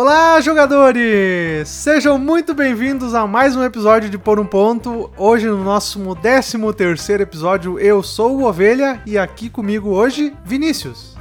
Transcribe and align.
Olá, 0.00 0.40
jogadores! 0.40 1.68
Sejam 1.68 2.20
muito 2.20 2.54
bem-vindos 2.54 3.16
a 3.16 3.26
mais 3.26 3.56
um 3.56 3.64
episódio 3.64 4.08
de 4.08 4.16
Por 4.16 4.38
um 4.38 4.46
Ponto. 4.46 5.10
Hoje, 5.16 5.48
no 5.48 5.64
nosso 5.64 5.98
13 6.14 6.72
terceiro 6.72 7.24
episódio, 7.24 7.80
eu 7.80 8.00
sou 8.00 8.38
o 8.38 8.44
Ovelha 8.44 9.02
e 9.04 9.18
aqui 9.18 9.50
comigo 9.50 9.88
hoje, 9.88 10.36
Vinícius. 10.44 11.16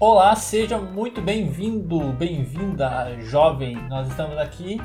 Olá, 0.00 0.34
seja 0.34 0.78
muito 0.78 1.22
bem-vindo, 1.22 2.12
bem-vinda, 2.14 3.16
jovem. 3.20 3.76
Nós 3.88 4.08
estamos 4.08 4.36
aqui 4.36 4.80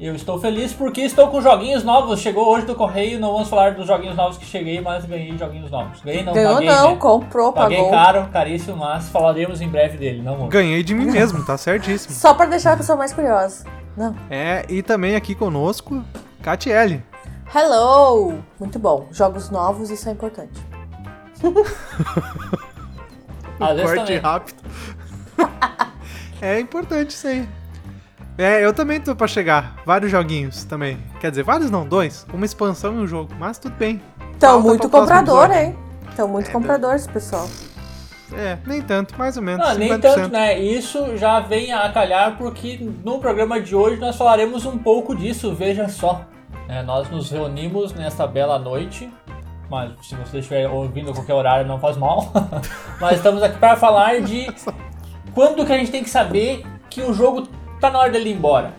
eu 0.00 0.14
estou 0.14 0.40
feliz 0.40 0.72
porque 0.72 1.02
estou 1.02 1.28
com 1.28 1.42
joguinhos 1.42 1.84
novos. 1.84 2.20
Chegou 2.20 2.48
hoje 2.48 2.64
do 2.64 2.74
correio, 2.74 3.20
não 3.20 3.32
vamos 3.32 3.48
falar 3.48 3.74
dos 3.74 3.86
joguinhos 3.86 4.16
novos 4.16 4.38
que 4.38 4.46
cheguei, 4.46 4.80
mas 4.80 5.04
ganhei 5.04 5.36
joguinhos 5.36 5.70
novos. 5.70 6.00
Ganhei 6.00 6.24
não, 6.24 6.32
Ganhou 6.32 6.54
paguei, 6.54 6.68
não, 6.68 6.90
né? 6.92 6.96
comprou, 6.96 7.52
Paguei 7.52 7.76
pagou. 7.76 7.90
caro, 7.90 8.28
caríssimo, 8.32 8.78
mas 8.78 9.10
falaremos 9.10 9.60
em 9.60 9.68
breve 9.68 9.98
dele, 9.98 10.22
não. 10.22 10.48
Ganhei 10.48 10.82
de 10.82 10.94
mim 10.94 11.04
mesmo, 11.12 11.44
tá 11.44 11.58
certíssimo. 11.58 12.14
Só 12.14 12.32
pra 12.32 12.46
deixar 12.46 12.72
a 12.72 12.76
pessoa 12.78 12.96
mais 12.96 13.12
curiosa. 13.12 13.66
Não. 13.96 14.14
É, 14.30 14.64
e 14.70 14.82
também 14.82 15.16
aqui 15.16 15.34
conosco, 15.34 16.02
Catiele. 16.42 17.02
Hello! 17.54 18.38
Muito 18.58 18.78
bom. 18.78 19.06
Jogos 19.10 19.50
novos, 19.50 19.90
isso 19.90 20.08
é 20.08 20.12
importante. 20.12 20.58
Às 23.60 23.76
vezes 23.76 23.82
corte 23.82 23.98
também. 24.06 24.18
rápido. 24.18 24.62
é 26.40 26.60
importante 26.60 27.10
isso 27.10 27.26
aí. 27.26 27.46
É, 28.38 28.64
eu 28.64 28.72
também 28.72 29.00
tô 29.00 29.14
pra 29.14 29.26
chegar. 29.26 29.76
Vários 29.84 30.10
joguinhos 30.10 30.64
também. 30.64 30.98
Quer 31.20 31.30
dizer, 31.30 31.42
vários 31.42 31.70
não, 31.70 31.86
dois. 31.86 32.26
Uma 32.32 32.46
expansão 32.46 32.94
e 32.94 32.98
um 32.98 33.06
jogo. 33.06 33.32
Mas 33.38 33.58
tudo 33.58 33.74
bem. 33.76 34.00
Então, 34.36 34.54
Falta 34.54 34.68
muito 34.68 34.88
comprador, 34.88 35.50
hein? 35.50 35.76
Então, 36.12 36.26
muito 36.26 36.50
comprador 36.50 36.94
esse 36.94 37.08
pessoal. 37.08 37.46
É, 38.32 38.56
nem 38.66 38.80
tanto, 38.80 39.18
mais 39.18 39.36
ou 39.36 39.42
menos. 39.42 39.66
Não, 39.66 39.74
50%. 39.74 39.78
nem 39.78 40.00
tanto, 40.00 40.28
né? 40.28 40.58
Isso 40.58 41.16
já 41.16 41.40
vem 41.40 41.72
a 41.72 41.90
calhar 41.90 42.36
porque 42.36 42.78
no 43.04 43.18
programa 43.18 43.60
de 43.60 43.74
hoje 43.74 44.00
nós 44.00 44.16
falaremos 44.16 44.64
um 44.64 44.78
pouco 44.78 45.14
disso, 45.14 45.54
veja 45.54 45.88
só. 45.88 46.24
É, 46.68 46.82
nós 46.82 47.10
nos 47.10 47.30
reunimos 47.30 47.92
nesta 47.92 48.26
bela 48.26 48.58
noite, 48.58 49.12
mas 49.68 49.92
se 50.02 50.14
você 50.14 50.38
estiver 50.38 50.68
ouvindo 50.68 51.10
a 51.10 51.14
qualquer 51.14 51.34
horário 51.34 51.66
não 51.66 51.80
faz 51.80 51.96
mal. 51.96 52.32
mas 53.00 53.16
estamos 53.16 53.42
aqui 53.42 53.58
para 53.58 53.76
falar 53.76 54.20
de 54.20 54.46
quando 55.34 55.66
que 55.66 55.72
a 55.72 55.78
gente 55.78 55.90
tem 55.90 56.02
que 56.02 56.10
saber 56.10 56.64
que 56.88 57.02
o 57.02 57.12
jogo 57.12 57.48
tá 57.80 57.90
na 57.90 57.98
hora 57.98 58.10
dele 58.10 58.30
ir 58.30 58.34
embora. 58.34 58.72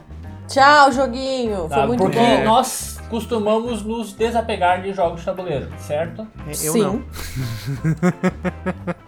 Tchau, 0.48 0.92
joguinho. 0.92 1.60
Foi 1.60 1.70
tá? 1.70 1.88
muito 1.88 2.04
porque 2.04 2.20
bom. 2.20 2.44
nós 2.44 3.00
costumamos 3.10 3.84
nos 3.84 4.14
desapegar 4.14 4.82
de 4.82 4.94
jogos 4.94 5.20
de 5.20 5.26
tabuleiro, 5.26 5.70
certo? 5.78 6.28
É, 6.48 6.52
Eu 6.52 6.74
Sim. 6.74 6.82
não. 6.82 7.04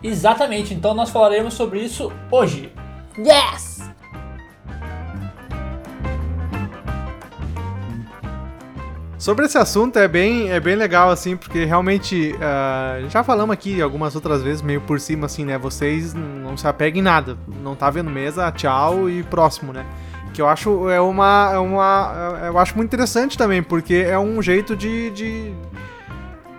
Exatamente, 0.02 0.73
então 0.73 0.94
nós 0.94 1.09
falaremos 1.09 1.53
sobre 1.53 1.80
isso 1.80 2.11
hoje. 2.31 2.72
Yes! 3.17 3.72
Sobre 9.23 9.45
esse 9.45 9.57
assunto 9.57 9.97
é 9.97 10.05
bem, 10.05 10.52
é 10.52 10.59
bem 10.59 10.75
legal, 10.75 11.09
assim, 11.09 11.38
porque 11.38 11.63
realmente 11.63 12.35
ah, 12.41 12.97
já 13.07 13.23
falamos 13.23 13.53
aqui 13.53 13.81
algumas 13.81 14.16
outras 14.16 14.41
vezes, 14.41 14.61
meio 14.61 14.81
por 14.81 14.99
cima, 14.99 15.27
assim, 15.27 15.45
né? 15.45 15.57
Vocês 15.57 16.13
não 16.13 16.57
se 16.57 16.67
apeguem 16.67 16.99
em 16.99 17.03
nada. 17.05 17.38
Não 17.61 17.73
tá 17.73 17.89
vendo 17.89 18.09
mesa, 18.09 18.51
tchau 18.51 19.09
e 19.09 19.23
próximo, 19.23 19.71
né? 19.71 19.85
Que 20.33 20.41
eu 20.41 20.47
acho 20.49 20.89
é 20.89 20.99
uma. 20.99 21.51
É 21.53 21.57
uma 21.57 22.41
eu 22.47 22.59
acho 22.59 22.75
muito 22.75 22.89
interessante 22.89 23.38
também, 23.38 23.63
porque 23.63 23.95
é 23.95 24.19
um 24.19 24.41
jeito 24.41 24.75
de, 24.75 25.09
de, 25.11 25.53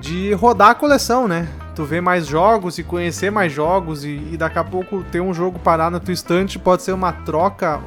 de 0.00 0.32
rodar 0.32 0.70
a 0.70 0.74
coleção, 0.74 1.28
né? 1.28 1.46
Tu 1.76 1.84
ver 1.84 2.00
mais 2.00 2.26
jogos 2.26 2.78
e 2.78 2.82
conhecer 2.82 3.30
mais 3.30 3.52
jogos 3.52 4.06
e, 4.06 4.30
e 4.32 4.38
daqui 4.38 4.58
a 4.58 4.64
pouco 4.64 5.04
ter 5.12 5.20
um 5.20 5.34
jogo 5.34 5.58
parar 5.58 5.90
na 5.90 6.00
tua 6.00 6.14
estante 6.14 6.58
pode 6.58 6.82
ser 6.82 6.92
uma 6.92 7.12
troca, 7.12 7.78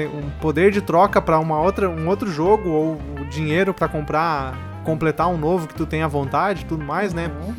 um, 0.00 0.30
poder 0.40 0.70
de 0.70 0.80
troca 0.80 1.20
para 1.20 1.38
uma 1.38 1.60
outra, 1.60 1.88
um 1.88 2.08
outro 2.08 2.30
jogo 2.30 2.68
ou 2.68 2.98
dinheiro 3.30 3.72
para 3.72 3.88
comprar, 3.88 4.82
completar 4.84 5.28
um 5.28 5.36
novo 5.36 5.66
que 5.66 5.74
tu 5.74 5.86
tenha 5.86 6.08
vontade, 6.08 6.62
e 6.62 6.64
tudo 6.64 6.84
mais, 6.84 7.12
né? 7.14 7.30
Uhum. 7.42 7.54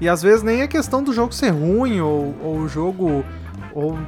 E 0.00 0.08
às 0.08 0.22
vezes 0.22 0.42
nem 0.42 0.62
é 0.62 0.66
questão 0.66 1.02
do 1.02 1.12
jogo 1.12 1.32
ser 1.32 1.50
ruim 1.50 2.00
ou, 2.00 2.34
ou 2.42 2.56
o 2.58 2.68
jogo 2.68 3.24
ou 3.74 3.98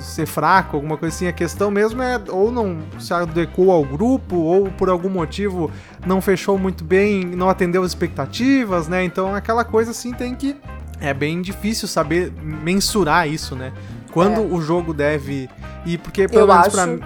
ser 0.00 0.26
fraco, 0.26 0.76
alguma 0.76 0.96
coisa 0.96 1.14
assim. 1.14 1.26
A 1.26 1.32
questão 1.32 1.70
mesmo 1.70 2.02
é 2.02 2.20
ou 2.28 2.50
não 2.50 2.78
se 2.98 3.14
adequou 3.14 3.70
ao 3.70 3.84
grupo 3.84 4.36
ou 4.36 4.70
por 4.70 4.88
algum 4.88 5.08
motivo 5.08 5.70
não 6.04 6.20
fechou 6.20 6.58
muito 6.58 6.84
bem, 6.84 7.24
não 7.24 7.48
atendeu 7.48 7.82
as 7.82 7.90
expectativas, 7.90 8.88
né? 8.88 9.04
Então 9.04 9.34
aquela 9.34 9.64
coisa 9.64 9.92
assim 9.92 10.12
tem 10.12 10.34
que 10.34 10.56
é 11.00 11.12
bem 11.12 11.42
difícil 11.42 11.88
saber 11.88 12.32
mensurar 12.40 13.28
isso, 13.28 13.56
né? 13.56 13.72
Quando 14.12 14.40
É. 14.40 14.54
o 14.54 14.60
jogo 14.60 14.92
deve 14.94 15.48
ir, 15.86 15.98
porque 15.98 16.28
pelo 16.28 16.42
Eu 16.42 16.46
menos 16.46 16.66
acho- 16.66 16.76
pra 16.76 16.86
mim. 16.86 17.00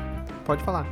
Pode 0.44 0.62
falar. 0.62 0.86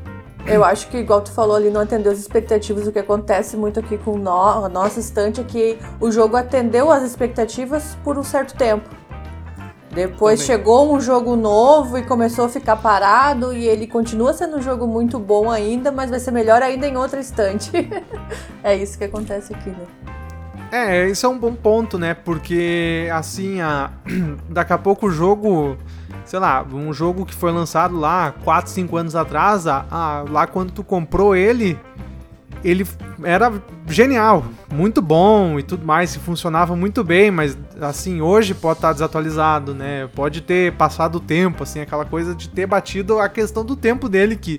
Eu 0.46 0.62
acho 0.62 0.88
que, 0.88 0.98
igual 0.98 1.22
tu 1.22 1.32
falou 1.32 1.56
ali, 1.56 1.70
não 1.70 1.80
atendeu 1.80 2.12
as 2.12 2.18
expectativas. 2.18 2.86
O 2.86 2.92
que 2.92 2.98
acontece 2.98 3.56
muito 3.56 3.80
aqui 3.80 3.96
com 3.96 4.18
nó- 4.18 4.64
a 4.64 4.68
nossa 4.68 5.00
estante 5.00 5.40
é 5.40 5.44
que 5.44 5.78
o 6.00 6.10
jogo 6.10 6.36
atendeu 6.36 6.90
as 6.90 7.02
expectativas 7.02 7.96
por 8.04 8.18
um 8.18 8.22
certo 8.22 8.54
tempo. 8.54 8.88
Depois 9.92 10.40
Também. 10.40 10.56
chegou 10.58 10.92
um 10.94 11.00
jogo 11.00 11.36
novo 11.36 11.96
e 11.96 12.02
começou 12.02 12.44
a 12.46 12.48
ficar 12.48 12.76
parado 12.76 13.52
e 13.52 13.64
ele 13.66 13.86
continua 13.86 14.32
sendo 14.34 14.56
um 14.56 14.62
jogo 14.62 14.86
muito 14.88 15.20
bom 15.20 15.48
ainda, 15.50 15.92
mas 15.92 16.10
vai 16.10 16.18
ser 16.18 16.32
melhor 16.32 16.62
ainda 16.62 16.86
em 16.86 16.96
outra 16.96 17.20
estante. 17.20 17.70
é 18.62 18.74
isso 18.76 18.98
que 18.98 19.04
acontece 19.04 19.54
aqui, 19.54 19.70
né? 19.70 19.86
É, 20.72 21.08
isso 21.08 21.24
é 21.24 21.28
um 21.28 21.38
bom 21.38 21.54
ponto, 21.54 21.96
né? 21.96 22.12
Porque, 22.12 23.08
assim, 23.14 23.60
a... 23.60 23.92
daqui 24.50 24.72
a 24.72 24.78
pouco 24.78 25.06
o 25.06 25.10
jogo, 25.10 25.76
sei 26.24 26.38
lá, 26.38 26.64
um 26.72 26.92
jogo 26.92 27.24
que 27.26 27.34
foi 27.34 27.52
lançado 27.52 27.96
lá 27.98 28.32
4, 28.44 28.70
5 28.70 28.96
anos 28.96 29.14
atrás, 29.14 29.66
a- 29.66 29.84
a- 29.90 30.24
lá 30.30 30.46
quando 30.46 30.70
tu 30.72 30.82
comprou 30.82 31.34
ele, 31.36 31.78
ele 32.64 32.86
era 33.22 33.52
genial, 33.86 34.42
muito 34.72 35.02
bom 35.02 35.58
e 35.58 35.62
tudo 35.62 35.84
mais, 35.86 36.16
funcionava 36.16 36.74
muito 36.74 37.04
bem, 37.04 37.30
mas, 37.30 37.56
assim, 37.80 38.22
hoje 38.22 38.54
pode 38.54 38.78
estar 38.78 38.92
desatualizado, 38.92 39.74
né? 39.74 40.08
Pode 40.14 40.40
ter 40.40 40.72
passado 40.72 41.16
o 41.16 41.20
tempo, 41.20 41.62
assim, 41.62 41.80
aquela 41.80 42.06
coisa 42.06 42.34
de 42.34 42.48
ter 42.48 42.66
batido 42.66 43.18
a 43.18 43.28
questão 43.28 43.64
do 43.64 43.76
tempo 43.76 44.08
dele, 44.08 44.34
que 44.34 44.58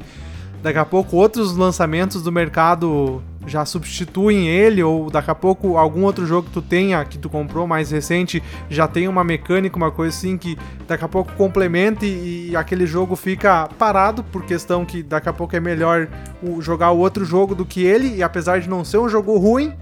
daqui 0.61 0.77
a 0.77 0.85
pouco 0.85 1.15
outros 1.17 1.55
lançamentos 1.57 2.21
do 2.21 2.31
mercado 2.31 3.23
já 3.47 3.63
substituem 3.65 4.47
ele, 4.47 4.81
ou 4.81 5.09
daqui 5.09 5.29
a 5.31 5.35
pouco 5.35 5.77
algum 5.77 6.03
outro 6.03 6.25
jogo 6.25 6.47
que 6.47 6.53
tu 6.53 6.61
tenha, 6.61 7.03
que 7.05 7.17
tu 7.17 7.29
comprou 7.29 7.67
mais 7.67 7.91
recente, 7.91 8.41
já 8.69 8.87
tem 8.87 9.07
uma 9.07 9.23
mecânica, 9.23 9.77
uma 9.77 9.91
coisa 9.91 10.15
assim 10.15 10.37
que 10.37 10.57
daqui 10.87 11.05
a 11.05 11.07
pouco 11.07 11.31
complementa 11.33 12.05
e, 12.05 12.49
e 12.51 12.55
aquele 12.55 12.85
jogo 12.87 13.15
fica 13.15 13.69
parado 13.77 14.23
por 14.23 14.43
questão 14.45 14.85
que 14.85 15.03
daqui 15.03 15.29
a 15.29 15.33
pouco 15.33 15.55
é 15.55 15.59
melhor 15.59 16.07
o- 16.41 16.61
jogar 16.61 16.91
o 16.91 16.97
outro 16.97 17.23
jogo 17.25 17.53
do 17.55 17.65
que 17.65 17.83
ele, 17.83 18.15
e 18.15 18.23
apesar 18.23 18.59
de 18.59 18.69
não 18.69 18.83
ser 18.83 18.97
um 18.97 19.07
jogo 19.09 19.37
ruim, 19.37 19.73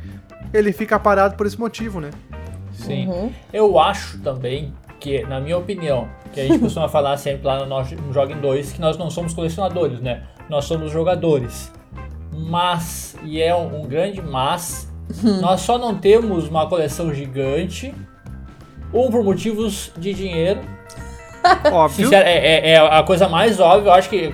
ele 0.54 0.72
fica 0.72 1.00
parado 1.00 1.36
por 1.36 1.46
esse 1.48 1.60
motivo, 1.60 2.00
né? 2.00 2.10
Sim. 2.74 3.08
Uhum. 3.08 3.32
Eu 3.52 3.80
acho 3.80 4.20
também 4.20 4.74
que, 5.00 5.22
na 5.24 5.40
minha 5.40 5.58
opinião, 5.58 6.08
que 6.34 6.40
a 6.40 6.46
gente 6.46 6.60
costuma 6.60 6.88
falar 6.90 7.18
sempre 7.18 7.46
lá 7.46 7.66
no 7.66 7.84
no 8.08 8.14
Joga 8.14 8.34
em 8.34 8.40
2, 8.40 8.74
que 8.74 8.82
nós 8.82 8.98
não 8.98 9.10
somos 9.10 9.34
colecionadores, 9.34 10.00
né? 10.00 10.24
Nós 10.50 10.66
somos 10.66 10.92
jogadores. 10.92 11.72
Mas, 12.36 13.16
e 13.24 13.42
é 13.42 13.56
um, 13.56 13.84
grande 13.84 14.22
mas, 14.22 14.92
nós 15.42 15.62
só 15.62 15.78
não 15.78 15.96
temos 15.96 16.48
uma 16.48 16.68
coleção 16.68 17.14
gigante, 17.14 17.94
um 18.94 19.10
por 19.10 19.24
motivos 19.24 19.92
de 19.98 20.14
dinheiro. 20.14 20.62
Óbvio. 21.72 22.06
Sincero, 22.06 22.28
é, 22.28 22.38
é- 22.38 22.70
é 22.72 22.78
a 22.78 23.04
coisa 23.04 23.28
mais 23.28 23.60
óbvia, 23.60 23.90
eu 23.90 23.94
acho 23.94 24.10
que 24.10 24.32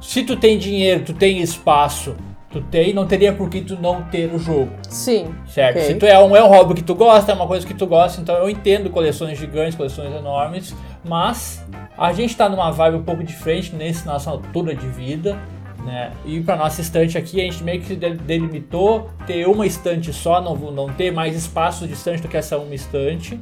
se 0.00 0.22
tu 0.24 0.36
tem 0.36 0.58
dinheiro, 0.58 1.04
tu 1.04 1.14
tem 1.14 1.40
espaço, 1.40 2.14
tu 2.50 2.60
tem, 2.60 2.92
não 2.92 3.06
teria 3.06 3.32
por 3.32 3.48
que 3.48 3.62
tu 3.62 3.76
não 3.80 4.02
ter 4.02 4.32
o 4.32 4.38
jogo. 4.38 4.70
Sim. 4.88 5.34
Certo. 5.46 5.76
ok. 5.78 5.86
Se 5.86 5.94
tu 5.94 6.04
é 6.06 6.18
um, 6.22 6.36
é 6.36 6.44
um 6.44 6.48
hobby 6.48 6.74
que 6.74 6.82
tu 6.82 6.94
gosta, 6.94 7.32
é 7.32 7.34
uma 7.34 7.46
coisa 7.46 7.66
que 7.66 7.72
tu 7.72 7.86
gosta, 7.86 8.20
então 8.20 8.34
eu 8.36 8.50
entendo 8.50 8.90
coleções 8.90 9.38
gigantes, 9.38 9.74
coleções 9.74 10.14
enormes, 10.14 10.74
mas 11.04 11.64
a 11.96 12.12
gente 12.12 12.36
tá 12.36 12.48
numa 12.48 12.70
vibe 12.70 12.96
um 12.98 13.02
pouco 13.02 13.24
diferente 13.24 13.74
nesse 13.74 14.04
nossa 14.04 14.28
altura 14.30 14.74
de 14.74 14.86
vida, 14.86 15.38
né? 15.84 16.12
E 16.24 16.40
pra 16.40 16.56
nossa 16.56 16.80
estante 16.80 17.16
aqui, 17.18 17.40
a 17.40 17.44
gente 17.44 17.62
meio 17.62 17.80
que 17.80 17.94
de- 17.96 18.14
delimitou 18.14 19.10
ter 19.26 19.46
uma 19.46 19.66
estante 19.66 20.12
só, 20.12 20.40
não, 20.40 20.54
não 20.56 20.88
ter 20.88 21.10
mais 21.12 21.34
espaço 21.36 21.86
de 21.86 21.92
estante 21.94 22.22
do 22.22 22.28
que 22.28 22.36
essa 22.36 22.56
uma 22.58 22.74
estante. 22.74 23.38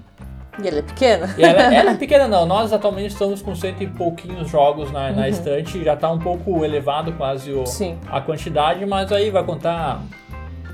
E 0.63 0.67
ele 0.67 0.81
é 0.81 0.83
pequeno? 0.83 1.27
E 1.39 1.43
ela, 1.43 1.63
ela 1.75 1.91
é 1.93 1.95
pequena 1.97 2.27
não, 2.29 2.45
nós 2.47 2.73
atualmente 2.73 3.13
estamos 3.13 3.41
com 3.41 3.55
cento 3.55 3.83
e 3.83 3.87
pouquinhos 3.87 4.51
jogos 4.51 4.91
na, 4.91 5.11
na 5.13 5.23
Uhum. 5.23 5.29
estante, 5.29 5.83
já 5.85 5.97
tá 5.97 6.11
um 6.11 6.19
pouco 6.19 6.65
elevado 6.65 7.13
quase 7.13 7.53
o, 7.53 7.65
a 8.11 8.21
quantidade, 8.21 8.85
mas 8.85 9.11
aí 9.13 9.31
vai 9.31 9.43
contar 9.45 10.03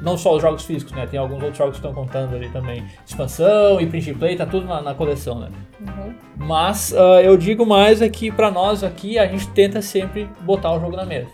não 0.02 0.16
só 0.18 0.34
os 0.36 0.42
jogos 0.42 0.64
físicos, 0.64 0.92
né? 0.92 1.06
Tem 1.06 1.18
alguns 1.18 1.36
outros 1.42 1.56
jogos 1.58 1.78
que 1.78 1.86
estão 1.86 1.92
contando 1.94 2.34
ali 2.36 2.48
também. 2.50 2.84
Expansão 3.06 3.80
e 3.80 3.86
print 3.86 4.10
and 4.10 4.14
play, 4.18 4.36
tá 4.36 4.44
tudo 4.44 4.66
na, 4.66 4.82
na 4.82 4.94
coleção, 4.94 5.38
né? 5.40 5.48
Uhum. 5.80 6.14
Mas 6.36 6.92
ah, 6.94 7.22
eu 7.22 7.36
digo 7.36 7.64
mais 7.64 8.02
é 8.02 8.08
que 8.08 8.30
pra 8.30 8.50
nós 8.50 8.82
aqui 8.84 9.18
a 9.18 9.26
gente 9.26 9.48
tenta 9.48 9.80
sempre 9.80 10.28
botar 10.40 10.72
o 10.72 10.80
jogo 10.80 10.96
na 10.96 11.04
mesa. 11.06 11.30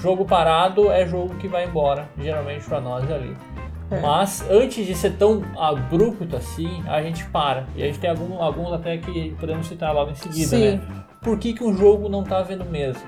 Jogo 0.00 0.24
parado 0.24 0.90
é 0.90 1.06
jogo 1.06 1.34
que 1.36 1.48
vai 1.48 1.64
embora, 1.66 2.08
geralmente 2.18 2.64
pra 2.64 2.80
nós 2.80 3.10
ali. 3.10 3.36
É. 3.90 4.00
Mas 4.00 4.44
antes 4.50 4.86
de 4.86 4.94
ser 4.94 5.12
tão 5.12 5.42
abrupto 5.58 6.36
assim, 6.36 6.82
a 6.86 7.00
gente 7.02 7.24
para. 7.26 7.66
E 7.74 7.82
a 7.82 7.86
gente 7.86 7.98
tem 7.98 8.10
algum- 8.10 8.40
alguns 8.42 8.72
até 8.72 8.98
que 8.98 9.34
podemos 9.40 9.66
citar 9.66 9.94
logo 9.94 10.10
em 10.10 10.14
seguida, 10.14 10.48
Sim. 10.48 10.70
né? 10.76 10.80
por 11.20 11.36
que, 11.38 11.52
que 11.52 11.64
um 11.64 11.76
jogo 11.76 12.08
não 12.08 12.22
tá 12.22 12.42
vendo 12.42 12.64
mesa. 12.64 13.00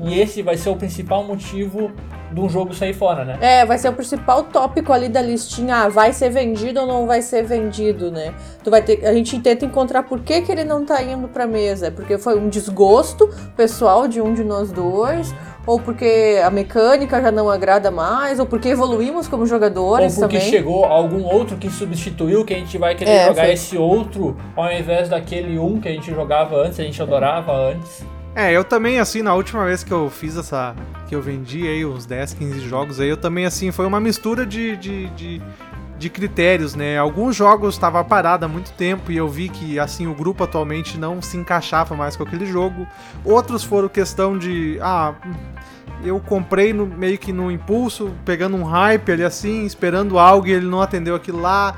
Uhum. 0.00 0.08
E 0.08 0.18
esse 0.20 0.40
vai 0.42 0.56
ser 0.56 0.70
o 0.70 0.76
principal 0.76 1.22
motivo 1.24 1.90
de 2.32 2.40
um 2.40 2.48
jogo 2.48 2.74
sair 2.74 2.94
fora, 2.94 3.24
né? 3.24 3.38
É, 3.40 3.66
vai 3.66 3.76
ser 3.78 3.88
o 3.88 3.92
principal 3.92 4.44
tópico 4.44 4.92
ali 4.92 5.08
da 5.08 5.20
listinha. 5.20 5.76
Ah, 5.84 5.88
vai 5.88 6.12
ser 6.12 6.30
vendido 6.30 6.80
ou 6.80 6.86
não 6.86 7.06
vai 7.06 7.20
ser 7.20 7.42
vendido, 7.42 8.10
né? 8.10 8.32
Tu 8.62 8.70
vai 8.70 8.82
ter, 8.82 9.04
a 9.04 9.12
gente 9.12 9.38
tenta 9.40 9.64
encontrar 9.64 10.04
por 10.04 10.20
que, 10.20 10.40
que 10.42 10.50
ele 10.52 10.64
não 10.64 10.84
tá 10.84 11.02
indo 11.02 11.28
pra 11.28 11.46
mesa. 11.46 11.88
É 11.88 11.90
porque 11.90 12.16
foi 12.18 12.38
um 12.38 12.48
desgosto 12.48 13.28
pessoal 13.56 14.06
de 14.08 14.20
um 14.20 14.32
de 14.32 14.42
nós 14.44 14.70
dois, 14.72 15.34
ou 15.68 15.78
porque 15.78 16.40
a 16.42 16.50
mecânica 16.50 17.20
já 17.20 17.30
não 17.30 17.50
agrada 17.50 17.90
mais, 17.90 18.38
ou 18.40 18.46
porque 18.46 18.70
evoluímos 18.70 19.28
como 19.28 19.44
jogadores 19.46 20.14
Ou 20.14 20.22
porque 20.22 20.38
também. 20.38 20.50
chegou 20.50 20.86
algum 20.86 21.22
outro 21.24 21.58
que 21.58 21.68
substituiu, 21.68 22.42
que 22.42 22.54
a 22.54 22.56
gente 22.56 22.78
vai 22.78 22.94
querer 22.94 23.10
É, 23.10 23.26
jogar 23.28 23.44
foi. 23.44 23.52
esse 23.52 23.76
outro, 23.76 24.34
ao 24.56 24.72
invés 24.72 25.10
daquele 25.10 25.58
um 25.58 25.78
que 25.78 25.86
a 25.86 25.92
gente 25.92 26.10
jogava 26.10 26.56
antes, 26.56 26.80
a 26.80 26.82
gente 26.84 27.02
adorava 27.02 27.52
antes. 27.52 28.02
É, 28.34 28.50
eu 28.50 28.64
também, 28.64 28.98
assim, 28.98 29.20
na 29.20 29.34
última 29.34 29.64
vez 29.66 29.84
que 29.84 29.92
eu 29.92 30.08
fiz 30.08 30.38
essa. 30.38 30.74
que 31.06 31.14
eu 31.14 31.20
vendi 31.20 31.66
aí 31.68 31.84
uns 31.84 32.06
10, 32.06 32.32
15 32.34 32.60
jogos 32.60 32.98
aí, 33.00 33.08
eu 33.08 33.16
também, 33.16 33.44
assim, 33.44 33.70
foi 33.70 33.84
uma 33.84 34.00
mistura 34.00 34.46
de. 34.46 34.74
de, 34.76 35.06
de, 35.10 35.42
de 35.98 36.08
critérios, 36.08 36.74
né? 36.74 36.96
Alguns 36.96 37.34
jogos 37.34 37.74
estava 37.74 38.02
parado 38.04 38.44
há 38.44 38.48
muito 38.48 38.72
tempo 38.72 39.10
e 39.10 39.16
eu 39.16 39.28
vi 39.28 39.48
que, 39.48 39.78
assim, 39.78 40.06
o 40.06 40.14
grupo 40.14 40.44
atualmente 40.44 40.96
não 40.96 41.20
se 41.20 41.36
encaixava 41.36 41.96
mais 41.96 42.16
com 42.16 42.22
aquele 42.22 42.46
jogo. 42.46 42.86
Outros 43.24 43.64
foram 43.64 43.88
questão 43.88 44.38
de. 44.38 44.78
Ah. 44.80 45.14
Eu 46.04 46.20
comprei 46.20 46.72
no- 46.72 46.86
meio 46.86 47.18
que 47.18 47.32
no 47.32 47.50
impulso, 47.50 48.12
pegando 48.24 48.56
um 48.56 48.62
hype 48.62 49.10
ali 49.10 49.24
assim, 49.24 49.64
esperando 49.66 50.16
algo 50.16 50.46
e 50.46 50.52
ele 50.52 50.66
não 50.66 50.80
atendeu 50.80 51.16
aquilo 51.16 51.40
lá. 51.40 51.74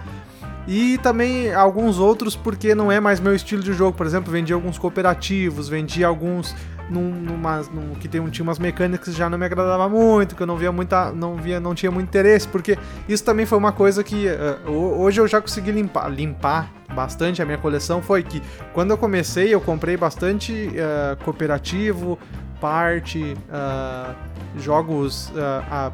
E 0.68 0.98
também 0.98 1.54
alguns 1.54 1.98
outros 1.98 2.36
porque 2.36 2.74
não 2.74 2.92
é 2.92 3.00
mais 3.00 3.18
meu 3.18 3.34
estilo 3.34 3.62
de 3.62 3.72
jogo. 3.72 3.96
Por 3.96 4.04
exemplo, 4.04 4.30
vendi 4.30 4.52
alguns 4.52 4.76
cooperativos, 4.78 5.70
vendi 5.70 6.04
alguns 6.04 6.54
num, 6.90 7.10
numa, 7.10 7.58
num- 7.62 7.94
que 7.94 8.08
tem, 8.08 8.24
tinha 8.28 8.42
umas 8.42 8.58
mecânicas 8.58 9.08
que 9.08 9.18
já 9.18 9.30
não 9.30 9.38
me 9.38 9.46
agradava 9.46 9.88
muito, 9.88 10.34
que 10.34 10.42
eu 10.42 10.46
não 10.46 10.56
via 10.56 10.70
muita. 10.72 11.12
não 11.12 11.36
via, 11.36 11.60
não 11.60 11.74
tinha 11.74 11.90
muito 11.90 12.08
interesse, 12.08 12.46
porque 12.48 12.76
isso 13.08 13.24
também 13.24 13.46
foi 13.46 13.56
uma 13.58 13.72
coisa 13.72 14.02
que 14.04 14.26
ho- 14.66 15.00
hoje 15.00 15.20
eu 15.20 15.28
já 15.28 15.40
consegui 15.40 15.70
limpar, 15.72 16.08
limpar 16.10 16.70
bastante 16.94 17.40
a 17.40 17.44
minha 17.46 17.58
coleção. 17.58 18.02
Foi 18.02 18.22
que 18.22 18.42
quando 18.72 18.90
eu 18.90 18.98
comecei, 18.98 19.54
eu 19.54 19.60
comprei 19.60 19.96
bastante 19.96 20.70
eh, 20.74 21.16
cooperativo, 21.24 22.18
parte, 22.60 23.36
ah, 23.50 24.14
jogos. 24.58 25.32
a, 25.70 25.92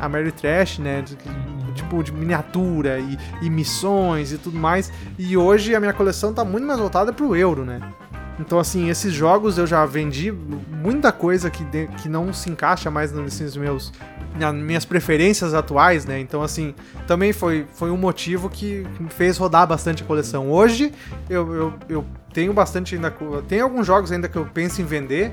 a 0.00 0.08
Mary 0.08 0.30
Trash, 0.30 0.78
né? 0.78 1.02
Tipo, 1.74 2.02
de 2.04 2.12
miniatura 2.12 2.98
e, 3.00 3.18
e 3.42 3.50
missões 3.50 4.32
e 4.32 4.38
tudo 4.38 4.56
mais. 4.58 4.92
E 5.18 5.36
hoje 5.36 5.74
a 5.74 5.80
minha 5.80 5.92
coleção 5.92 6.32
tá 6.32 6.44
muito 6.44 6.64
mais 6.66 6.78
voltada 6.78 7.12
pro 7.12 7.34
euro, 7.36 7.64
né? 7.64 7.80
Então, 8.40 8.58
assim, 8.58 8.88
esses 8.88 9.12
jogos 9.12 9.58
eu 9.58 9.66
já 9.66 9.84
vendi 9.84 10.30
muita 10.32 11.10
coisa 11.10 11.50
que, 11.50 11.64
de- 11.64 11.88
que 12.00 12.08
não 12.08 12.32
se 12.32 12.48
encaixa 12.50 12.90
mais 12.90 13.12
nesses 13.12 13.56
meus 13.56 13.92
nas 14.38 14.54
minhas 14.54 14.84
preferências 14.84 15.52
atuais, 15.54 16.04
né? 16.04 16.20
Então, 16.20 16.42
assim, 16.42 16.72
também 17.08 17.32
foi, 17.32 17.66
foi 17.74 17.90
um 17.90 17.96
motivo 17.96 18.48
que, 18.48 18.86
me 19.00 19.08
fez 19.08 19.36
rodar 19.36 19.66
bastante 19.66 20.02
a 20.04 20.06
coleção. 20.06 20.50
Hoje 20.50 20.92
eu, 21.28 21.52
eu, 21.54 21.74
eu 21.88 22.04
tenho 22.32 22.52
bastante 22.52 22.94
ainda. 22.94 23.12
Tem 23.48 23.60
alguns 23.60 23.86
jogos 23.86 24.12
ainda 24.12 24.28
que 24.28 24.36
eu 24.36 24.44
penso 24.46 24.80
em 24.80 24.84
vender, 24.84 25.32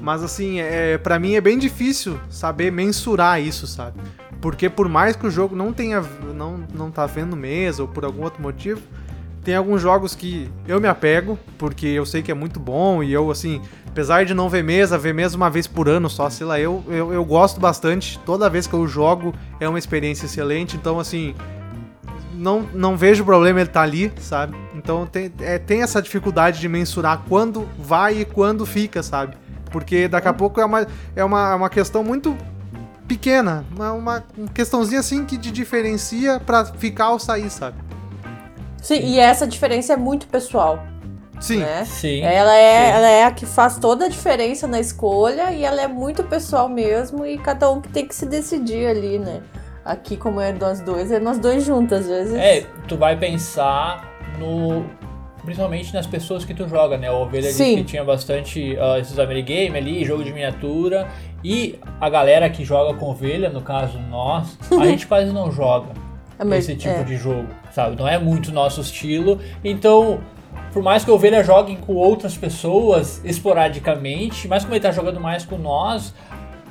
mas 0.00 0.22
assim, 0.22 0.60
é, 0.60 0.96
para 0.96 1.18
mim 1.18 1.34
é 1.34 1.40
bem 1.40 1.58
difícil 1.58 2.18
saber 2.30 2.72
mensurar 2.72 3.42
isso, 3.42 3.66
sabe? 3.66 4.00
Porque 4.40 4.70
por 4.70 4.88
mais 4.88 5.16
que 5.16 5.26
o 5.26 5.30
jogo 5.30 5.54
não 5.54 5.72
tenha. 5.72 6.02
não, 6.34 6.64
não 6.72 6.90
tá 6.90 7.04
vendo 7.04 7.36
mesa 7.36 7.82
ou 7.82 7.88
por 7.88 8.04
algum 8.06 8.22
outro 8.22 8.40
motivo, 8.40 8.80
tem 9.46 9.54
alguns 9.54 9.80
jogos 9.80 10.12
que 10.12 10.50
eu 10.66 10.80
me 10.80 10.88
apego, 10.88 11.38
porque 11.56 11.86
eu 11.86 12.04
sei 12.04 12.20
que 12.20 12.32
é 12.32 12.34
muito 12.34 12.58
bom 12.58 13.00
e 13.00 13.12
eu, 13.12 13.30
assim, 13.30 13.62
apesar 13.86 14.24
de 14.24 14.34
não 14.34 14.48
ver 14.48 14.64
mesa, 14.64 14.98
ver 14.98 15.14
mesa 15.14 15.36
uma 15.36 15.48
vez 15.48 15.68
por 15.68 15.88
ano 15.88 16.10
só, 16.10 16.28
sei 16.28 16.44
lá, 16.44 16.58
eu, 16.58 16.82
eu, 16.88 17.12
eu 17.12 17.24
gosto 17.24 17.60
bastante. 17.60 18.18
Toda 18.26 18.50
vez 18.50 18.66
que 18.66 18.74
eu 18.74 18.88
jogo 18.88 19.32
é 19.60 19.68
uma 19.68 19.78
experiência 19.78 20.26
excelente, 20.26 20.76
então, 20.76 20.98
assim, 20.98 21.32
não, 22.34 22.62
não 22.74 22.96
vejo 22.96 23.24
problema 23.24 23.60
ele 23.60 23.68
estar 23.68 23.82
ali, 23.82 24.12
sabe? 24.18 24.56
Então 24.74 25.06
tem, 25.06 25.32
é, 25.38 25.60
tem 25.60 25.80
essa 25.80 26.02
dificuldade 26.02 26.58
de 26.58 26.68
mensurar 26.68 27.22
quando 27.28 27.68
vai 27.78 28.22
e 28.22 28.24
quando 28.24 28.66
fica, 28.66 29.00
sabe? 29.00 29.36
Porque 29.70 30.08
daqui 30.08 30.26
a 30.26 30.34
pouco 30.34 30.60
é 30.60 30.64
uma, 30.64 30.88
é 31.14 31.24
uma, 31.24 31.54
uma 31.54 31.70
questão 31.70 32.02
muito 32.02 32.36
pequena, 33.06 33.64
uma, 33.72 33.92
uma 33.92 34.24
questãozinha 34.52 34.98
assim 34.98 35.24
que 35.24 35.38
te 35.38 35.52
diferencia 35.52 36.40
pra 36.40 36.64
ficar 36.64 37.10
ou 37.10 37.20
sair, 37.20 37.48
sabe? 37.48 37.85
Sim, 38.86 39.00
e 39.00 39.18
essa 39.18 39.48
diferença 39.48 39.94
é 39.94 39.96
muito 39.96 40.28
pessoal, 40.28 40.78
Sim. 41.40 41.58
né? 41.58 41.84
Sim. 41.84 42.20
Ela 42.22 42.54
é, 42.56 42.86
sim. 42.86 42.92
ela 42.92 43.10
é 43.10 43.24
a 43.24 43.32
que 43.32 43.44
faz 43.44 43.78
toda 43.78 44.04
a 44.04 44.08
diferença 44.08 44.68
na 44.68 44.78
escolha 44.78 45.50
e 45.50 45.64
ela 45.64 45.82
é 45.82 45.88
muito 45.88 46.22
pessoal 46.22 46.68
mesmo 46.68 47.26
e 47.26 47.36
cada 47.36 47.68
um 47.68 47.80
que 47.80 47.88
tem 47.88 48.06
que 48.06 48.14
se 48.14 48.24
decidir 48.24 48.86
ali, 48.86 49.18
né? 49.18 49.42
Aqui, 49.84 50.16
como 50.16 50.40
é 50.40 50.52
nós 50.52 50.80
dois, 50.80 51.10
é 51.10 51.18
nós 51.18 51.36
dois 51.40 51.64
juntos, 51.64 51.98
às 51.98 52.06
vezes. 52.06 52.34
É, 52.34 52.64
tu 52.86 52.96
vai 52.96 53.16
pensar 53.16 54.08
no. 54.38 54.86
Principalmente 55.44 55.92
nas 55.92 56.06
pessoas 56.06 56.44
que 56.44 56.54
tu 56.54 56.68
joga, 56.68 56.96
né? 56.96 57.08
A 57.08 57.12
ovelha 57.12 57.48
disse 57.48 57.64
Sim. 57.64 57.76
que 57.78 57.84
tinha 57.84 58.04
bastante 58.04 58.76
ah, 58.78 59.00
esses 59.00 59.18
Amerigame 59.18 59.78
ali, 59.78 60.04
jogo 60.04 60.22
de 60.22 60.32
miniatura. 60.32 61.08
E 61.42 61.76
a 62.00 62.08
galera 62.08 62.48
que 62.48 62.64
joga 62.64 62.96
com 62.96 63.10
ovelha, 63.10 63.48
no 63.48 63.62
caso 63.62 63.98
nós, 63.98 64.56
a 64.70 64.86
gente 64.86 65.08
quase 65.08 65.32
não 65.32 65.50
joga 65.50 66.05
mas- 66.44 66.68
esse 66.68 66.76
tipo 66.76 66.94
é. 66.94 67.02
de 67.02 67.16
jogo, 67.16 67.48
sabe? 67.72 67.96
Não 67.96 68.06
é 68.06 68.18
muito 68.18 68.52
nosso 68.52 68.80
estilo. 68.80 69.40
Então, 69.64 70.20
por 70.72 70.82
mais 70.82 71.04
que 71.04 71.10
a 71.10 71.14
ovelha 71.14 71.42
jogue 71.42 71.76
com 71.76 71.94
outras 71.94 72.36
pessoas 72.36 73.20
esporadicamente, 73.24 74.46
mas 74.48 74.62
como 74.62 74.74
ele 74.74 74.82
tá 74.82 74.92
jogando 74.92 75.20
mais 75.20 75.44
com 75.44 75.56
nós, 75.56 76.14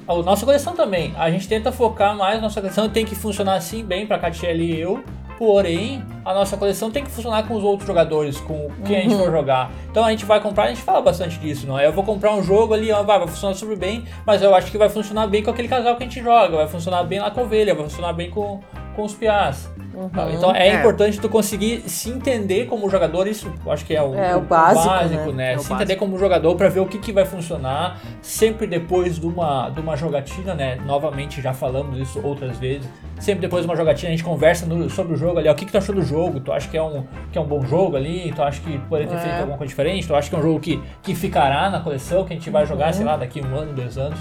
a 0.08 0.14
nossa 0.16 0.46
coleção 0.46 0.76
também. 0.76 1.14
A 1.18 1.30
gente 1.32 1.48
tenta 1.48 1.72
focar 1.72 2.16
mais, 2.16 2.42
nossa 2.42 2.62
coleção 2.62 2.88
tem 2.88 3.06
que 3.06 3.16
funcionar 3.16 3.56
assim 3.56 3.84
bem 3.84 4.06
pra 4.06 4.20
Catiele 4.20 4.76
e 4.76 4.80
eu. 4.80 5.04
Porém, 5.38 6.02
a 6.24 6.34
nossa 6.34 6.56
coleção 6.56 6.90
tem 6.90 7.04
que 7.04 7.12
funcionar 7.12 7.46
com 7.46 7.56
os 7.56 7.64
outros 7.64 7.86
jogadores, 7.86 8.40
com 8.40 8.70
quem 8.86 8.98
a 8.98 9.02
gente 9.02 9.18
for 9.18 9.30
jogar. 9.30 9.70
Então 9.92 10.06
a 10.06 10.10
gente 10.10 10.24
vai 10.24 10.40
comprar, 10.40 10.66
a 10.66 10.68
gente 10.68 10.82
fala 10.82 11.02
bastante 11.02 11.38
disso, 11.40 11.68
não 11.68 11.78
é? 11.78 11.86
Eu 11.86 11.92
vou 11.92 12.06
comprar 12.06 12.34
um 12.34 12.42
jogo 12.42 12.74
ali, 12.74 12.90
ó, 12.90 13.04
vai, 13.04 13.20
vai 13.20 13.28
funcionar 13.28 13.54
super 13.54 13.78
bem, 13.78 14.06
mas 14.26 14.42
eu 14.42 14.56
acho 14.56 14.72
que 14.72 14.78
vai 14.78 14.88
funcionar 14.88 15.28
bem 15.28 15.44
com 15.44 15.52
aquele 15.52 15.68
casal 15.68 15.98
que 15.98 16.04
a 16.04 16.06
gente 16.06 16.24
joga, 16.24 16.56
vai 16.56 16.68
funcionar 16.70 17.04
bem 17.04 17.20
lá 17.20 17.30
com 17.32 17.42
a 17.42 17.44
ovelha, 17.44 17.76
vai 17.76 17.84
funcionar 17.84 18.14
bem 18.14 18.30
com, 18.30 18.62
com 18.96 19.04
os 19.04 19.14
piás. 19.14 19.70
Uhum. 19.94 20.10
Então 20.34 20.54
é, 20.54 20.68
É. 20.68 20.76
importante 20.80 21.20
tu 21.22 21.30
conseguir 21.30 21.82
se 21.90 22.10
entender 22.10 22.66
como 22.66 22.90
jogador, 22.90 23.28
isso 23.28 23.50
eu 23.66 23.72
acho 23.72 23.86
que 23.86 23.96
é 23.96 24.02
o, 24.02 24.14
É, 24.14 24.36
o 24.36 24.42
básico, 24.42 25.32
né? 25.32 25.54
É 25.54 25.56
o 25.56 25.60
se 25.60 25.70
básico. 25.70 25.74
entender 25.76 25.96
como 25.96 26.18
jogador 26.20 26.54
pra 26.56 26.68
ver 26.68 26.82
o 26.82 26.86
que, 26.86 26.98
que 26.98 27.14
vai 27.14 27.24
funcionar, 27.24 27.98
sempre 28.22 28.68
depois 28.68 29.18
de 29.18 29.26
uma, 29.26 29.70
de 29.70 29.80
uma 29.80 29.96
jogatina, 29.96 30.54
né? 30.54 30.78
Novamente 30.86 31.42
já 31.42 31.54
falamos 31.54 31.98
isso 31.98 32.20
outras 32.22 32.58
vezes. 32.58 32.88
Sempre 33.20 33.42
depois 33.42 33.64
de 33.64 33.70
uma 33.72 33.76
jogatina 33.78 34.10
a 34.10 34.12
gente 34.12 34.24
conversa 34.24 34.66
no- 34.66 34.90
sobre 34.90 35.14
o 35.14 35.18
jogo 35.18 35.40
ali, 35.40 35.48
ó, 35.48 35.54
o 35.54 35.56
que, 35.56 35.66
que 35.66 35.72
tu 35.72 35.78
achou 35.78 35.96
do 35.96 36.02
jogo? 36.02 36.42
Tu 36.42 36.52
acha 36.52 36.68
que 36.68 36.76
é 36.78 36.84
um, 36.84 37.06
que 37.32 37.38
é 37.38 37.42
um 37.42 37.46
bom 37.46 37.66
jogo 37.66 37.96
ali? 37.96 38.34
Tu 38.36 38.44
acha 38.44 38.60
que 38.60 38.78
poderia 38.90 39.08
ter 39.12 39.16
É. 39.18 39.20
feito 39.20 39.38
alguma 39.40 39.58
coisa 39.58 39.70
diferente? 39.70 40.06
Tu 40.06 40.14
acha 40.14 40.30
que 40.30 40.36
é 40.36 40.40
um 40.40 40.42
jogo 40.42 40.60
que, 40.60 40.82
que 41.02 41.16
ficará 41.16 41.70
na 41.70 41.80
coleção, 41.80 42.26
que 42.26 42.34
a 42.34 42.36
gente 42.36 42.50
vai 42.50 42.66
jogar, 42.66 42.94
sei 42.94 43.06
lá, 43.06 43.16
daqui 43.16 43.42
um 43.42 43.56
ano, 43.56 43.72
dois 43.72 43.98
anos? 43.98 44.20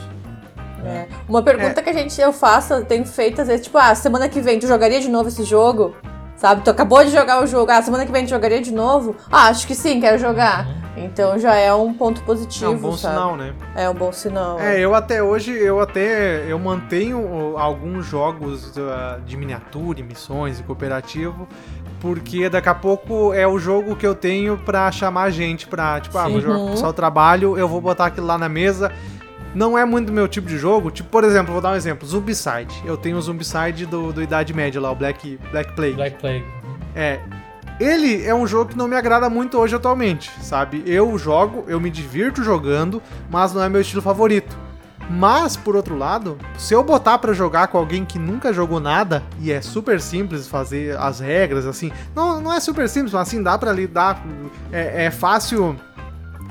É. 0.85 1.07
Uma 1.29 1.43
pergunta 1.43 1.83
que 1.83 1.91
a 1.91 1.93
gente 1.93 2.21
eu 2.21 2.33
faço, 2.33 2.75
eu 2.75 2.85
tenho 2.85 3.05
feito 3.07 3.41
às 3.41 3.49
vezes, 3.49 3.65
tipo, 3.65 3.79
ah, 3.79 3.95
semana 3.95 4.29
que 4.29 4.41
vem 4.41 4.59
tu 4.59 4.67
jogaria 4.67 5.01
de 5.01 5.09
novo 5.09 5.29
esse 5.29 5.45
jogo? 5.45 5.95
Sabe? 6.37 6.63
Tu 6.63 6.71
acabou 6.71 7.05
de 7.05 7.11
jogar 7.11 7.43
o 7.43 7.47
jogo, 7.47 7.71
ah, 7.71 7.81
semana 7.81 8.05
que 8.05 8.13
vem 8.13 8.25
tu 8.25 8.31
jogaria 8.31 8.61
de 8.61 8.73
novo? 8.73 9.17
Ah, 9.31 9.49
acho 9.49 9.67
que 9.67 9.75
sim, 9.75 10.01
quero 10.01 10.19
jogar. 10.19 10.67
Então 10.97 11.39
já 11.39 11.55
é 11.55 11.73
um 11.75 11.93
ponto 11.93 12.23
positivo, 12.23 12.67
É 12.67 12.69
um 12.69 12.79
bom 12.79 12.97
sabe? 12.97 13.15
sinal, 13.15 13.37
né? 13.37 13.53
É 13.75 13.91
um 13.91 13.95
bom 13.95 14.13
sinal. 14.13 14.61
É, 14.61 14.79
eu 14.79 14.95
até 14.95 15.23
hoje, 15.23 15.53
eu 15.53 15.81
até 15.81 16.45
eu 16.47 16.59
mantenho 16.59 17.57
alguns 17.57 18.07
jogos 18.07 18.73
ah, 18.79 19.19
de 19.25 19.37
miniatura, 19.37 20.01
e 20.01 20.03
missões 20.03 20.61
e 20.61 20.63
cooperativo, 20.63 21.49
porque 22.01 22.49
daqui 22.49 22.69
a 22.69 22.75
pouco 22.75 23.33
é 23.33 23.47
o 23.47 23.59
jogo 23.59 23.97
que 23.97 24.07
eu 24.07 24.15
tenho 24.15 24.57
pra 24.59 24.93
chamar 24.93 25.31
gente 25.31 25.67
pra, 25.67 26.01
tipo, 26.01 26.17
ah, 26.19 26.29
vou 26.29 26.41
jogar 26.41 26.57
com 26.59 26.67
o 26.67 26.71
pessoal 26.71 26.93
do 26.93 26.97
trabalho, 26.97 27.59
eu 27.59 27.67
vou 27.67 27.81
botar 27.81 28.07
aquilo 28.07 28.27
lá 28.27 28.39
na 28.39 28.49
mesa. 28.49 28.93
Não 29.55 29.79
é 29.79 29.85
muito 29.85 30.07
do 30.07 30.13
meu 30.13 30.27
tipo 30.27 30.49
de 30.49 30.59
jogo. 30.59 30.91
Tipo, 30.91 31.09
por 31.09 31.25
exemplo, 31.25 31.53
vou 31.53 31.63
dar 31.63 31.73
um 31.73 31.77
exemplo, 31.77 32.07
Zombicide. 32.07 32.83
Eu 32.85 32.97
tenho 32.97 33.17
o 33.17 33.23
Zombicide 33.23 33.87
do, 33.87 34.13
do 34.13 34.23
Idade 34.23 34.53
Média 34.53 34.81
lá, 34.81 34.91
o 34.91 34.95
Black, 34.95 35.39
Black 35.51 35.75
Plague. 35.75 35.95
Black 35.95 36.19
Plague. 36.19 36.45
É. 36.95 37.21
Ele 37.81 38.25
é 38.25 38.35
um 38.35 38.47
jogo 38.47 38.71
que 38.71 38.77
não 38.77 38.87
me 38.87 38.95
agrada 38.95 39.29
muito 39.29 39.59
hoje 39.59 39.75
atualmente, 39.75 40.31
sabe? 40.41 40.83
Eu 40.87 41.17
jogo, 41.19 41.65
eu 41.67 41.81
me 41.81 41.91
divirto 41.91 42.43
jogando, 42.43 43.03
mas 43.29 43.53
não 43.53 43.63
é 43.63 43.69
meu 43.69 43.81
estilo 43.81 44.01
favorito. 44.01 44.57
Mas, 45.11 45.57
por 45.57 45.77
outro 45.77 45.97
lado, 45.97 46.39
se 46.57 46.73
eu 46.73 46.83
botar 46.83 47.19
pra 47.19 47.33
jogar 47.33 47.69
com 47.69 47.77
alguém 47.77 48.05
que 48.05 48.19
nunca 48.19 48.53
jogou 48.53 48.81
nada, 48.81 49.23
e 49.41 49.53
é 49.53 49.61
super 49.61 50.01
simples 50.01 50.49
fazer 50.49 50.97
as 50.99 51.21
regras, 51.21 51.67
assim, 51.67 51.93
não, 52.15 52.41
não 52.41 52.53
é 52.53 52.61
super 52.61 52.89
simples, 52.89 53.13
mas 53.13 53.29
assim, 53.29 53.43
dá 53.43 53.59
pra 53.59 53.73
lidar, 53.73 54.25
é, 54.73 55.07
é 55.07 55.11
fácil 55.11 55.77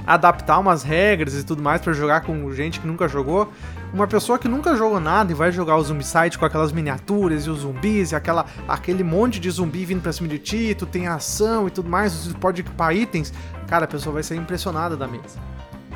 adaptar 0.06 0.60
umas 0.60 0.84
regras 0.84 1.34
e 1.34 1.44
tudo 1.44 1.62
mais 1.62 1.82
pra 1.82 1.94
jogar 1.94 2.22
com 2.22 2.52
gente 2.54 2.80
que 2.80 2.88
nunca 2.88 3.08
jogou. 3.08 3.52
Uma 3.94 4.08
pessoa 4.08 4.40
que 4.40 4.48
nunca 4.48 4.76
jogou 4.76 5.00
nada 5.00 5.32
e 5.32 5.36
vai 5.36 5.52
jogar 5.52 5.78
o 5.78 5.84
Zombicide 5.84 6.38
com 6.38 6.46
aquelas 6.46 6.72
miniaturas 6.72 7.46
e 7.46 7.50
os 7.50 7.60
zumbis 7.60 8.12
e 8.12 8.16
aquela, 8.16 8.46
aquele 8.68 9.04
monte 9.04 9.40
de 9.40 9.50
zumbi 9.52 9.86
vindo 9.86 10.02
pra 10.02 10.12
cima 10.12 10.28
de 10.28 10.40
ti, 10.40 10.76
tu 10.78 10.86
tem 10.86 11.08
ação 11.08 11.68
e 11.68 11.72
tudo 11.72 11.90
mais, 11.90 12.12
você 12.12 12.34
pode 12.34 12.62
equipar 12.62 12.96
itens, 12.96 13.32
cara, 13.68 13.86
a 13.86 13.88
pessoa 13.88 14.14
vai 14.14 14.24
ser 14.24 14.36
impressionada 14.36 14.98
da 14.98 15.08
mesa. 15.08 15.38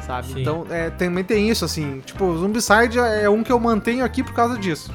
sabe? 0.02 0.28
Sim. 0.28 0.42
Então, 0.42 0.66
é, 0.70 0.90
também 0.92 1.24
tem 1.24 1.50
isso, 1.50 1.66
assim. 1.66 2.02
Tipo, 2.06 2.26
o 2.26 2.38
Zombicide 2.38 3.00
é 3.00 3.30
um 3.30 3.44
que 3.44 3.52
eu 3.52 3.60
mantenho 3.60 4.06
aqui 4.06 4.24
por 4.24 4.34
causa 4.34 4.58
disso. 4.58 4.92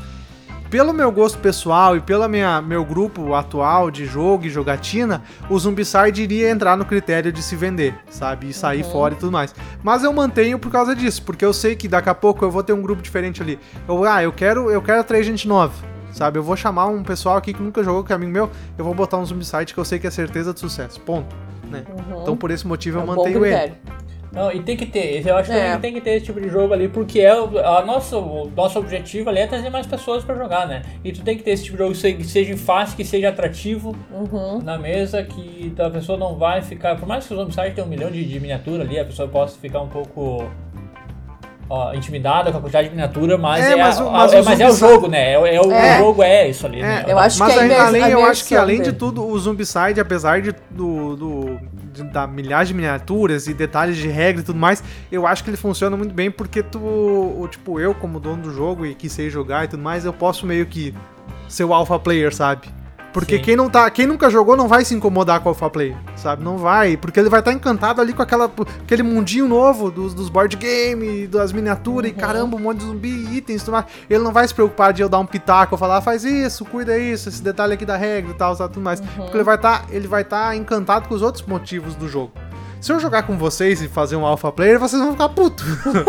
Pelo 0.72 0.94
meu 0.94 1.12
gosto 1.12 1.38
pessoal 1.38 1.98
e 1.98 2.00
pelo 2.00 2.26
meu 2.26 2.82
grupo 2.82 3.34
atual 3.34 3.90
de 3.90 4.06
jogo 4.06 4.46
e 4.46 4.48
jogatina, 4.48 5.22
o 5.50 5.58
Zombicide 5.58 6.22
iria 6.22 6.48
entrar 6.48 6.78
no 6.78 6.86
critério 6.86 7.30
de 7.30 7.42
se 7.42 7.54
vender, 7.54 7.94
sabe? 8.08 8.48
E 8.48 8.54
sair 8.54 8.82
fora 8.82 9.12
e 9.12 9.18
tudo 9.18 9.30
mais. 9.30 9.54
Mas 9.82 10.02
eu 10.02 10.10
mantenho 10.14 10.58
por 10.58 10.72
causa 10.72 10.96
disso, 10.96 11.24
porque 11.24 11.44
eu 11.44 11.52
sei 11.52 11.76
que 11.76 11.86
daqui 11.86 12.08
a 12.08 12.14
pouco 12.14 12.42
eu 12.42 12.50
vou 12.50 12.62
ter 12.62 12.72
um 12.72 12.80
grupo 12.80 13.02
diferente 13.02 13.42
ali. 13.42 13.58
Eu, 13.86 14.02
ah, 14.04 14.22
eu 14.22 14.32
quero, 14.32 14.70
eu 14.70 14.80
quero 14.80 15.00
atrair 15.02 15.22
gente 15.24 15.46
nova, 15.46 15.74
sabe? 16.10 16.38
Eu 16.38 16.42
vou 16.42 16.56
chamar 16.56 16.86
um 16.86 17.02
pessoal 17.02 17.36
aqui 17.36 17.52
que 17.52 17.62
nunca 17.62 17.84
jogou, 17.84 18.02
que 18.02 18.10
é 18.10 18.16
amigo 18.16 18.32
meu, 18.32 18.50
eu 18.78 18.82
vou 18.82 18.94
botar 18.94 19.18
um 19.18 19.26
Zombicide 19.26 19.74
que 19.74 19.78
eu 19.78 19.84
sei 19.84 19.98
que 19.98 20.06
é 20.06 20.10
certeza 20.10 20.54
de 20.54 20.60
sucesso. 20.60 20.98
Ponto. 21.02 21.36
Né? 21.70 21.84
Então 22.22 22.34
por 22.34 22.50
esse 22.50 22.66
motivo 22.66 22.98
É 22.98 23.02
eu 23.02 23.06
mantenho 23.06 23.44
ele. 23.44 23.74
Não, 24.32 24.50
e 24.50 24.62
tem 24.62 24.76
que 24.76 24.86
ter. 24.86 25.26
Eu 25.26 25.36
acho 25.36 25.50
que 25.50 25.56
É. 25.56 25.64
também 25.64 25.80
tem 25.80 25.92
que 25.92 26.00
ter 26.00 26.10
esse 26.16 26.24
tipo 26.24 26.40
de 26.40 26.48
jogo 26.48 26.72
ali, 26.72 26.88
porque 26.88 27.20
é 27.20 27.38
o, 27.38 27.58
a 27.58 27.84
nosso, 27.84 28.18
o 28.18 28.50
nosso 28.56 28.78
objetivo 28.78 29.28
ali 29.28 29.40
é 29.40 29.46
trazer 29.46 29.68
mais 29.68 29.86
pessoas 29.86 30.24
pra 30.24 30.34
jogar, 30.34 30.66
né? 30.66 30.80
E 31.04 31.12
tu 31.12 31.20
tem 31.22 31.36
que 31.36 31.42
ter 31.42 31.50
esse 31.50 31.64
tipo 31.64 31.76
de 31.76 31.82
jogo 31.82 31.94
que 32.16 32.24
seja 32.24 32.56
fácil, 32.56 32.96
que 32.96 33.04
seja 33.04 33.28
atrativo 33.28 33.94
Uhum. 34.10 34.60
na 34.62 34.78
mesa, 34.78 35.22
que 35.22 35.74
a 35.78 35.90
pessoa 35.90 36.16
não 36.16 36.36
vai 36.36 36.62
ficar. 36.62 36.96
Por 36.96 37.06
mais 37.06 37.26
que 37.26 37.34
o 37.34 37.36
Zombicide 37.36 37.72
tenha 37.72 37.86
um 37.86 37.90
milhão 37.90 38.10
de, 38.10 38.24
de 38.24 38.40
miniatura 38.40 38.82
ali, 38.84 38.98
a 38.98 39.04
pessoa 39.04 39.28
possa 39.28 39.58
ficar 39.58 39.80
um 39.82 39.88
pouco. 39.88 40.44
ó, 41.70 41.94
intimidada 41.94 42.52
com 42.52 42.58
a 42.58 42.60
quantidade 42.60 42.88
de 42.88 42.94
miniatura, 42.94 43.38
mas 43.38 43.64
É, 43.64 43.72
é, 43.72 43.76
mas 43.76 43.98
a- 43.98 44.04
o- 44.04 44.08
a- 44.08 44.12
mas 44.12 44.32
é- 44.34 44.40
o 44.40 44.44
mas 44.44 44.60
é 44.60 44.68
o 44.68 44.74
jogo, 44.74 45.08
né? 45.08 45.32
É, 45.32 45.38
o- 45.38 45.46
é 45.46 45.58
o, 45.60 45.72
É. 45.72 45.94
o 45.94 45.98
jogo 46.04 46.22
é 46.22 46.48
isso 46.48 46.66
ali, 46.66 46.82
né? 46.82 47.04
eu 47.08 47.18
acho 47.18 47.38
Mas 47.38 47.54
que 47.54 47.60
é 47.60 47.78
além, 47.80 48.02
a 48.02 48.10
eu 48.10 48.24
acho 48.26 48.44
que 48.46 48.54
além 48.54 48.82
de 48.82 48.92
tudo, 48.92 49.24
o 49.26 49.38
Zombicide, 49.38 49.98
apesar 49.98 50.42
de, 50.42 50.52
do, 50.70 51.16
do, 51.16 51.58
de- 51.92 52.02
da 52.04 52.26
milhares 52.26 52.68
de 52.68 52.74
miniaturas 52.74 53.46
e 53.46 53.54
detalhes 53.54 53.96
de 53.96 54.08
regra 54.08 54.40
e 54.42 54.44
tudo 54.44 54.58
mais, 54.58 54.82
eu 55.10 55.26
acho 55.26 55.44
que 55.44 55.50
ele 55.50 55.56
funciona 55.56 55.96
muito 55.96 56.14
bem 56.14 56.30
porque 56.30 56.62
tu, 56.62 57.46
tipo, 57.50 57.78
eu 57.78 57.94
como 57.94 58.18
dono 58.18 58.42
do 58.42 58.52
jogo 58.54 58.86
e 58.86 58.94
que 58.94 59.08
sei 59.08 59.28
jogar 59.30 59.64
e 59.64 59.68
tudo 59.68 59.82
mais, 59.82 60.04
eu 60.04 60.12
posso 60.12 60.46
meio 60.46 60.66
que 60.66 60.94
ser 61.48 61.64
o 61.64 61.72
alpha 61.74 61.98
player, 61.98 62.34
sabe? 62.34 62.68
Porque 63.12 63.36
Sim. 63.36 63.42
quem 63.42 63.56
não 63.56 63.68
tá, 63.68 63.90
quem 63.90 64.06
nunca 64.06 64.30
jogou 64.30 64.56
não 64.56 64.66
vai 64.66 64.84
se 64.84 64.94
incomodar 64.94 65.40
com 65.40 65.48
o 65.48 65.50
alpha 65.50 65.68
player, 65.68 65.96
sabe? 66.16 66.42
Não 66.42 66.56
vai, 66.56 66.96
porque 66.96 67.20
ele 67.20 67.28
vai 67.28 67.40
estar 67.40 67.52
encantado 67.52 68.00
ali 68.00 68.12
com 68.12 68.22
aquela, 68.22 68.50
aquele 68.82 69.02
mundinho 69.02 69.46
novo 69.46 69.90
dos, 69.90 70.14
dos 70.14 70.30
board 70.30 70.56
game, 70.56 71.26
das 71.26 71.52
miniaturas 71.52 72.10
e 72.10 72.14
caramba, 72.14 72.56
um 72.56 72.60
monte 72.60 72.78
de 72.78 72.84
zumbi, 72.84 73.36
itens, 73.36 73.60
e 73.60 73.64
tudo 73.64 73.72
mais. 73.72 73.84
Ele 74.08 74.22
não 74.22 74.32
vai 74.32 74.48
se 74.48 74.54
preocupar 74.54 74.92
de 74.92 75.02
eu 75.02 75.08
dar 75.08 75.18
um 75.18 75.26
pitaco, 75.26 75.76
falar, 75.76 75.98
ah, 75.98 76.00
faz 76.00 76.24
isso, 76.24 76.64
cuida 76.64 76.96
isso, 76.98 77.28
esse 77.28 77.42
detalhe 77.42 77.74
aqui 77.74 77.84
da 77.84 77.96
regra 77.96 78.30
e 78.30 78.34
tal, 78.34 78.56
tal, 78.56 78.68
tudo 78.68 78.82
mais. 78.82 79.00
Porque 79.00 79.36
ele 79.36 79.44
vai 79.44 79.56
estar, 79.56 79.86
vai 80.08 80.22
estar 80.22 80.56
encantado 80.56 81.08
com 81.08 81.14
os 81.14 81.22
outros 81.22 81.44
motivos 81.44 81.94
do 81.94 82.08
jogo. 82.08 82.32
Se 82.80 82.92
eu 82.92 82.98
jogar 82.98 83.22
com 83.24 83.36
vocês 83.36 83.80
e 83.80 83.88
fazer 83.88 84.16
um 84.16 84.26
alpha 84.26 84.50
player, 84.50 84.78
vocês 84.78 85.00
vão 85.00 85.12
ficar 85.12 85.28
puto. 85.28 85.62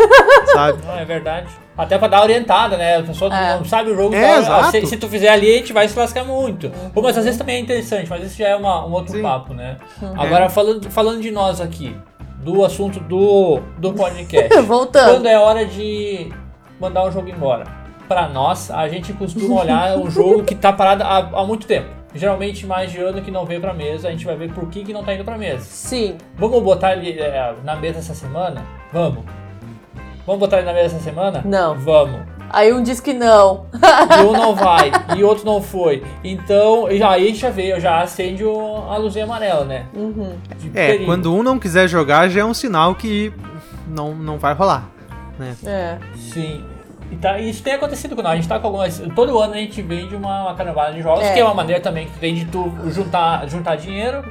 sabe? 0.52 0.84
Não, 0.84 0.98
é 0.98 1.04
verdade. 1.04 1.63
Até 1.76 1.98
pra 1.98 2.06
dar 2.08 2.22
orientada, 2.22 2.76
né? 2.76 2.98
A 2.98 3.02
pessoa 3.02 3.34
É. 3.34 3.56
não 3.56 3.64
sabe 3.64 3.90
o 3.90 3.96
jogo. 3.96 4.14
É, 4.14 4.42
fala, 4.42 4.68
"Ah, 4.68 4.70
se, 4.70 4.86
se 4.86 4.96
tu 4.96 5.08
fizer 5.08 5.28
ali, 5.28 5.52
a 5.54 5.56
gente 5.58 5.72
vai 5.72 5.88
se 5.88 5.98
lascar 5.98 6.24
muito. 6.24 6.70
Pô, 6.92 7.02
mas 7.02 7.18
às 7.18 7.24
vezes 7.24 7.38
também 7.38 7.56
é 7.56 7.58
interessante, 7.60 8.08
mas 8.08 8.24
isso 8.24 8.38
já 8.38 8.48
é 8.48 8.56
uma- 8.56 8.86
um 8.86 8.92
outro 8.92 9.12
Sim. 9.16 9.22
papo, 9.22 9.52
né? 9.52 9.76
Agora, 10.16 10.48
falando, 10.48 10.88
falando 10.90 11.20
de 11.20 11.30
nós 11.32 11.60
aqui, 11.60 11.96
do 12.38 12.64
assunto 12.64 13.00
do, 13.00 13.60
do 13.78 13.92
podcast. 13.94 14.60
Voltando. 14.62 15.10
quando 15.14 15.26
é 15.26 15.36
hora 15.38 15.64
de 15.66 16.30
mandar 16.80 17.04
um 17.06 17.10
jogo 17.10 17.28
embora? 17.28 17.64
Pra 18.06 18.28
nós, 18.28 18.70
a 18.70 18.86
gente 18.86 19.12
costuma 19.14 19.62
olhar 19.62 19.96
um 19.98 20.10
jogo 20.10 20.44
que 20.44 20.54
tá 20.54 20.72
parado 20.72 21.02
há, 21.02 21.16
há 21.40 21.44
muito 21.44 21.66
tempo. 21.66 21.88
Geralmente 22.14 22.64
mais 22.66 22.92
de 22.92 23.00
ano 23.00 23.20
que 23.22 23.30
não 23.32 23.44
veio 23.44 23.60
pra 23.60 23.74
mesa, 23.74 24.06
a 24.06 24.10
gente 24.12 24.24
vai 24.24 24.36
ver 24.36 24.52
por 24.52 24.68
que, 24.68 24.84
que 24.84 24.92
não 24.92 25.02
tá 25.02 25.12
indo 25.14 25.24
pra 25.24 25.36
mesa. 25.36 25.64
Sim. 25.64 26.16
Vamos 26.36 26.62
botar 26.62 26.92
ele 26.94 27.18
é, 27.18 27.52
na 27.64 27.74
mesa 27.74 27.98
essa 27.98 28.14
semana? 28.14 28.62
Vamos. 28.92 29.24
Vamos 30.26 30.40
botar 30.40 30.58
ele 30.58 30.66
na 30.66 30.72
mesa 30.72 30.96
essa 30.96 31.04
semana? 31.04 31.42
Não. 31.44 31.74
Vamos. 31.78 32.20
Aí 32.50 32.72
um 32.72 32.82
diz 32.82 33.00
que 33.00 33.12
não. 33.12 33.66
E 33.74 34.22
um 34.22 34.32
não 34.32 34.54
vai, 34.54 34.92
e 35.16 35.24
outro 35.24 35.44
não 35.44 35.60
foi. 35.60 36.04
Então, 36.22 36.88
e 36.90 37.02
aí 37.02 37.34
já 37.34 37.50
veio, 37.50 37.80
já 37.80 38.00
acende 38.00 38.44
a 38.44 38.96
luzinha 38.96 39.24
amarela, 39.24 39.64
né? 39.64 39.86
Uhum. 39.92 40.34
É, 40.72 40.86
perigo. 40.92 41.04
quando 41.06 41.34
um 41.34 41.42
não 41.42 41.58
quiser 41.58 41.88
jogar, 41.88 42.28
já 42.28 42.42
é 42.42 42.44
um 42.44 42.54
sinal 42.54 42.94
que 42.94 43.32
não, 43.88 44.14
não 44.14 44.38
vai 44.38 44.54
rolar. 44.54 44.88
Né? 45.36 45.56
É. 45.66 45.98
Sim. 46.16 46.64
E 47.10 47.16
tá, 47.16 47.38
isso 47.40 47.62
tem 47.62 47.74
acontecido 47.74 48.14
com 48.14 48.22
nós. 48.22 48.32
A 48.32 48.36
gente 48.36 48.48
tá 48.48 48.58
com 48.60 48.68
algumas. 48.68 49.02
Todo 49.16 49.38
ano 49.38 49.54
a 49.54 49.56
gente 49.56 49.82
vende 49.82 50.14
uma, 50.14 50.42
uma 50.44 50.54
caravana 50.54 50.92
de 50.94 51.02
jogos, 51.02 51.24
É. 51.24 51.32
que 51.32 51.40
é 51.40 51.44
uma 51.44 51.54
maneira 51.54 51.80
também 51.82 52.06
que 52.06 52.18
tem 52.18 52.34
de 52.34 52.44
tu 52.46 52.72
juntar, 52.90 53.48
juntar 53.48 53.76
dinheiro. 53.76 54.24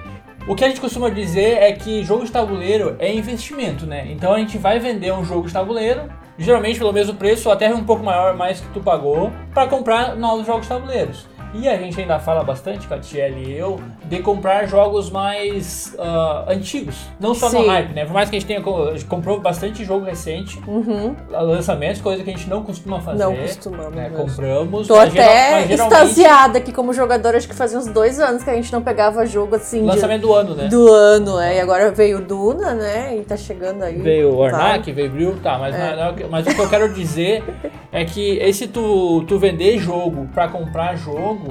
O 0.46 0.56
que 0.56 0.66
a 0.66 0.68
gente 0.68 0.82
costuma 0.82 1.10
dizer 1.10 1.60
é 1.62 1.72
que 1.72 2.04
jogo 2.04 2.26
de 2.26 2.32
tabuleiro 2.32 2.98
é 3.00 3.14
investimento, 3.14 3.86
né? 3.86 4.12
Então 4.12 4.34
a 4.34 4.40
gente 4.40 4.58
vai 4.58 4.78
vender 4.78 5.14
um 5.14 5.24
jogo 5.24 5.48
de 5.48 5.54
tabuleiro, 5.54 6.02
geralmente 6.38 6.78
pelo 6.78 6.92
mesmo 6.92 7.16
preço, 7.16 7.48
ou 7.48 7.54
até 7.54 7.74
um 7.74 7.86
pouco 7.86 8.04
maior, 8.04 8.36
mais 8.36 8.60
que 8.60 8.68
tu 8.74 8.82
pagou, 8.82 9.32
para 9.54 9.68
comprar 9.68 10.18
novos 10.18 10.46
jogos 10.46 10.64
de 10.64 10.70
tabuleiros. 10.70 11.28
E 11.54 11.68
a 11.70 11.78
gente 11.78 12.00
ainda 12.02 12.18
fala 12.20 12.44
bastante, 12.44 12.88
Catiele 12.88 13.52
e 13.52 13.58
eu, 13.58 13.80
de 14.06 14.20
comprar 14.20 14.66
jogos 14.68 15.12
mais 15.12 15.96
ah, 16.00 16.46
antigos. 16.48 16.96
Não 17.20 17.34
só 17.36 17.46
no 17.50 17.60
Sim. 17.62 17.68
hype, 17.68 17.94
né? 17.94 18.06
Por 18.06 18.14
mais 18.14 18.30
que 18.30 18.36
a 18.36 18.40
gente 18.40 18.48
tenha 18.48 18.62
co- 18.62 18.92
comprou 19.08 19.40
bastante 19.40 19.86
jogo 19.86 20.06
recente, 20.06 20.60
Uhum. 20.68 21.16
lançamentos, 21.32 22.02
coisa 22.02 22.24
que 22.24 22.30
a 22.30 22.34
gente 22.36 22.50
não 22.50 22.64
costuma 22.64 23.00
fazer. 23.00 23.24
Não 23.24 23.36
costumamos 23.36 23.94
Né? 23.96 24.10
Compramos. 24.16 24.88
Tô 24.88 24.96
geral- 24.96 25.08
até 25.08 25.68
geralmente, 25.68 25.74
extasiada 25.74 26.58
aqui 26.58 26.72
como 26.72 26.92
jogadora, 26.94 27.38
acho 27.38 27.48
que 27.48 27.54
fazia 27.56 27.78
uns 27.78 27.88
dois 27.88 28.20
anos 28.20 28.44
que 28.44 28.50
a 28.50 28.56
gente 28.56 28.72
não 28.74 28.82
pegava 28.82 29.26
jogo 29.26 29.56
assim 29.56 29.82
de- 29.82 29.88
Lançamento 29.88 30.22
do 30.24 30.34
ano, 30.34 30.56
né? 30.56 30.68
do 30.68 30.92
ano, 30.92 31.40
é. 31.40 31.58
E 31.58 31.60
agora 31.60 31.92
veio 31.92 32.20
Duna, 32.22 32.74
né? 32.74 33.16
E 33.18 33.22
tá 33.22 33.38
chegando 33.38 33.84
aí. 33.84 33.98
Veio 34.00 34.34
o 34.34 34.38
Vai. 34.38 34.52
Ornac, 34.52 34.92
veio 34.92 35.12
Bril, 35.12 35.36
tá, 35.44 35.58
mas, 35.60 35.76
É. 35.76 35.96
não 35.96 36.12
o 36.12 36.16
que- 36.16 36.24
mas 36.26 36.48
o 36.48 36.56
que 36.56 36.60
eu 36.62 36.70
quero 36.70 36.92
dizer 36.94 37.44
é 37.92 38.04
que 38.06 38.38
esse 38.40 38.68
tu, 38.68 39.24
tu 39.28 39.38
vender 39.38 39.78
jogo 39.78 40.28
pra 40.34 40.48
comprar 40.48 40.96
jogo 40.96 41.43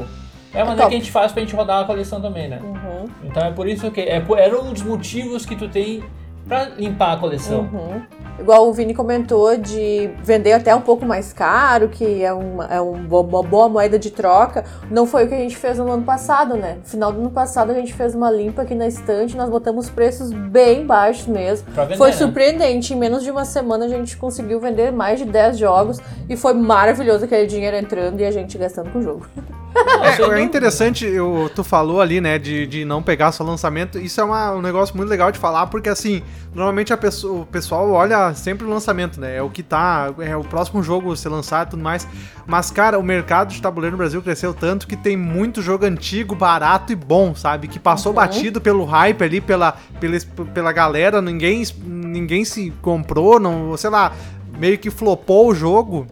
é 0.54 0.60
a 0.60 0.64
maneira 0.64 0.82
top. 0.82 0.88
que 0.90 0.94
a 0.96 0.98
gente 0.98 1.10
faz 1.10 1.32
pra 1.32 1.40
gente 1.42 1.54
rodar 1.54 1.82
a 1.82 1.84
coleção 1.84 2.20
também, 2.20 2.48
né? 2.48 2.60
Uhum, 2.62 3.06
Então 3.24 3.42
é 3.44 3.50
por 3.50 3.66
isso 3.66 3.90
que 3.90 4.00
é, 4.00 4.22
era 4.38 4.60
um 4.60 4.72
dos 4.72 4.82
motivos 4.82 5.46
que 5.46 5.56
tu 5.56 5.68
tem 5.68 6.02
pra 6.46 6.64
limpar 6.76 7.12
a 7.12 7.16
coleção. 7.16 7.60
uhum. 7.72 8.02
Igual 8.38 8.66
o 8.66 8.72
Vini 8.72 8.94
comentou 8.94 9.56
de 9.56 10.10
vender 10.24 10.52
até 10.54 10.74
um 10.74 10.80
pouco 10.80 11.04
mais 11.04 11.32
caro, 11.32 11.88
que 11.88 12.24
é 12.24 12.32
uma, 12.32 12.64
é 12.64 12.80
um 12.80 13.06
uma 13.06 13.42
boa 13.42 13.68
moeda 13.68 13.98
de 13.98 14.10
troca. 14.10 14.64
Não 14.90 15.06
foi 15.06 15.24
o 15.24 15.28
que 15.28 15.34
a 15.34 15.38
gente 15.38 15.56
fez 15.56 15.78
no 15.78 15.88
ano 15.90 16.02
passado, 16.02 16.56
né? 16.56 16.78
No 16.82 16.84
final 16.84 17.12
do 17.12 17.20
ano 17.20 17.30
passado 17.30 17.70
a 17.70 17.74
gente 17.74 17.92
fez 17.92 18.14
uma 18.14 18.30
limpa 18.30 18.62
aqui 18.62 18.74
na 18.74 18.88
estante, 18.88 19.36
nós 19.36 19.48
botamos 19.50 19.88
preços 19.90 20.32
bem 20.32 20.84
baixos 20.84 21.26
mesmo. 21.26 21.68
Vender, 21.70 21.96
Foi 21.96 22.10
né? 22.10 22.16
surpreendente, 22.16 22.94
em 22.94 22.96
menos 22.96 23.22
de 23.22 23.30
uma 23.30 23.44
semana 23.44 23.84
a 23.84 23.88
gente 23.88 24.16
conseguiu 24.16 24.58
vender 24.58 24.90
mais 24.90 25.18
de 25.20 25.26
10 25.26 25.58
jogos 25.58 26.00
e 26.28 26.34
foi 26.36 26.54
maravilhoso 26.54 27.26
aquele 27.26 27.46
dinheiro 27.46 27.76
entrando 27.76 28.18
e 28.18 28.24
a 28.24 28.30
gente 28.30 28.58
gastando 28.58 28.90
com 28.90 28.98
o 28.98 29.02
jogo. 29.02 29.26
É, 29.74 30.38
é 30.38 30.42
interessante, 30.42 31.06
eu, 31.06 31.50
tu 31.54 31.62
falou 31.64 32.00
ali, 32.00 32.20
né, 32.20 32.38
de, 32.38 32.66
de 32.66 32.84
não 32.84 33.02
pegar 33.02 33.32
só 33.32 33.42
lançamento. 33.44 33.98
Isso 33.98 34.20
é 34.20 34.24
uma- 34.24 34.52
um 34.52 34.60
negócio 34.60 34.96
muito 34.96 35.08
legal 35.08 35.30
de 35.32 35.38
falar, 35.38 35.66
porque 35.68 35.88
assim, 35.88 36.22
normalmente 36.54 36.92
a 36.92 36.96
pessoa, 36.96 37.42
o 37.42 37.46
pessoal 37.46 37.90
olha 37.90 38.34
sempre 38.34 38.66
o 38.66 38.70
lançamento, 38.70 39.20
né? 39.20 39.36
É 39.36 39.42
o 39.42 39.48
que 39.48 39.62
tá, 39.62 40.12
é 40.18 40.36
o 40.36 40.42
próximo 40.44 40.82
jogo 40.82 41.16
ser 41.16 41.28
lançado 41.28 41.68
e 41.68 41.70
tudo 41.70 41.82
mais. 41.82 42.06
Mas, 42.46 42.70
cara, 42.70 42.98
o 42.98 43.02
mercado 43.02 43.48
de 43.52 43.62
tabuleiro 43.62 43.92
no 43.96 43.98
Brasil 43.98 44.20
cresceu 44.20 44.52
tanto 44.52 44.86
que 44.86 44.96
tem 44.96 45.16
muito 45.16 45.62
jogo 45.62 45.86
antigo, 45.86 46.34
barato 46.34 46.92
e 46.92 46.96
bom, 46.96 47.34
sabe? 47.34 47.68
Que 47.68 47.78
passou 47.78 48.12
batido 48.12 48.60
pelo 48.60 48.84
hype 48.84 49.22
ali, 49.22 49.40
pela, 49.40 49.76
pela, 50.00 50.18
pela 50.52 50.72
galera, 50.72 51.22
ninguém, 51.22 51.62
ninguém 51.84 52.44
se 52.44 52.70
comprou, 52.82 53.38
não, 53.40 53.76
sei 53.76 53.90
lá, 53.90 54.12
meio 54.58 54.76
que 54.78 54.90
flopou 54.90 55.48
o 55.48 55.54
jogo. 55.54 56.06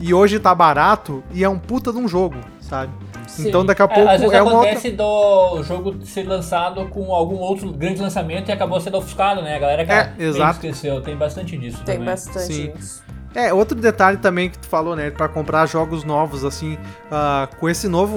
E 0.00 0.12
hoje 0.12 0.40
tá 0.40 0.52
barato 0.52 1.22
e 1.32 1.44
é 1.44 1.48
um 1.48 1.58
puta 1.58 1.92
de 1.92 1.98
um 1.98 2.08
jogo, 2.08 2.34
sabe? 2.72 2.92
Sim. 3.28 3.48
Então 3.48 3.64
daqui 3.66 3.82
a 3.82 3.84
É, 3.84 3.88
pouco 3.88 4.08
às 4.08 4.20
vezes 4.20 4.34
é, 4.34 4.40
uma 4.42 4.52
outra. 4.54 4.70
acontece 4.70 4.90
do 4.96 5.62
jogo 5.62 6.06
ser 6.06 6.22
lançado 6.26 6.86
com 6.88 7.12
algum 7.14 7.36
outro 7.36 7.70
grande 7.70 8.00
lançamento 8.00 8.48
e 8.48 8.52
acabou 8.52 8.80
sendo 8.80 8.96
ofuscado, 8.96 9.42
né? 9.42 9.56
A 9.56 9.58
galera 9.58 9.84
que 9.84 9.92
É, 9.92 10.14
exato. 10.18 10.54
esqueceu. 10.54 11.02
Tem 11.02 11.14
bastante 11.14 11.56
disso 11.58 11.82
Tem 11.84 11.96
também. 11.96 12.08
bastante 12.10 12.52
Sim. 12.52 12.72
isso. 12.78 13.02
É, 13.34 13.52
outro 13.52 13.78
detalhe 13.78 14.16
também 14.16 14.48
que 14.48 14.58
tu 14.58 14.66
falou, 14.66 14.96
né? 14.96 15.10
Pra 15.10 15.28
comprar 15.28 15.66
jogos 15.66 16.02
novos, 16.02 16.44
assim, 16.46 16.78
ah, 17.10 17.46
com 17.60 17.68
esse 17.68 17.88
novo. 17.88 18.16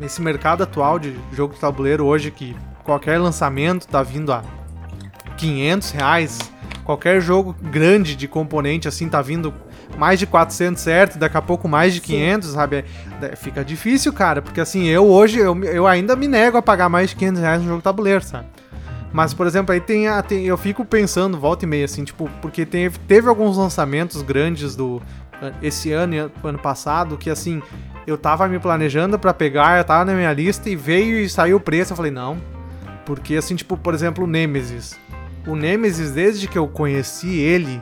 Esse 0.00 0.20
mercado 0.20 0.62
atual 0.62 0.98
de 0.98 1.16
jogo 1.32 1.54
de 1.54 1.60
tabuleiro 1.60 2.04
hoje, 2.04 2.30
que 2.30 2.54
qualquer 2.84 3.18
lançamento 3.18 3.86
tá 3.88 4.02
vindo 4.02 4.30
a 4.30 4.42
500 5.38 5.90
reais. 5.92 6.38
Qualquer 6.84 7.20
jogo 7.20 7.54
grande 7.62 8.14
de 8.14 8.28
componente, 8.28 8.86
assim, 8.86 9.08
tá 9.08 9.20
vindo 9.22 9.52
mais 9.96 10.18
de 10.18 10.26
400 10.26 10.82
certo, 10.82 11.18
daqui 11.18 11.36
a 11.36 11.42
pouco 11.42 11.66
mais 11.68 11.94
de 11.94 12.00
500, 12.00 12.50
sabe? 12.50 12.84
É, 13.22 13.36
Fica 13.36 13.64
difícil, 13.64 14.12
cara, 14.12 14.42
porque 14.42 14.60
assim, 14.60 14.86
eu 14.86 15.06
hoje, 15.06 15.38
eu, 15.38 15.62
eu 15.64 15.86
ainda 15.86 16.14
me 16.14 16.28
nego 16.28 16.56
a 16.58 16.62
pagar 16.62 16.88
mais 16.88 17.10
de 17.10 17.16
500 17.16 17.40
reais 17.40 17.62
no 17.62 17.68
jogo 17.68 17.82
tabuleiro, 17.82 18.22
sabe? 18.24 18.46
Mas, 19.12 19.32
por 19.32 19.46
exemplo, 19.46 19.72
aí 19.72 19.80
tem, 19.80 20.08
a, 20.08 20.22
tem- 20.22 20.44
Eu 20.44 20.58
fico 20.58 20.84
pensando, 20.84 21.38
volta 21.38 21.64
e 21.64 21.68
meia, 21.68 21.86
assim, 21.86 22.04
tipo, 22.04 22.28
porque 22.42 22.66
teve, 22.66 22.98
teve 23.08 23.28
alguns 23.28 23.56
lançamentos 23.56 24.20
grandes 24.20 24.76
do. 24.76 25.00
Esse 25.62 25.92
ano 25.92 26.14
e 26.14 26.18
an- 26.18 26.30
ano 26.44 26.58
passado, 26.58 27.16
que 27.16 27.30
assim, 27.30 27.62
eu 28.06 28.18
tava 28.18 28.46
me 28.48 28.58
planejando 28.58 29.18
pra 29.18 29.32
pegar, 29.32 29.78
eu 29.78 29.84
tava 29.84 30.04
na 30.06 30.12
minha 30.14 30.32
lista 30.32 30.68
e 30.68 30.76
veio 30.76 31.18
e 31.18 31.28
saiu 31.28 31.56
o 31.58 31.60
preço. 31.60 31.92
Eu 31.92 31.96
falei, 31.96 32.10
não. 32.10 32.36
Porque, 33.06 33.36
assim, 33.36 33.54
tipo, 33.54 33.76
por 33.76 33.94
exemplo, 33.94 34.24
o 34.24 34.26
Nemesis. 34.26 34.98
o 35.46 35.54
Nemesis, 35.54 36.10
desde 36.10 36.48
que 36.48 36.58
eu 36.58 36.66
conheci 36.66 37.38
ele, 37.38 37.80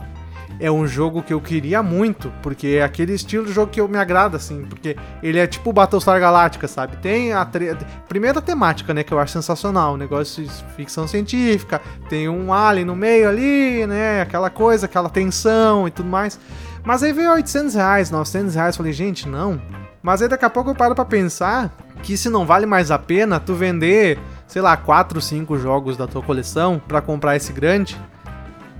é 0.61 0.71
um 0.71 0.87
jogo 0.87 1.23
que 1.23 1.33
eu 1.33 1.41
queria 1.41 1.83
muito, 1.83 2.33
porque 2.43 2.79
é 2.79 2.83
aquele 2.83 3.13
estilo 3.13 3.47
de 3.47 3.53
jogo 3.53 3.71
que 3.71 3.81
eu 3.81 3.89
me 3.89 3.99
agrada, 3.99 4.37
assim, 4.37 4.65
porque 4.65 4.97
ele 5.23 5.39
é 5.39 5.47
tipo 5.47 5.73
Battlestar 5.73 6.19
Galactica, 6.21 6.69
sabe? 6.69 6.97
Tem 6.99 7.33
a 7.33 7.45
tre... 7.45 7.77
primeira 8.09 8.41
temática, 8.41 8.95
né, 8.95 9.03
que 9.03 9.13
eu 9.13 9.19
acho 9.19 9.33
sensacional, 9.33 9.97
negócio 9.97 10.45
de 10.45 10.51
ficção 10.77 11.07
científica, 11.07 11.81
tem 12.09 12.29
um 12.29 12.53
alien 12.53 12.87
no 12.87 12.97
meio 12.97 13.29
ali, 13.29 13.87
né, 13.87 14.23
aquela 14.23 14.51
coisa, 14.51 14.87
aquela 14.87 15.09
tensão 15.09 15.89
e 15.89 15.91
tudo 15.91 16.09
mais. 16.09 16.39
Mas 16.85 17.03
aí 17.03 17.13
veio 17.13 17.33
800 17.33 17.75
reais, 17.75 18.11
900 18.11 18.55
reais, 18.55 18.77
falei, 18.77 18.93
gente, 18.93 19.29
não. 19.29 19.61
Mas 20.03 20.21
aí 20.21 20.29
daqui 20.29 20.45
a 20.45 20.51
pouco 20.51 20.71
eu 20.71 20.75
paro 20.75 20.95
pra 20.95 21.05
pensar 21.05 21.75
que 22.03 22.17
se 22.17 22.29
não 22.29 22.45
vale 22.45 22.67
mais 22.67 22.91
a 22.91 22.99
pena 22.99 23.41
tu 23.41 23.55
vender, 23.55 24.19
sei 24.47 24.61
lá, 24.61 24.77
4, 24.77 25.19
5 25.19 25.57
jogos 25.59 25.97
da 25.97 26.07
tua 26.07 26.23
coleção 26.23 26.81
para 26.87 27.01
comprar 27.01 27.37
esse 27.37 27.55
grande, 27.55 27.99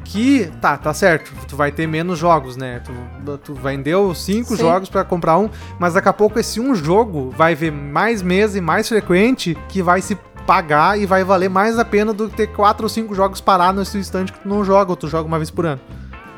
que 0.05 0.51
tá, 0.61 0.77
tá 0.77 0.93
certo, 0.93 1.33
tu 1.49 1.57
vai 1.57 1.73
ter 1.73 1.87
menos 1.87 2.19
jogos, 2.19 2.57
né? 2.57 2.81
Tu, 2.85 3.39
tu 3.39 3.55
vendeu 3.55 4.15
cinco 4.15 4.51
Sim. 4.57 4.63
jogos 4.63 4.89
pra 4.89 5.03
comprar 5.05 5.39
um, 5.39 5.49
mas 5.79 5.95
daqui 5.95 6.09
a 6.09 6.13
pouco 6.13 6.39
esse 6.39 6.61
um 6.61 6.75
jogo 6.75 7.31
vai 7.37 7.55
ver 7.55 7.73
mais 7.73 8.23
mesa 8.23 8.59
e 8.59 8.61
mais 8.61 8.89
frequente 8.89 9.57
que 9.69 9.83
vai 9.83 10.01
se 10.03 10.15
pagar 10.47 10.99
e 10.99 11.07
vai 11.07 11.25
valer 11.25 11.49
mais 11.49 11.79
a 11.79 11.85
pena 11.85 12.13
do 12.13 12.29
que 12.29 12.37
ter 12.37 12.49
quatro 12.49 12.85
ou 12.85 12.89
cinco 12.89 13.15
jogos 13.15 13.41
parados 13.41 13.79
nesse 13.79 13.97
instante 13.99 14.31
que 14.33 14.41
tu 14.41 14.49
não 14.49 14.63
joga, 14.63 14.91
ou 14.91 14.97
tu 14.97 15.09
joga 15.09 15.27
uma 15.27 15.39
vez 15.39 15.51
por 15.51 15.65
ano. 15.65 15.81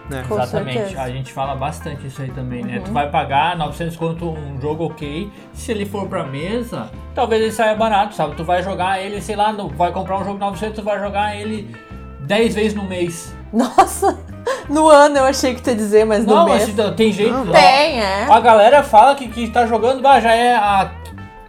Né? 0.08 0.25
Exatamente, 0.30 0.78
certeza. 0.78 1.02
a 1.02 1.11
gente 1.11 1.32
fala 1.32 1.56
bastante 1.56 2.06
isso 2.06 2.23
aí 2.23 2.30
também, 2.30 2.62
né? 2.64 2.78
Uhum. 2.78 2.85
Tu 2.85 2.92
vai 2.92 3.11
pagar 3.11 3.56
900 3.58 3.96
conto 3.96 4.30
um 4.30 4.61
jogo 4.61 4.85
ok, 4.85 5.28
se 5.52 5.73
ele 5.73 5.85
for 5.85 6.06
pra 6.08 6.23
mesa, 6.23 6.88
talvez 7.12 7.42
ele 7.42 7.50
saia 7.50 7.75
barato, 7.75 8.14
sabe? 8.14 8.37
Tu 8.37 8.44
vai 8.44 8.62
jogar 8.62 9.00
ele, 9.02 9.20
sei 9.20 9.35
lá, 9.35 9.52
no- 9.52 9.68
vai 9.70 9.90
comprar 9.90 10.20
um 10.20 10.25
jogo 10.25 10.38
900, 10.38 10.76
tu 10.76 10.85
vai 10.85 11.00
jogar 11.00 11.35
ele 11.37 11.75
10 12.20 12.54
vezes 12.54 12.75
no 12.75 12.85
mês. 12.85 13.35
Nossa, 13.52 14.18
no 14.68 14.88
ano 14.88 15.18
eu 15.18 15.24
achei 15.24 15.54
que 15.54 15.62
tu 15.62 15.70
ia 15.70 15.76
dizer, 15.76 16.04
mas 16.04 16.24
no 16.24 16.34
Não, 16.34 16.44
mês. 16.46 16.74
mas 16.74 16.94
tem 16.96 17.12
jeito. 17.12 17.32
Não. 17.32 17.52
Tem, 17.52 18.00
é. 18.00 18.24
A 18.28 18.40
galera 18.40 18.82
fala 18.82 19.14
que, 19.14 19.28
que 19.28 19.48
tá 19.50 19.66
jogando, 19.66 20.02
bah, 20.02 20.20
já 20.20 20.32
é 20.34 20.54
a, 20.54 20.90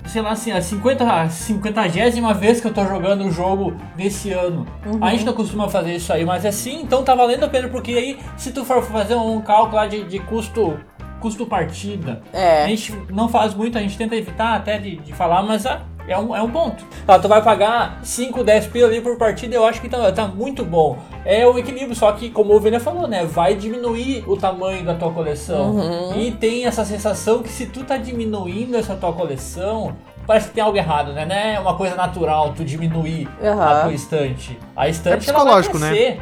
sei 0.06 0.22
lá 0.22 0.32
assim, 0.32 0.52
a 0.52 0.62
50, 0.62 1.04
a 1.04 1.30
50 1.30 1.82
vez 2.34 2.62
que 2.62 2.68
eu 2.68 2.74
tô 2.74 2.86
jogando 2.86 3.26
o 3.26 3.32
jogo 3.32 3.76
desse 3.96 4.32
ano. 4.32 4.66
Uhum. 4.86 5.04
A 5.04 5.12
gente 5.12 5.26
não 5.26 5.34
costuma 5.34 5.68
fazer 5.70 5.96
isso 5.96 6.12
aí, 6.14 6.26
mas 6.26 6.46
assim, 6.46 6.82
então 6.82 7.04
tá 7.04 7.14
valendo 7.14 7.44
a 7.44 7.50
pena, 7.50 7.68
porque 7.68 7.92
aí, 7.92 8.20
se 8.38 8.52
tu 8.52 8.64
for 8.64 8.82
fazer 8.84 9.16
um 9.16 9.42
cálculo 9.42 9.76
lá 9.76 9.88
de, 9.88 10.04
de 10.04 10.20
custo, 10.20 10.80
custo 11.20 11.46
partida, 11.46 12.22
a 12.34 12.38
É. 12.38 12.68
gente 12.70 12.96
não 13.12 13.28
faz 13.28 13.54
muito, 13.54 13.78
a 13.78 13.82
gente 13.82 13.98
tenta 13.98 14.16
evitar 14.16 14.56
até 14.56 14.78
de, 14.78 14.98
de 14.98 15.14
falar, 15.14 15.42
mas 15.44 15.66
ah, 15.66 15.82
é, 16.08 16.18
um, 16.18 16.36
é 16.36 16.42
um 16.42 16.50
ponto. 16.50 16.84
Ah, 17.08 17.20
tu 17.20 17.28
vai 17.28 17.42
pagar 17.42 18.00
5, 18.04 18.44
10 18.44 18.68
pila 18.68 18.88
ali 18.88 19.02
por 19.02 19.18
partida, 19.18 19.56
eu 19.56 19.66
acho 19.66 19.82
que 19.82 19.90
tá, 19.90 20.12
tá 20.12 20.28
muito 20.28 20.64
bom. 20.64 20.98
É 21.26 21.46
o 21.46 21.58
equilíbrio, 21.58 21.96
só 21.96 22.12
que 22.14 22.30
como 22.30 22.54
o 22.56 22.60
Vênia 22.60 22.80
falou, 22.80 23.08
né? 23.08 23.26
Vai 23.26 23.56
diminuir 23.56 24.24
o 24.28 24.38
tamanho 24.38 24.84
da 24.86 24.96
tua 24.96 25.12
coleção. 25.12 25.72
Uhum. 25.72 26.22
E 26.22 26.32
tem 26.32 26.66
essa 26.66 26.86
sensação 26.86 27.44
que 27.44 27.50
se 27.50 27.66
tu 27.66 27.84
tá 27.84 27.98
diminuindo 27.98 28.78
essa 28.78 28.96
tua 28.96 29.12
coleção, 29.12 29.96
parece 30.26 30.48
que 30.50 30.54
tem 30.54 30.64
algo 30.64 30.78
errado, 30.78 31.14
né? 31.14 31.26
Não 31.26 31.36
é 31.36 31.60
uma 31.60 31.76
coisa 31.76 31.96
natural 31.96 32.54
tu 32.56 32.64
diminuir 32.64 33.28
a 33.42 33.48
Aham. 33.48 33.82
tua 33.84 33.94
estante. 33.94 34.60
A 34.76 34.88
estante 34.88 35.30
É 35.30 35.34
ela 35.34 35.44
vai 35.44 35.62
psicológico, 35.62 35.80
né? 35.80 36.18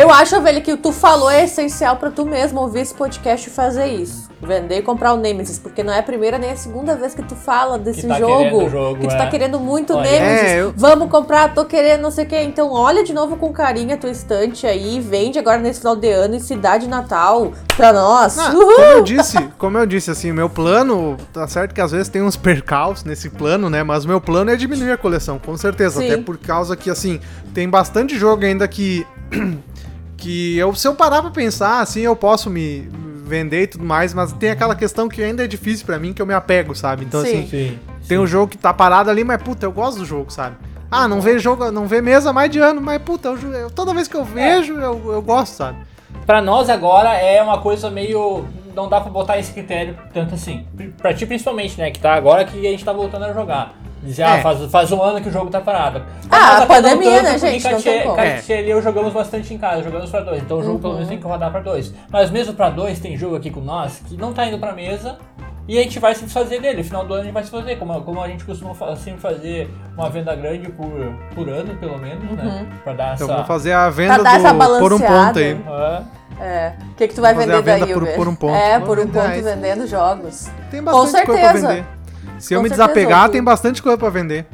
Eu 0.00 0.10
acho, 0.10 0.40
velho, 0.40 0.62
que 0.62 0.72
o 0.72 0.76
tu 0.76 0.92
falou 0.92 1.30
é 1.30 1.44
essencial 1.44 1.96
pra 1.96 2.10
tu 2.10 2.24
mesmo 2.24 2.60
ouvir 2.60 2.80
esse 2.80 2.94
podcast 2.94 3.48
e 3.48 3.52
fazer 3.52 3.86
isso. 3.86 4.28
Vender 4.40 4.78
e 4.78 4.82
comprar 4.82 5.14
o 5.14 5.16
Nemesis, 5.16 5.58
porque 5.58 5.82
não 5.82 5.92
é 5.92 5.98
a 5.98 6.02
primeira 6.02 6.38
nem 6.38 6.52
a 6.52 6.56
segunda 6.56 6.94
vez 6.94 7.12
que 7.12 7.22
tu 7.22 7.34
fala 7.34 7.76
desse 7.76 8.06
tá 8.06 8.18
jogo, 8.20 8.70
jogo, 8.70 9.00
que 9.00 9.08
tu 9.08 9.14
é. 9.14 9.16
tá 9.18 9.26
querendo 9.26 9.58
muito 9.58 9.94
Olha, 9.94 10.08
Nemesis. 10.08 10.42
é, 10.48 10.60
eu- 10.60 10.72
Vamos 10.76 11.10
comprar, 11.10 11.52
tô 11.52 11.64
querendo 11.64 12.02
não 12.02 12.10
sei 12.12 12.24
o 12.24 12.28
que. 12.28 12.40
Então 12.40 12.70
olha 12.70 13.02
de 13.02 13.12
novo 13.12 13.36
com 13.36 13.52
carinho 13.52 13.92
a 13.94 13.96
tua 13.96 14.10
estante 14.10 14.64
aí, 14.64 15.00
vende 15.00 15.40
agora 15.40 15.58
nesse 15.58 15.80
final 15.80 15.96
de 15.96 16.08
ano 16.10 16.36
e 16.36 16.40
se 16.40 16.54
dá 16.54 16.78
de 16.78 16.86
Natal 16.88 17.50
pra 17.76 17.92
nós. 17.92 18.38
Ah, 18.38 18.52
Uhul! 18.54 18.74
como 18.76 18.82
eu 18.82 19.02
disse, 19.02 19.38
como 19.58 19.78
eu 19.78 19.86
disse, 19.86 20.10
assim, 20.12 20.30
meu 20.30 20.48
plano, 20.48 21.16
tá 21.32 21.48
certo 21.48 21.74
que 21.74 21.80
às 21.80 21.90
vezes 21.90 22.08
tem 22.08 22.22
uns 22.22 22.36
percalços 22.36 23.02
nesse 23.04 23.28
plano, 23.30 23.68
né? 23.68 23.82
Mas 23.82 24.04
o 24.04 24.08
meu 24.08 24.20
plano 24.20 24.52
é 24.52 24.56
diminuir 24.56 24.92
a 24.92 24.96
coleção, 24.96 25.38
com 25.44 25.56
certeza. 25.56 25.98
Sim. 26.00 26.12
Até 26.12 26.22
por 26.22 26.38
causa 26.38 26.76
que, 26.76 26.88
assim, 26.88 27.18
tem 27.52 27.68
bastante 27.68 28.16
jogo 28.16 28.44
ainda 28.44 28.68
que. 28.68 29.04
que 30.18 30.58
eu, 30.58 30.74
se 30.74 30.86
eu 30.86 30.94
parar 30.94 31.22
pra 31.22 31.30
pensar, 31.30 31.80
assim, 31.80 32.00
eu 32.00 32.14
posso 32.16 32.50
me 32.50 32.88
vender 33.24 33.62
e 33.62 33.66
tudo 33.68 33.84
mais, 33.84 34.12
mas 34.12 34.32
tem 34.32 34.50
aquela 34.50 34.74
questão 34.74 35.08
que 35.08 35.22
ainda 35.22 35.44
é 35.44 35.46
difícil 35.46 35.86
pra 35.86 35.98
mim, 35.98 36.12
que 36.12 36.20
eu 36.20 36.26
me 36.26 36.34
apego, 36.34 36.74
sabe? 36.74 37.04
Então, 37.04 37.22
Sim. 37.22 37.38
assim, 37.44 37.46
Sim. 37.48 37.78
tem 38.08 38.18
um 38.18 38.26
jogo 38.26 38.48
que 38.50 38.58
tá 38.58 38.74
parado 38.74 39.08
ali, 39.10 39.22
mas 39.22 39.40
puta, 39.40 39.64
eu 39.64 39.72
gosto 39.72 39.98
do 39.98 40.04
jogo, 40.04 40.30
sabe? 40.30 40.56
Ah, 40.90 41.06
não 41.06 41.20
vê 41.20 41.38
jogo, 41.38 41.70
não 41.70 41.86
vê 41.86 42.00
mesa 42.00 42.32
mais 42.32 42.50
de 42.50 42.58
ano, 42.58 42.80
mas 42.80 43.00
puta, 43.00 43.28
eu, 43.28 43.52
eu- 43.52 43.70
toda 43.70 43.94
vez 43.94 44.08
que 44.08 44.16
eu 44.16 44.24
vejo, 44.24 44.74
eu, 44.74 45.12
eu 45.12 45.22
gosto, 45.22 45.52
sabe? 45.54 45.78
Pra 46.26 46.40
nós 46.42 46.68
agora 46.68 47.14
é 47.14 47.42
uma 47.42 47.58
coisa 47.60 47.90
meio. 47.90 48.44
Não 48.78 48.88
dá 48.88 49.00
pra 49.00 49.10
botar 49.10 49.36
esse 49.38 49.52
critério 49.52 49.96
tanto 50.14 50.34
assim. 50.36 50.64
Pra 50.98 51.12
ti 51.12 51.26
principalmente, 51.26 51.76
né? 51.76 51.90
Que 51.90 51.98
tá 51.98 52.14
agora 52.14 52.44
que 52.44 52.64
a 52.64 52.70
gente 52.70 52.84
tá 52.84 52.92
voltando 52.92 53.24
a 53.24 53.32
jogar. 53.32 53.72
Dizer, 54.00 54.22
ah, 54.22 54.36
É. 54.36 54.40
faz, 54.40 54.70
faz 54.70 54.92
um 54.92 55.02
ano 55.02 55.20
que 55.20 55.28
o 55.28 55.32
jogo 55.32 55.50
tá 55.50 55.60
parado. 55.60 56.04
Ah, 56.30 56.58
a 56.58 56.60
não 56.60 56.66
pandemia, 56.68 57.20
né, 57.20 57.32
porque 57.32 57.38
gente? 57.50 57.64
Não 57.64 57.70
Cartier- 57.72 58.02
como. 58.04 58.14
Cartier 58.14 58.58
ali 58.60 58.70
eu 58.70 58.80
jogamos 58.80 59.12
bastante 59.12 59.52
em 59.52 59.58
casa, 59.58 59.82
jogamos 59.82 60.08
pra 60.08 60.20
dois. 60.20 60.40
Então 60.40 60.58
o 60.58 60.62
jogo 60.62 60.78
pelo 60.78 60.90
Uhum. 60.90 60.94
menos 60.98 61.08
tem 61.08 61.18
que 61.18 61.26
rodar 61.26 61.50
pra 61.50 61.58
dois. 61.60 61.92
Mas 62.08 62.30
mesmo 62.30 62.54
pra 62.54 62.70
dois, 62.70 63.00
tem 63.00 63.16
jogo 63.16 63.34
aqui 63.34 63.50
com 63.50 63.60
nós 63.60 64.00
que 64.08 64.16
não 64.16 64.32
tá 64.32 64.46
indo 64.46 64.58
pra 64.60 64.72
mesa. 64.72 65.18
E 65.66 65.76
a 65.78 65.82
gente 65.82 65.98
vai 65.98 66.14
se 66.14 66.24
desfazer 66.24 66.60
dele. 66.62 66.78
No 66.78 66.84
final 66.84 67.04
do 67.04 67.12
ano 67.12 67.22
a 67.22 67.24
gente 67.24 67.34
vai 67.34 67.42
se 67.44 67.50
fazer. 67.50 67.76
Como, 67.76 68.00
como 68.02 68.22
a 68.22 68.28
gente 68.28 68.44
costuma 68.44 68.72
fa- 68.74 68.94
sempre 68.96 69.20
fazer 69.20 69.68
uma 69.96 70.08
venda 70.08 70.34
grande 70.36 70.70
por, 70.70 70.88
por 71.34 71.48
ano, 71.48 71.74
pelo 71.74 71.98
menos, 71.98 72.22
né? 72.30 72.66
Pra 72.84 72.92
dar 72.94 73.14
Então 73.16 73.26
essa. 73.26 73.36
vou 73.36 73.44
fazer 73.44 73.72
a 73.72 73.90
venda 73.90 74.14
Pra 74.14 74.22
dar 74.22 74.36
essa 74.36 74.52
do 74.52 74.78
por 74.78 74.92
um 74.94 74.98
ponto 75.00 75.38
aí. 75.40 75.60
Ah, 75.66 76.02
É. 76.40 76.72
O 76.92 76.94
que, 76.94 77.08
que 77.08 77.14
tu 77.14 77.20
vai 77.20 77.34
fazer 77.34 77.46
vender 77.46 77.58
a 77.58 77.60
venda 77.74 77.84
daí, 77.86 77.94
por- 77.94 78.02
Uber? 78.02 78.14
por 78.16 78.28
um 78.28 78.34
ponto. 78.34 78.54
É, 78.54 78.78
por 78.80 78.98
um 78.98 79.06
ponto 79.08 79.42
vendendo 79.42 79.86
jogos. 79.86 80.48
Tem 80.70 80.80
Com 80.82 80.86
bastante 80.86 81.26
coisa 81.26 81.40
pra 81.40 81.50
certeza. 81.52 81.68
vender. 81.68 81.84
Se 82.38 82.54
eu 82.54 82.58
Com 82.58 82.62
me 82.62 82.68
certeza, 82.68 82.88
desapegar, 82.88 83.28
tem 83.30 83.42
bastante 83.42 83.82
coisa 83.82 83.98
pra 83.98 84.08
vender. 84.10 84.46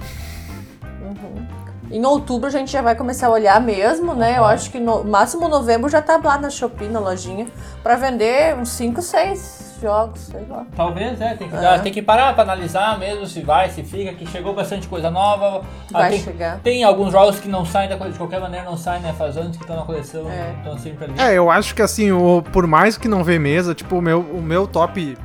Em 1.95 2.05
outubro 2.05 2.49
a 2.49 2.51
gente 2.51 2.73
já 2.73 2.83
vai 2.83 2.97
começar 2.97 3.29
a 3.29 3.31
olhar 3.31 3.61
mesmo, 3.61 4.17
né? 4.17 4.37
Eu 4.37 4.45
acho 4.45 4.69
que 4.69 4.81
no 4.81 5.05
máximo 5.05 5.47
novembro 5.49 5.89
já 5.89 6.03
tá 6.03 6.21
lá 6.23 6.37
na 6.37 6.51
Shopee, 6.51 6.89
na 6.89 6.99
lojinha, 6.99 7.47
pra 7.85 7.95
vender 7.95 8.57
uns 8.57 8.71
5, 8.71 9.01
6 9.01 9.77
jogos, 9.81 10.23
sei 10.23 10.45
lá. 10.51 10.67
Talvez, 10.75 11.21
é, 11.21 11.37
tem 11.37 11.49
que, 11.49 11.55
É. 11.55 11.79
tem 11.79 11.93
que 11.93 12.03
parar 12.03 12.35
pra 12.35 12.43
analisar 12.43 12.99
mesmo 12.99 13.25
se 13.27 13.43
vai, 13.43 13.71
se 13.71 13.85
fica, 13.85 14.13
que 14.13 14.27
chegou 14.27 14.53
bastante 14.53 14.89
coisa 14.89 15.09
nova. 15.09 15.63
Ah, 15.93 15.99
Vai 16.01 16.11
tem, 16.11 16.21
chegar. 16.21 16.59
tem 16.65 16.83
alguns 16.83 17.13
jogos 17.13 17.39
que 17.39 17.47
não 17.47 17.65
saem 17.65 17.89
da 17.89 17.97
coleção, 17.97 18.13
de 18.15 18.19
qualquer 18.19 18.41
maneira 18.41 18.67
não 18.69 18.77
saem, 18.77 19.01
né? 19.01 19.15
Faz 19.17 19.37
anos 19.37 19.57
que 19.57 19.63
estão 19.63 19.77
na 19.77 19.83
coleção, 19.83 20.29
É. 20.29 20.53
estão 20.59 20.77
sempre 20.77 21.05
ali. 21.05 21.15
É, 21.17 21.35
eu 21.39 21.49
acho 21.49 21.77
que 21.77 21.83
assim, 21.83 22.11
o, 22.11 22.43
por 22.53 22.67
mais 22.67 22.99
que 22.99 23.07
não 23.07 23.23
vê 23.23 23.39
mesa, 23.39 23.73
tipo, 23.73 23.95
o 23.99 24.03
meu, 24.03 24.19
o 24.19 24.43
meu 24.43 24.67
top 24.67 25.17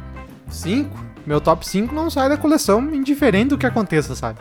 5, 0.49 0.95
meu 1.25 1.41
top 1.41 1.67
5 1.67 1.95
não 1.95 2.11
sai 2.11 2.29
da 2.29 2.37
coleção 2.37 2.79
indiferente 2.93 3.49
do 3.49 3.57
que 3.57 3.65
aconteça, 3.65 4.13
sabe? 4.13 4.37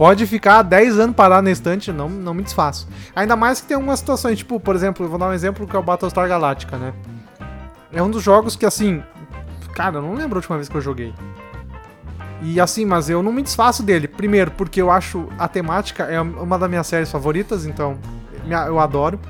Pode 0.00 0.26
ficar 0.26 0.62
10 0.62 0.98
anos 0.98 1.14
parado 1.14 1.42
na 1.42 1.50
estante, 1.50 1.92
não, 1.92 2.08
não 2.08 2.32
me 2.32 2.42
desfaço. 2.42 2.88
Ainda 3.14 3.36
mais 3.36 3.60
que 3.60 3.66
tem 3.66 3.74
algumas 3.74 3.98
situações, 3.98 4.38
tipo, 4.38 4.58
por 4.58 4.74
exemplo, 4.74 5.06
vou 5.06 5.18
dar 5.18 5.28
um 5.28 5.32
exemplo 5.34 5.66
que 5.66 5.76
é 5.76 5.78
o 5.78 5.82
Battlestar 5.82 6.26
Galactica, 6.26 6.78
né? 6.78 6.94
É 7.92 8.02
um 8.02 8.10
dos 8.10 8.22
jogos 8.22 8.56
que, 8.56 8.64
assim, 8.64 9.02
cara, 9.74 9.98
eu 9.98 10.02
não 10.02 10.14
lembro 10.14 10.36
a 10.36 10.38
última 10.38 10.56
vez 10.56 10.70
que 10.70 10.74
eu 10.74 10.80
joguei. 10.80 11.12
E 12.40 12.58
assim, 12.58 12.86
mas 12.86 13.10
eu 13.10 13.22
não 13.22 13.30
me 13.30 13.42
desfaço 13.42 13.82
dele. 13.82 14.08
Primeiro, 14.08 14.52
porque 14.52 14.80
eu 14.80 14.90
acho 14.90 15.28
a 15.38 15.46
temática 15.46 16.04
é 16.04 16.18
uma 16.18 16.58
das 16.58 16.70
minhas 16.70 16.86
séries 16.86 17.10
favoritas, 17.10 17.66
então 17.66 17.98
eu 18.66 18.80
adoro. 18.80 19.20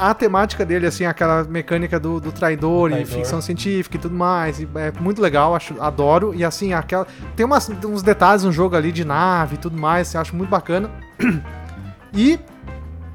A 0.00 0.14
temática 0.14 0.64
dele, 0.64 0.86
assim, 0.86 1.04
aquela 1.04 1.44
mecânica 1.44 2.00
do, 2.00 2.18
do 2.18 2.32
traidor, 2.32 2.90
e 2.90 2.94
Traidor. 2.94 3.12
ficção 3.18 3.40
científica 3.40 3.96
e 3.96 4.00
tudo 4.00 4.14
mais, 4.14 4.58
e 4.58 4.66
é 4.74 4.90
muito 4.98 5.20
legal, 5.20 5.54
acho, 5.54 5.74
adoro. 5.80 6.32
E 6.34 6.42
assim, 6.44 6.72
aquela. 6.72 7.06
Tem 7.36 7.44
umas, 7.44 7.68
uns 7.86 8.02
detalhes 8.02 8.42
no 8.44 8.50
jogo 8.52 8.74
ali 8.76 8.90
de 8.92 9.04
nave 9.04 9.56
e 9.56 9.58
tudo 9.58 9.78
mais, 9.78 10.14
eu 10.14 10.20
acho 10.20 10.34
muito 10.34 10.48
bacana. 10.50 10.90
E 12.12 12.40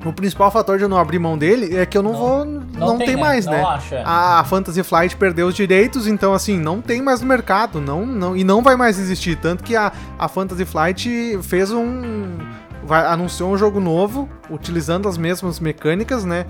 o 0.05 0.13
principal 0.13 0.49
fator 0.49 0.77
de 0.77 0.83
eu 0.83 0.87
não 0.89 0.97
abrir 0.97 1.19
mão 1.19 1.37
dele 1.37 1.75
é 1.75 1.85
que 1.85 1.97
eu 1.97 2.01
não, 2.03 2.13
Não- 2.13 2.19
vou. 2.19 2.45
Não, 2.45 2.97
tem, 2.97 3.17
mais, 3.17 3.45
não 3.45 3.51
né? 3.53 3.61
Acha. 3.61 4.03
A 4.05 4.41
Fantasy 4.45 4.81
Flight 4.83 5.17
perdeu 5.17 5.47
os 5.47 5.53
direitos, 5.55 6.07
então 6.07 6.33
assim, 6.33 6.57
não 6.57 6.79
tem 6.81 7.01
mais 7.01 7.19
no 7.19 7.27
mercado, 7.27 7.81
não, 7.81 8.05
não, 8.05 8.37
e 8.37 8.43
não 8.45 8.61
vai 8.61 8.77
mais 8.77 8.97
existir. 8.99 9.35
Tanto 9.37 9.63
que 9.65 9.75
a, 9.75 9.91
a 10.17 10.27
Fantasy 10.29 10.63
Flight 10.63 11.39
fez 11.43 11.71
um. 11.73 12.37
Vai, 12.85 13.05
anunciou 13.05 13.51
um 13.51 13.57
jogo 13.57 13.79
novo, 13.79 14.29
utilizando 14.49 15.07
as 15.09 15.17
mesmas 15.17 15.59
mecânicas, 15.59 16.23
né? 16.23 16.45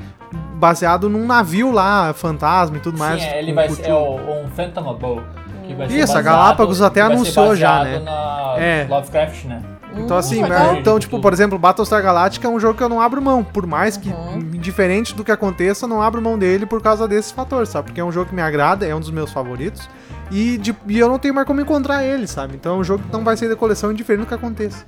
Baseado 0.55 1.09
num 1.09 1.25
navio 1.25 1.71
lá, 1.71 2.13
fantasma 2.13 2.77
e 2.77 2.79
tudo 2.79 2.97
mais. 2.97 3.21
Sim, 3.21 3.27
é, 3.27 3.39
ele 3.39 3.51
com- 3.51 3.55
vai 3.55 3.67
com- 3.67 3.75
ser 3.75 3.87
é 3.89 3.93
o, 3.93 4.43
um 4.43 4.47
Phantom 4.49 4.93
Bow. 4.95 5.21
Que 5.65 5.73
vai 5.73 5.87
ser 5.89 5.93
Isso, 5.95 6.11
a 6.11 6.15
baseado- 6.17 6.23
Galápagos 6.25 6.81
até 6.81 7.01
vai 7.01 7.09
ser 7.09 7.15
anunciou 7.15 7.55
já, 7.55 7.83
né? 7.83 7.99
Na 7.99 8.55
É. 8.57 8.85
Lovecraft, 8.89 9.45
né? 9.45 9.61
Então, 9.97 10.17
assim, 10.17 10.43
Hum, 10.43 10.47
né, 10.49 10.77
então, 10.77 10.99
tipo, 10.99 11.21
por 11.21 11.31
exemplo, 11.31 11.57
Battlestar 11.57 12.03
Galactica 12.03 12.45
é 12.47 12.51
um 12.51 12.59
jogo 12.59 12.75
que 12.77 12.83
eu 12.83 12.89
não 12.89 12.99
abro 12.99 13.21
mão. 13.21 13.41
Por 13.45 13.65
mais 13.65 13.95
que, 13.95 14.09
Uhum. 14.09 14.39
diferente 14.51 15.15
do 15.15 15.23
que 15.23 15.31
aconteça, 15.31 15.85
eu 15.85 15.89
não 15.89 16.01
abro 16.01 16.21
mão 16.21 16.37
dele 16.37 16.65
por 16.65 16.81
causa 16.81 17.07
desse 17.07 17.33
fator, 17.33 17.65
sabe? 17.65 17.85
Porque 17.87 18.01
é 18.01 18.03
um 18.03 18.11
jogo 18.11 18.27
que 18.29 18.35
me 18.35 18.41
agrada, 18.41 18.85
é 18.85 18.93
um 18.93 18.99
dos 18.99 19.09
meus 19.09 19.31
favoritos. 19.31 19.89
E, 20.29 20.57
de- 20.57 20.75
e 20.87 20.99
eu 20.99 21.07
não 21.07 21.17
tenho 21.17 21.33
mais 21.33 21.47
como 21.47 21.61
encontrar 21.61 22.03
ele, 22.03 22.27
sabe? 22.27 22.55
Então 22.55 22.75
é 22.75 22.77
um 22.79 22.83
jogo 22.83 23.03
que 23.03 23.13
não 23.13 23.23
vai 23.23 23.37
sair 23.37 23.47
da 23.47 23.55
coleção 23.55 23.89
indiferente 23.91 24.25
do 24.25 24.27
que 24.27 24.33
aconteça. 24.33 24.85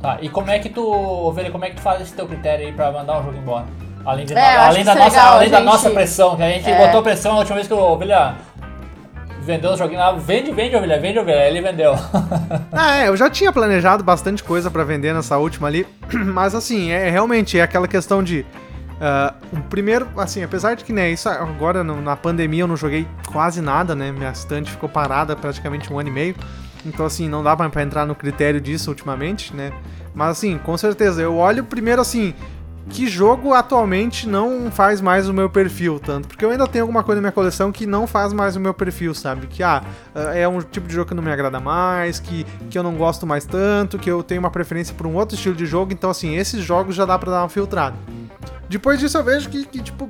Tá, 0.00 0.18
e 0.22 0.28
como 0.28 0.50
é 0.50 0.58
que 0.58 0.68
tu, 0.70 0.82
Ovelha, 0.90 1.50
como 1.50 1.64
é 1.64 1.70
que 1.70 1.76
tu 1.76 1.82
faz 1.82 2.00
esse 2.00 2.14
teu 2.14 2.26
critério 2.26 2.66
aí 2.66 2.72
pra 2.72 2.90
mandar 2.90 3.20
um 3.20 3.24
jogo 3.24 3.36
embora? 3.36 3.66
Além, 4.04 4.24
de, 4.24 4.32
É, 4.32 4.56
além, 4.56 4.82
da, 4.82 4.92
é 4.92 4.94
nossa, 4.94 5.08
legal, 5.10 5.34
além 5.34 5.50
da 5.50 5.56
gente. 5.58 5.66
nossa 5.66 5.90
pressão, 5.90 6.36
que 6.36 6.42
a 6.42 6.48
gente 6.48 6.70
É. 6.70 6.86
botou 6.86 7.02
pressão 7.02 7.32
a 7.34 7.38
última 7.38 7.56
vez 7.56 7.66
que 7.68 7.74
o 7.74 7.78
Ovelha 7.78 8.34
vendeu 9.42 9.72
os 9.72 9.78
joguinhos 9.78 10.02
lá, 10.02 10.12
vende, 10.12 10.50
vende, 10.52 10.74
Ovelha, 10.74 10.98
vende, 10.98 11.18
Ovelha, 11.18 11.46
ele 11.46 11.60
vendeu. 11.60 11.94
Ah, 12.72 12.96
é, 13.02 13.08
eu 13.08 13.16
já 13.16 13.28
tinha 13.28 13.52
planejado 13.52 14.02
bastante 14.02 14.42
coisa 14.42 14.70
pra 14.70 14.84
vender 14.84 15.12
nessa 15.12 15.36
última 15.36 15.68
ali, 15.68 15.86
mas 16.12 16.54
assim, 16.54 16.90
é 16.90 17.10
realmente 17.10 17.58
é 17.58 17.62
aquela 17.62 17.86
questão 17.86 18.22
de. 18.22 18.46
ah, 19.02 19.34
o 19.52 19.60
primeiro, 19.64 20.08
assim, 20.16 20.42
apesar 20.42 20.76
de 20.76 20.84
que, 20.84 20.94
né, 20.94 21.10
isso 21.10 21.28
agora 21.28 21.84
no- 21.84 22.00
na 22.00 22.16
pandemia 22.16 22.62
eu 22.62 22.68
não 22.68 22.76
joguei 22.76 23.06
quase 23.30 23.60
nada, 23.60 23.94
né? 23.94 24.10
Minha 24.12 24.30
estante 24.30 24.70
ficou 24.70 24.88
parada 24.88 25.36
praticamente 25.36 25.92
um 25.92 25.98
ano 25.98 26.08
e 26.08 26.12
meio. 26.12 26.34
Então, 26.84 27.06
assim, 27.06 27.28
não 27.28 27.42
dá 27.42 27.56
pra 27.56 27.82
entrar 27.82 28.06
no 28.06 28.14
critério 28.14 28.60
disso 28.60 28.90
ultimamente, 28.90 29.54
né? 29.54 29.72
Mas, 30.14 30.30
assim, 30.30 30.58
com 30.58 30.76
certeza, 30.76 31.22
eu 31.22 31.36
olho 31.36 31.64
primeiro, 31.64 32.00
assim, 32.00 32.34
que 32.88 33.06
jogo 33.06 33.52
atualmente 33.52 34.28
não 34.28 34.70
faz 34.70 35.00
mais 35.00 35.28
o 35.28 35.32
meu 35.32 35.48
perfil 35.48 36.00
tanto. 36.00 36.28
Porque 36.28 36.44
eu 36.44 36.50
ainda 36.50 36.66
tenho 36.66 36.84
alguma 36.84 37.02
coisa 37.02 37.20
na 37.20 37.26
minha 37.26 37.32
coleção 37.32 37.70
que 37.70 37.86
não 37.86 38.06
faz 38.06 38.32
mais 38.32 38.56
o 38.56 38.60
meu 38.60 38.74
perfil, 38.74 39.14
sabe? 39.14 39.46
Que, 39.46 39.62
ah, 39.62 39.82
é 40.34 40.46
um 40.48 40.60
tipo 40.60 40.88
de 40.88 40.94
jogo 40.94 41.08
que 41.08 41.14
não 41.14 41.22
me 41.22 41.30
agrada 41.30 41.60
mais, 41.60 42.18
que, 42.18 42.44
que 42.68 42.78
eu 42.78 42.82
não 42.82 42.94
gosto 42.94 43.26
mais 43.26 43.44
tanto, 43.44 43.98
que 43.98 44.10
eu 44.10 44.22
tenho 44.22 44.40
uma 44.40 44.50
preferência 44.50 44.94
por 44.94 45.06
um 45.06 45.14
outro 45.14 45.36
estilo 45.36 45.54
de 45.54 45.66
jogo. 45.66 45.92
Então, 45.92 46.10
assim, 46.10 46.36
esses 46.36 46.62
jogos 46.64 46.96
já 46.96 47.04
dá 47.04 47.18
pra 47.18 47.30
dar 47.30 47.42
uma 47.42 47.48
filtrada. 47.48 47.96
Depois 48.68 48.98
disso 48.98 49.18
eu 49.18 49.24
vejo 49.24 49.48
que, 49.48 49.64
que, 49.66 49.82
tipo, 49.82 50.08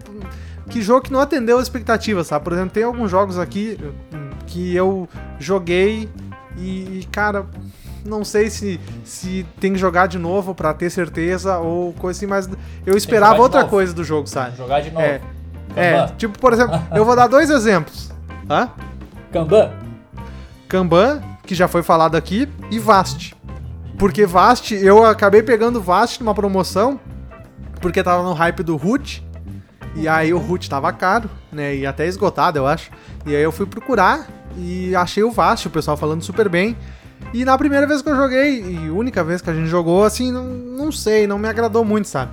que 0.69 0.81
jogo 0.81 1.03
que 1.03 1.13
não 1.13 1.21
atendeu 1.21 1.59
as 1.59 1.65
expectativas, 1.65 2.29
sabe? 2.29 2.45
Por 2.45 2.53
exemplo, 2.53 2.71
tem 2.71 2.83
alguns 2.83 3.11
jogos 3.11 3.39
aqui 3.39 3.79
hum, 4.13 4.31
que 4.47 4.75
eu 4.75 5.09
joguei 5.39 6.09
e, 6.57 7.07
cara, 7.13 7.47
não 8.05 8.25
sei 8.25 8.51
se, 8.51 8.81
se 9.05 9.47
tem 9.61 9.73
que 9.73 9.79
jogar 9.79 10.07
de 10.07 10.19
novo 10.19 10.55
pra 10.55 10.73
ter 10.75 10.91
certeza 10.91 11.59
ou 11.59 11.93
coisa 11.95 12.19
assim, 12.19 12.27
mas 12.27 12.49
eu 12.87 12.97
esperava 12.97 13.41
outra 13.41 13.61
novo. 13.61 13.71
coisa 13.71 13.93
do 13.93 14.05
jogo, 14.05 14.27
sabe? 14.27 14.57
Jogar 14.57 14.81
de 14.81 14.91
novo. 14.91 15.05
É, 15.05 15.21
é, 15.77 16.07
tipo, 16.17 16.39
por 16.39 16.53
exemplo, 16.53 16.81
eu 16.95 17.05
vou 17.05 17.15
dar 17.15 17.27
dois 17.27 17.51
exemplos. 17.51 18.11
Hã? 18.49 18.71
Kanban. 19.33 19.71
Kanban, 20.69 21.21
que 21.45 21.55
já 21.55 21.69
foi 21.69 21.83
falado 21.83 22.17
aqui, 22.17 22.49
e 22.71 22.79
Vast. 22.79 23.35
Porque 23.99 24.25
Vast, 24.25 24.75
eu 24.75 25.05
acabei 25.05 25.43
pegando 25.43 25.81
Vast 25.81 26.21
numa 26.21 26.35
promoção, 26.35 26.99
porque 27.81 28.03
tava 28.03 28.23
no 28.23 28.33
hype 28.33 28.63
do 28.63 28.77
Root, 28.77 29.25
e 29.95 30.07
aí 30.09 30.33
o 30.33 30.39
Root 30.39 30.69
tava 30.71 30.93
caro, 30.93 31.29
né, 31.53 31.75
e 31.75 31.87
até 31.87 32.07
esgotado, 32.07 32.59
eu 32.59 32.67
acho. 32.67 32.91
E 33.27 33.35
aí 33.35 33.43
eu 33.43 33.53
fui 33.53 33.67
procurar 33.67 34.27
e 34.57 34.95
achei 34.97 35.23
o 35.23 35.31
Vast, 35.31 35.67
o 35.69 35.71
pessoal 35.71 35.97
falando 35.97 36.23
super 36.23 36.49
bem. 36.49 36.77
E 37.35 37.45
na 37.45 37.57
primeira 37.59 37.87
vez 37.87 38.01
que 38.03 38.09
eu 38.09 38.17
joguei, 38.17 38.61
e 38.61 38.91
única 38.91 39.23
vez 39.23 39.41
que 39.43 39.51
a 39.51 39.55
gente 39.55 39.69
jogou, 39.69 40.05
assim, 40.05 40.33
não, 40.33 40.45
não 40.45 40.91
sei, 40.93 41.27
não 41.27 41.39
me 41.39 41.49
agradou 41.49 41.85
muito, 41.85 42.09
sabe? 42.09 42.33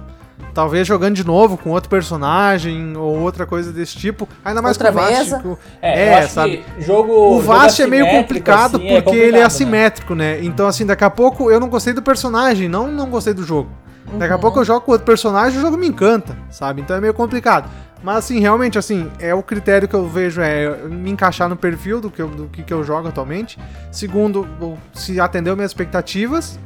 Talvez 0.53 0.87
jogando 0.87 1.13
de 1.15 1.23
novo 1.25 1.55
com 1.57 1.69
outro 1.69 1.87
personagem 1.89 2.95
ou 2.97 3.19
outra 3.19 3.45
coisa 3.45 3.71
desse 3.71 3.95
tipo. 3.97 4.27
Ainda 4.43 4.59
mais 4.61 4.75
Outra 4.75 4.91
com 4.91 4.97
o 4.97 5.01
Vast. 5.01 5.17
mesa. 5.23 5.39
que 5.39 5.47
o- 5.47 5.57
É, 5.81 6.15
acho 6.19 6.33
sabe? 6.33 6.63
jogo. 6.79 7.11
O 7.11 7.41
jogo 7.41 7.41
Vast 7.41 7.81
é 7.81 7.85
meio 7.87 8.07
complicado 8.09 8.77
assim, 8.77 8.87
porque 8.87 8.89
ele 8.89 8.97
é 8.97 9.01
complicado, 9.03 9.33
né? 9.39 9.43
assimétrico, 9.43 10.15
né? 10.15 10.43
Então, 10.43 10.65
assim, 10.65 10.83
daqui 10.85 11.03
a 11.03 11.09
pouco 11.11 11.51
eu 11.51 11.59
não 11.59 11.69
gostei 11.69 11.93
do 11.93 12.01
personagem, 12.01 12.67
não 12.67 12.87
não 12.87 13.07
gostei 13.09 13.33
do 13.35 13.43
jogo. 13.43 13.69
Daqui 14.13 14.33
a 14.33 14.37
pouco 14.37 14.59
eu 14.59 14.65
jogo 14.65 14.81
com 14.81 14.91
outro 14.91 15.05
personagem 15.05 15.55
e 15.55 15.59
o 15.59 15.61
jogo 15.61 15.77
me 15.77 15.87
encanta, 15.87 16.37
sabe? 16.49 16.81
Então 16.81 16.95
é 16.95 17.01
meio 17.01 17.13
complicado. 17.13 17.69
Mas, 18.03 18.17
assim, 18.17 18.39
realmente, 18.39 18.77
assim, 18.77 19.11
é 19.19 19.33
o 19.33 19.41
critério 19.41 19.87
que 19.87 19.95
eu 19.95 20.07
vejo 20.07 20.41
é 20.41 20.77
me 20.87 21.09
encaixar 21.09 21.49
no 21.49 21.55
perfil 21.55 21.99
do 21.99 22.11
que 22.11 22.21
eu, 22.21 22.27
do 22.27 22.47
que, 22.47 22.71
eu 22.71 22.83
jogo 22.83 23.07
atualmente. 23.07 23.57
Segundo, 23.91 24.47
se 24.93 25.19
atendeu 25.19 25.55
minhas 25.55 25.71
expectativas. 25.71 26.59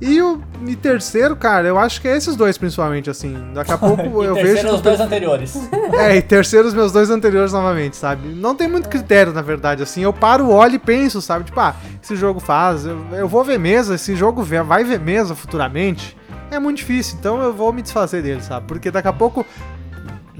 E 0.00 0.20
o 0.20 0.42
e 0.66 0.74
terceiro, 0.74 1.36
cara, 1.36 1.68
eu 1.68 1.78
acho 1.78 2.00
que 2.00 2.08
é 2.08 2.16
esses 2.16 2.36
dois, 2.36 2.58
principalmente, 2.58 3.08
assim. 3.08 3.36
Daqui 3.54 3.72
a 3.72 3.78
pouco 3.78 4.02
eu 4.24 4.34
terceiro, 4.34 4.56
vejo. 4.56 4.68
que 4.68 4.74
os 4.74 4.80
dois 4.80 5.00
anteriores. 5.00 5.68
é, 5.94 6.16
e 6.16 6.22
terceiro 6.22 6.66
os 6.66 6.74
meus 6.74 6.92
dois 6.92 7.10
anteriores 7.10 7.52
novamente, 7.52 7.96
sabe? 7.96 8.28
Não 8.28 8.54
tem 8.54 8.68
muito 8.68 8.88
critério, 8.88 9.32
na 9.32 9.42
verdade, 9.42 9.82
assim. 9.82 10.02
Eu 10.02 10.12
paro, 10.12 10.50
olho 10.50 10.74
e 10.74 10.78
penso, 10.78 11.22
sabe? 11.22 11.44
Tipo, 11.44 11.60
ah, 11.60 11.76
esse 12.02 12.16
jogo 12.16 12.40
faz, 12.40 12.86
eu, 12.86 12.98
eu 13.12 13.28
vou 13.28 13.44
ver 13.44 13.58
mesa, 13.58 13.94
esse 13.94 14.16
jogo 14.16 14.42
vai 14.42 14.84
ver 14.84 14.98
mesa 14.98 15.34
futuramente. 15.34 16.16
É 16.50 16.58
muito 16.58 16.78
difícil, 16.78 17.16
então 17.18 17.42
eu 17.42 17.52
vou 17.52 17.72
me 17.72 17.82
desfazer 17.82 18.22
dele, 18.22 18.42
sabe? 18.42 18.66
Porque 18.66 18.90
daqui 18.90 19.08
a 19.08 19.12
pouco, 19.12 19.44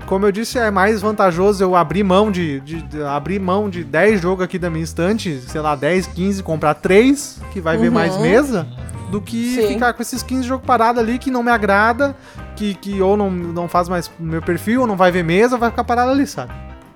como 0.06 0.26
eu 0.26 0.32
disse, 0.32 0.58
é 0.58 0.70
mais 0.70 1.00
vantajoso 1.00 1.62
eu 1.64 1.74
abrir 1.74 2.02
mão 2.04 2.30
de, 2.30 2.60
de, 2.60 2.82
de- 2.82 3.02
abrir 3.02 3.40
mão 3.40 3.68
de 3.70 3.82
10 3.84 4.20
jogos 4.20 4.44
aqui 4.44 4.58
da 4.58 4.68
minha 4.70 4.84
estante, 4.84 5.40
sei 5.46 5.60
lá, 5.60 5.74
10, 5.74 6.06
15, 6.08 6.42
comprar 6.42 6.74
3, 6.74 7.40
que 7.52 7.60
vai 7.60 7.76
ver 7.76 7.88
Uhum. 7.88 7.94
mais 7.94 8.16
mesa, 8.18 8.66
do 9.10 9.20
que 9.20 9.54
Sim. 9.54 9.68
ficar 9.68 9.92
com 9.92 10.02
esses 10.02 10.22
15 10.22 10.42
jogos 10.48 10.66
parados 10.66 11.00
ali 11.00 11.18
que 11.18 11.30
não 11.30 11.42
me 11.42 11.50
agrada, 11.50 12.16
que, 12.56 12.74
que 12.74 13.00
ou 13.00 13.16
não, 13.16 13.30
não 13.30 13.68
faz 13.68 13.88
mais 13.88 14.10
meu 14.18 14.42
perfil, 14.42 14.82
ou 14.82 14.86
não 14.86 14.96
vai 14.96 15.10
ver 15.12 15.22
mesa, 15.22 15.56
vai 15.56 15.70
ficar 15.70 15.84
parado 15.84 16.10
ali, 16.10 16.26
sabe? 16.26 16.52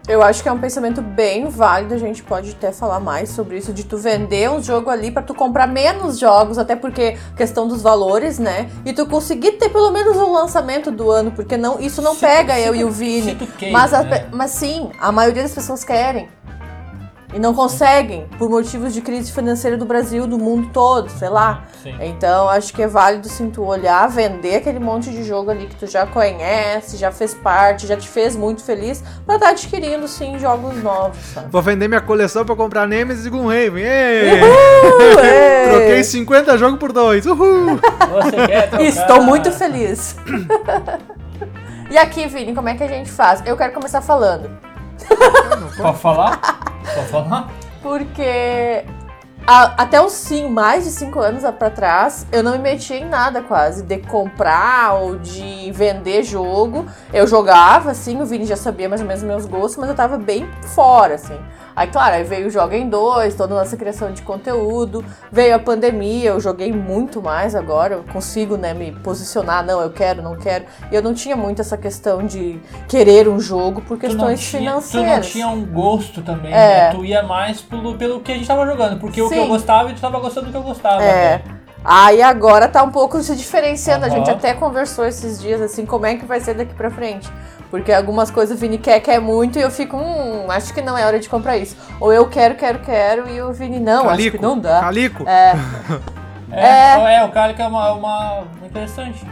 Eu 0.08 0.22
acho 0.22 0.42
que 0.42 0.48
é 0.48 0.52
um 0.52 0.58
pensamento 0.58 1.02
bem 1.02 1.50
válido, 1.50 1.92
a 1.92 1.98
gente 1.98 2.22
pode 2.22 2.52
até 2.52 2.72
falar 2.72 2.98
mais 2.98 3.28
sobre 3.28 3.58
isso, 3.58 3.74
de 3.74 3.84
tu 3.84 3.98
vender 3.98 4.48
um 4.50 4.62
jogo 4.62 4.88
ali 4.88 5.10
pra 5.10 5.20
tu 5.22 5.34
comprar 5.34 5.66
menos 5.66 6.18
jogos, 6.18 6.56
até 6.56 6.74
porque 6.74 7.18
questão 7.36 7.68
dos 7.68 7.82
valores, 7.82 8.38
né? 8.38 8.70
E 8.86 8.92
tu 8.94 9.04
conseguir 9.06 9.52
ter 9.52 9.68
pelo 9.68 9.90
menos 9.90 10.16
o 10.16 10.32
lançamento 10.32 10.90
do 10.90 11.10
ano, 11.10 11.30
porque 11.32 11.58
não, 11.58 11.78
isso 11.78 12.00
não 12.00 12.14
Se 12.14 12.20
pega 12.20 12.54
tu- 12.54 12.60
eu 12.60 12.74
e 12.74 12.84
o 12.84 12.90
Vini. 12.90 13.34
queira, 13.58 13.72
Mas, 13.72 13.92
a- 13.92 14.02
né? 14.02 14.26
mas 14.32 14.50
sim, 14.52 14.90
a 14.98 15.12
maioria 15.12 15.42
das 15.42 15.52
pessoas 15.54 15.84
querem. 15.84 16.26
E 17.32 17.38
não 17.38 17.52
conseguem, 17.52 18.26
por 18.38 18.48
motivos 18.48 18.94
de 18.94 19.02
crise 19.02 19.30
financeira 19.30 19.76
do 19.76 19.84
Brasil, 19.84 20.26
do 20.26 20.38
mundo 20.38 20.70
todo, 20.72 21.10
sei 21.10 21.28
lá. 21.28 21.64
Sim. 21.82 21.94
Então, 22.00 22.48
acho 22.48 22.72
que 22.72 22.82
é 22.82 22.88
válido 22.88 23.28
sim 23.28 23.50
tu 23.50 23.62
olhar, 23.64 24.08
vender 24.08 24.56
aquele 24.56 24.78
monte 24.78 25.10
de 25.10 25.22
jogo 25.22 25.50
ali 25.50 25.66
que 25.66 25.76
tu 25.76 25.86
já 25.86 26.06
conhece, 26.06 26.96
já 26.96 27.12
fez 27.12 27.34
parte, 27.34 27.86
já 27.86 27.96
te 27.98 28.08
fez 28.08 28.34
muito 28.34 28.64
feliz, 28.64 29.04
pra 29.26 29.34
estar 29.34 29.50
adquirindo 29.50 30.08
sim 30.08 30.38
jogos 30.38 30.82
novos, 30.82 31.18
sabe? 31.34 31.48
Vou 31.50 31.60
vender 31.60 31.86
minha 31.86 32.00
coleção 32.00 32.46
pra 32.46 32.56
comprar 32.56 32.88
Nemesis 32.88 33.26
e 33.26 33.30
Gloomhaven. 33.30 33.84
Troquei 35.70 36.02
50 36.02 36.56
jogos 36.56 36.78
por 36.78 36.92
dois. 36.92 37.26
Uhul! 37.26 37.78
Você 38.22 38.46
quer 38.46 38.70
trocar? 38.70 38.84
Estou 38.88 39.22
muito 39.22 39.52
feliz. 39.52 40.16
e 41.90 41.98
aqui, 41.98 42.26
Vini, 42.26 42.54
como 42.54 42.70
é 42.70 42.74
que 42.74 42.84
a 42.84 42.88
gente 42.88 43.10
faz? 43.10 43.42
Eu 43.44 43.54
quero 43.54 43.74
começar 43.74 44.00
falando. 44.00 44.50
Pode 45.76 45.98
falar? 45.98 46.67
Pode 46.94 47.08
falar? 47.08 47.48
Porque 47.82 48.84
a- 49.46 49.74
até 49.82 50.00
os 50.00 50.12
sim, 50.12 50.48
mais 50.50 50.84
de 50.84 50.90
cinco 50.90 51.20
anos 51.20 51.42
pra 51.58 51.70
trás, 51.70 52.26
eu 52.30 52.42
não 52.42 52.52
me 52.52 52.58
metia 52.58 52.96
em 52.98 53.04
nada 53.04 53.40
quase, 53.40 53.82
de 53.82 53.98
comprar 53.98 54.94
ou 54.94 55.16
de 55.18 55.70
vender 55.72 56.22
jogo. 56.22 56.86
Eu 57.12 57.26
jogava, 57.26 57.90
assim, 57.92 58.20
o 58.20 58.26
Vini 58.26 58.44
já 58.44 58.56
sabia 58.56 58.88
mais 58.88 59.00
ou 59.00 59.06
menos 59.06 59.22
meus 59.22 59.46
gostos, 59.46 59.76
mas 59.78 59.88
eu 59.88 59.94
tava 59.96 60.18
bem 60.18 60.46
fora, 60.74 61.14
assim. 61.14 61.38
Aí, 61.78 61.86
claro, 61.86 62.16
aí 62.16 62.24
veio 62.24 62.48
o 62.48 62.50
Joga 62.50 62.76
em 62.76 62.88
Dois, 62.88 63.36
toda 63.36 63.54
a 63.54 63.58
nossa 63.58 63.76
criação 63.76 64.10
de 64.10 64.20
conteúdo, 64.22 65.04
veio 65.30 65.54
a 65.54 65.60
pandemia, 65.60 66.30
eu 66.30 66.40
joguei 66.40 66.72
muito 66.72 67.22
mais 67.22 67.54
agora, 67.54 67.94
eu 67.94 68.04
consigo, 68.12 68.56
né, 68.56 68.74
me 68.74 68.90
posicionar, 68.90 69.64
não, 69.64 69.80
eu 69.80 69.90
quero, 69.90 70.20
não 70.20 70.34
quero. 70.36 70.64
E 70.90 70.94
eu 70.96 71.00
não 71.00 71.14
tinha 71.14 71.36
muito 71.36 71.60
essa 71.60 71.76
questão 71.76 72.26
de 72.26 72.60
querer 72.88 73.28
um 73.28 73.38
jogo 73.38 73.80
por 73.80 73.96
Tu 73.96 74.00
questões 74.08 74.40
tinha, 74.40 74.50
tu 74.50 74.58
financeiras. 74.82 75.10
não 75.12 75.20
tinha 75.20 75.46
um 75.46 75.64
gosto 75.64 76.20
também, 76.22 76.52
É. 76.52 76.56
né? 76.56 76.90
Tu 76.96 77.04
ia 77.04 77.22
mais 77.22 77.60
pelo, 77.60 77.94
pelo 77.94 78.18
que 78.22 78.32
a 78.32 78.34
gente 78.34 78.48
tava 78.48 78.66
jogando. 78.66 78.98
Porque 78.98 79.22
o 79.22 79.28
que 79.28 79.36
eu 79.36 79.42
Sim. 79.42 79.48
gostava 79.48 79.92
e 79.92 79.94
tu 79.94 80.00
tava 80.00 80.18
gostando 80.18 80.46
do 80.46 80.50
que 80.50 80.58
eu 80.58 80.62
gostava. 80.64 81.00
É. 81.00 81.38
né? 81.38 81.42
Aí 81.84 82.20
agora 82.20 82.66
tá 82.66 82.82
um 82.82 82.90
pouco 82.90 83.22
se 83.22 83.36
diferenciando. 83.36 84.04
A 84.04 84.08
Aham. 84.08 84.16
gente 84.16 84.30
até 84.30 84.52
conversou 84.52 85.06
esses 85.06 85.40
dias, 85.40 85.60
assim, 85.60 85.86
como 85.86 86.06
é 86.06 86.16
que 86.16 86.26
vai 86.26 86.40
ser 86.40 86.54
daqui 86.54 86.74
pra 86.74 86.90
frente. 86.90 87.30
Porque 87.70 87.92
algumas 87.92 88.30
coisas 88.30 88.56
o 88.56 88.60
Vini 88.60 88.78
quer, 88.78 89.00
quer 89.00 89.20
muito, 89.20 89.58
e 89.58 89.62
eu 89.62 89.70
fico, 89.70 89.96
hum, 89.96 90.50
acho 90.50 90.72
que 90.72 90.80
não 90.80 90.96
é 90.96 91.04
hora 91.04 91.18
de 91.18 91.28
comprar 91.28 91.56
isso. 91.58 91.76
Ou 92.00 92.12
eu 92.12 92.28
quero, 92.28 92.54
quero, 92.54 92.78
quero, 92.78 93.28
e 93.28 93.42
o 93.42 93.52
Vini, 93.52 93.78
não, 93.78 94.08
acho 94.08 94.30
que 94.30 94.38
não 94.38 94.58
dá. 94.58 94.80
Calico. 94.80 95.28
É, 95.28 95.52
É, 96.50 97.14
é. 97.16 97.24
o 97.24 97.30
cara 97.30 97.52
que 97.52 97.60
é 97.60 97.66
uma, 97.66 97.92
uma 97.92 98.44
interessante. 98.64 99.24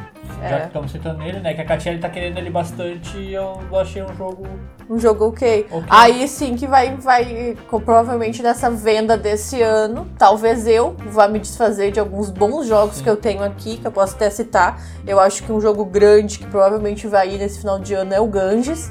Já 0.42 0.57
É. 0.57 0.61
que 0.61 0.66
estamos 0.66 0.92
citando 0.92 1.22
ele, 1.22 1.40
né? 1.40 1.55
Que 1.55 1.62
a 1.62 1.64
Katia 1.64 1.99
tá 1.99 2.11
querendo 2.11 2.38
ele 2.38 2.51
bastante 2.51 3.16
e 3.16 3.33
eu 3.33 3.59
achei 3.72 4.03
um 4.03 4.14
jogo. 4.14 4.46
Um 4.88 4.99
jogo 4.99 5.27
ok. 5.27 5.66
Ok. 5.70 5.87
Aí 5.88 6.29
sim 6.29 6.55
que 6.55 6.66
vai, 6.66 6.96
vai, 6.96 7.57
provavelmente 7.68 8.42
nessa 8.42 8.70
venda 8.70 9.16
desse 9.16 9.61
ano, 9.62 10.07
talvez 10.18 10.66
eu 10.66 10.96
vá 11.11 11.29
me 11.29 11.38
desfazer 11.38 11.90
de 11.90 12.01
alguns 12.01 12.31
bons 12.31 12.66
jogos 12.66 12.96
Sim. 12.96 13.03
que 13.03 13.11
eu 13.11 13.16
tenho 13.16 13.42
aqui, 13.42 13.77
que 13.77 13.87
eu 13.87 13.92
posso 13.92 14.14
até 14.14 14.31
citar. 14.31 14.81
Eu 15.07 15.18
acho 15.20 15.42
que 15.42 15.53
um 15.53 15.61
jogo 15.61 15.85
grande 15.85 16.38
que 16.38 16.46
provavelmente 16.46 17.07
vai 17.07 17.35
ir 17.35 17.38
nesse 17.38 17.61
final 17.61 17.79
de 17.79 17.94
ano 17.94 18.14
é 18.14 18.20
o 18.20 18.27
Ganges. 18.27 18.90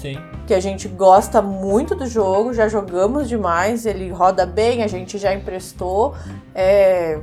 Sim. 0.00 0.18
que 0.46 0.52
a 0.52 0.60
gente 0.60 0.86
gosta 0.86 1.40
muito 1.40 1.94
do 1.94 2.06
jogo, 2.06 2.52
já 2.52 2.68
jogamos 2.68 3.26
demais, 3.26 3.86
ele 3.86 4.10
roda 4.10 4.44
bem, 4.44 4.82
a 4.82 4.86
gente 4.86 5.16
já 5.16 5.32
emprestou. 5.32 6.14
É 6.54 7.18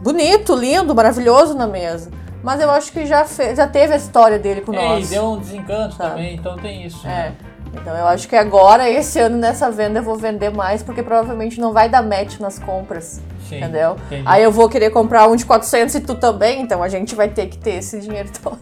bonito, 0.00 0.54
lindo, 0.54 0.94
maravilhoso 0.94 1.54
na 1.54 1.66
mesa. 1.66 2.10
Mas 2.42 2.60
eu 2.60 2.70
acho 2.70 2.90
que 2.92 3.04
já, 3.06 3.24
fe- 3.24 3.54
já 3.54 3.66
teve 3.66 3.92
a 3.92 3.96
história 3.96 4.38
dele 4.38 4.60
com 4.62 4.72
É, 4.72 4.76
e 4.84 4.88
nós. 4.88 5.10
deu 5.10 5.32
um 5.32 5.38
desencanto 5.38 5.96
Tá. 5.96 6.10
também, 6.10 6.34
então 6.36 6.56
tem 6.56 6.84
isso. 6.86 7.06
É. 7.06 7.10
né? 7.10 7.32
Então 7.72 7.96
eu 7.96 8.06
acho 8.08 8.26
que 8.28 8.34
agora, 8.34 8.90
esse 8.90 9.18
ano, 9.20 9.36
nessa 9.36 9.70
venda, 9.70 10.00
eu 10.00 10.02
vou 10.02 10.16
vender 10.16 10.50
mais, 10.50 10.82
porque 10.82 11.02
provavelmente 11.04 11.60
não 11.60 11.72
vai 11.72 11.88
dar 11.88 12.02
match 12.02 12.40
nas 12.40 12.58
compras. 12.58 13.20
Sim, 13.48 13.58
Entendeu? 13.58 13.96
entendi. 14.06 14.22
Aí 14.26 14.42
eu 14.42 14.50
vou 14.50 14.68
querer 14.68 14.90
comprar 14.90 15.28
um 15.28 15.36
de 15.36 15.44
400 15.46 15.94
e 15.94 16.00
tu 16.00 16.14
também, 16.16 16.60
então 16.62 16.82
a 16.82 16.88
gente 16.88 17.14
vai 17.14 17.28
ter 17.28 17.46
que 17.46 17.56
ter 17.58 17.74
esse 17.76 18.00
dinheiro 18.00 18.28
todo. 18.42 18.58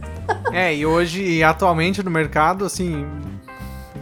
É, 0.53 0.73
e 0.75 0.85
hoje, 0.85 1.23
e 1.23 1.43
atualmente 1.43 2.03
no 2.03 2.11
mercado, 2.11 2.65
assim, 2.65 3.07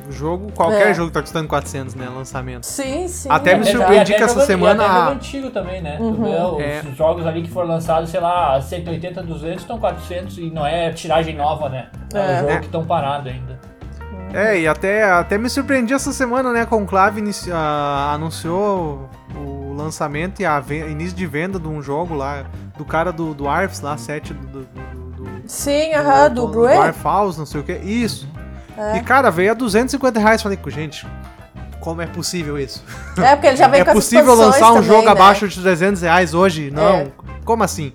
o 0.08 0.12
jogo, 0.12 0.52
qualquer 0.54 0.88
É. 0.90 0.94
jogo 0.94 1.12
tá 1.12 1.22
custando 1.22 1.48
400, 1.48 1.94
né, 1.96 2.08
lançamento. 2.14 2.66
Sim, 2.66 3.08
sim. 3.08 3.28
Até 3.30 3.56
me 3.56 3.62
É, 3.68 3.72
surpreendi 3.72 4.12
e 4.12 4.16
até 4.16 4.24
que 4.24 4.24
essa 4.24 4.46
semana 4.46 4.84
a- 4.86 5.00
jogo 5.00 5.12
antigo 5.12 5.50
também, 5.50 5.82
né? 5.82 5.98
Uhum. 6.00 6.16
Tu 6.16 6.22
vê 6.24 6.30
os 6.30 6.60
É. 6.62 6.96
jogos 6.96 7.26
ali 7.28 7.42
que 7.42 7.50
foram 7.50 7.68
lançados, 7.68 8.10
sei 8.10 8.20
lá, 8.20 8.60
180, 8.62 9.22
200, 9.22 9.62
estão 9.62 9.78
400 9.80 10.38
e 10.38 10.50
não 10.50 10.66
é 10.66 10.92
tiragem 10.92 11.36
nova, 11.36 11.68
né? 11.70 11.88
É, 12.14 12.18
É. 12.18 12.22
um 12.22 12.40
jogo 12.40 12.52
É. 12.52 12.60
que 12.60 12.66
estão 12.66 12.86
parados 12.86 13.32
ainda. 13.32 13.60
É, 14.34 14.60
e 14.60 14.68
até, 14.68 15.04
até 15.10 15.38
me 15.38 15.50
surpreendi 15.50 15.94
essa 15.94 16.12
semana, 16.12 16.52
né? 16.52 16.62
A 16.62 16.66
Conclave 16.66 17.20
inici- 17.22 17.50
ah, 17.52 18.12
anunciou 18.14 19.10
o 19.36 19.74
lançamento 19.74 20.42
e 20.42 20.46
a 20.46 20.62
início 20.90 21.16
de 21.16 21.26
venda 21.26 21.58
de 21.60 21.68
um 21.68 21.82
jogo 21.82 22.14
lá, 22.14 22.44
do 22.78 22.84
cara 22.84 23.12
do, 23.12 23.34
do 23.34 23.48
Arps 23.48 23.80
lá, 23.82 23.96
7 23.98 24.34
do. 24.34 24.48
do, 24.48 24.60
do, 24.66 25.24
do 25.24 25.28
Sim, 25.48 25.94
aham, 25.94 26.30
do, 26.30 26.42
do 26.42 26.48
Bruet. 26.50 26.78
Arfaus, 26.78 27.38
não 27.38 27.46
sei 27.46 27.62
o 27.62 27.64
que. 27.64 27.72
Isso. 27.74 28.28
E 28.96 29.02
cara, 29.02 29.30
veio 29.32 29.52
a 29.52 29.54
250 29.54 30.20
reais. 30.20 30.42
Falei, 30.42 30.60
gente, 30.68 31.06
como 31.80 32.02
é 32.02 32.08
possível 32.08 32.60
isso? 32.60 32.84
É, 33.18 33.36
porque 33.36 33.48
ele 33.48 33.58
já 33.58 33.68
vem 33.70 33.82
é 33.82 33.84
com 33.84 33.92
as 33.92 33.96
possível 33.96 34.36
lançar 34.36 34.72
um 34.72 34.76
também, 34.76 34.90
jogo 34.90 35.06
né? 35.06 35.12
abaixo 35.12 35.48
de 35.48 35.60
300 35.62 36.02
reais 36.02 36.34
hoje? 36.34 36.70
Não. 36.72 36.84
É. 36.98 37.08
Como 37.46 37.64
assim? 37.64 37.94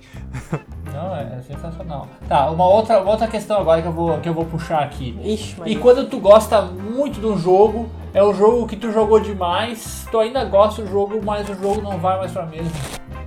Não, 0.92 1.14
é, 1.14 1.22
é 1.38 1.42
sensacional. 1.46 2.06
Tá, 2.28 2.50
uma 2.50 2.66
outra, 2.66 3.00
uma 3.00 3.10
outra 3.10 3.26
questão 3.26 3.58
agora 3.60 3.82
que 3.82 3.88
eu 3.88 3.92
vou, 3.92 4.18
que 4.18 4.28
eu 4.28 4.34
vou 4.34 4.44
puxar 4.44 4.82
aqui. 4.82 5.18
Ixi, 5.22 5.56
E 5.66 5.76
quando 5.76 6.06
tu 6.08 6.18
gosta 6.18 6.62
muito 6.62 7.20
de 7.20 7.26
um 7.26 7.36
jogo, 7.38 7.88
é 8.14 8.22
o 8.22 8.32
jogo 8.32 8.66
que 8.66 8.76
tu 8.76 8.90
jogou 8.92 9.20
demais, 9.20 10.06
tu 10.10 10.18
ainda 10.18 10.44
gosta 10.44 10.82
do 10.82 10.90
jogo, 10.90 11.20
mas 11.24 11.48
o 11.48 11.54
jogo 11.54 11.82
não 11.82 11.98
vai 11.98 12.18
mais 12.18 12.32
pra 12.32 12.46
mesa. 12.46 12.70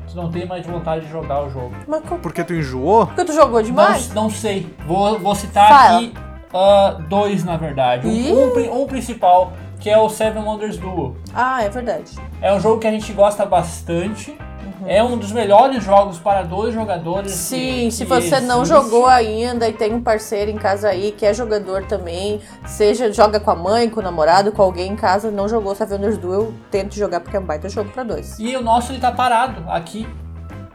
Tu 0.10 0.16
não 0.16 0.32
tem 0.32 0.46
mais 0.48 0.66
vontade 0.66 1.06
de 1.06 1.12
jogar 1.12 1.44
o 1.44 1.50
jogo. 1.50 1.74
Mas 1.88 2.02
como- 2.08 2.22
Porque 2.22 2.44
tu 2.44 2.54
enjoou? 2.54 3.06
Porque 3.08 3.26
tu 3.26 3.34
jogou 3.34 3.62
demais? 3.62 4.08
Não, 4.14 4.24
não 4.24 4.30
sei. 4.30 4.74
Vou, 4.88 5.20
vou 5.20 5.36
citar 5.36 5.68
Fala. 5.68 5.98
aqui 5.98 6.14
ah, 6.56 6.98
dois, 7.10 7.44
na 7.44 7.58
verdade. 7.58 8.08
Um, 8.08 8.46
um 8.46 8.52
pri- 8.52 8.70
principal, 8.88 9.52
que 9.80 9.90
é 9.90 9.98
o 9.98 10.10
Seven 10.10 10.44
Wonders 10.44 10.78
Duel. 10.78 11.16
Ah, 11.34 11.64
é 11.64 11.70
verdade. 11.70 12.12
É 12.42 12.54
um 12.54 12.60
jogo 12.60 12.80
que 12.80 12.88
a 12.88 12.92
gente 12.92 13.12
gosta 13.14 13.46
bastante. 13.46 14.38
É 14.88 15.02
um 15.04 15.18
dos 15.18 15.32
melhores 15.32 15.84
jogos 15.84 16.18
para 16.20 16.44
dois 16.44 16.74
jogadores. 16.74 17.32
Uhum. 17.32 17.38
Sim, 17.38 17.86
que- 17.86 17.92
se 17.92 18.04
que 18.06 18.10
você 18.10 18.40
não 18.40 18.62
existe. 18.62 18.76
jogou 18.76 19.06
ainda 19.08 19.68
e 19.68 19.74
tem 19.74 19.94
um 19.94 20.02
parceiro 20.02 20.52
em 20.52 20.58
casa 20.58 20.90
aí 20.90 21.12
que 21.12 21.26
é 21.26 21.34
jogador 21.34 21.86
também, 21.86 22.40
seja 22.66 23.12
joga 23.12 23.40
com 23.40 23.50
a 23.52 23.56
mãe, 23.56 23.90
com 23.90 24.00
o 24.00 24.04
namorado, 24.04 24.52
com 24.52 24.62
alguém 24.62 24.92
em 24.92 24.96
casa, 24.96 25.32
não 25.32 25.48
jogou 25.48 25.74
Seven 25.76 25.98
Wonders 25.98 26.18
Duel, 26.18 26.54
tente 26.70 27.00
jogar 27.00 27.20
porque 27.20 27.36
é 27.38 27.40
um 27.40 27.46
baita 27.46 27.68
jogo 27.70 27.90
pra 27.92 28.04
dois. 28.04 28.38
E 28.40 28.56
o 28.56 28.62
nosso 28.62 28.92
ele 28.92 29.00
tá 29.00 29.12
parado 29.12 29.64
aqui. 29.70 30.08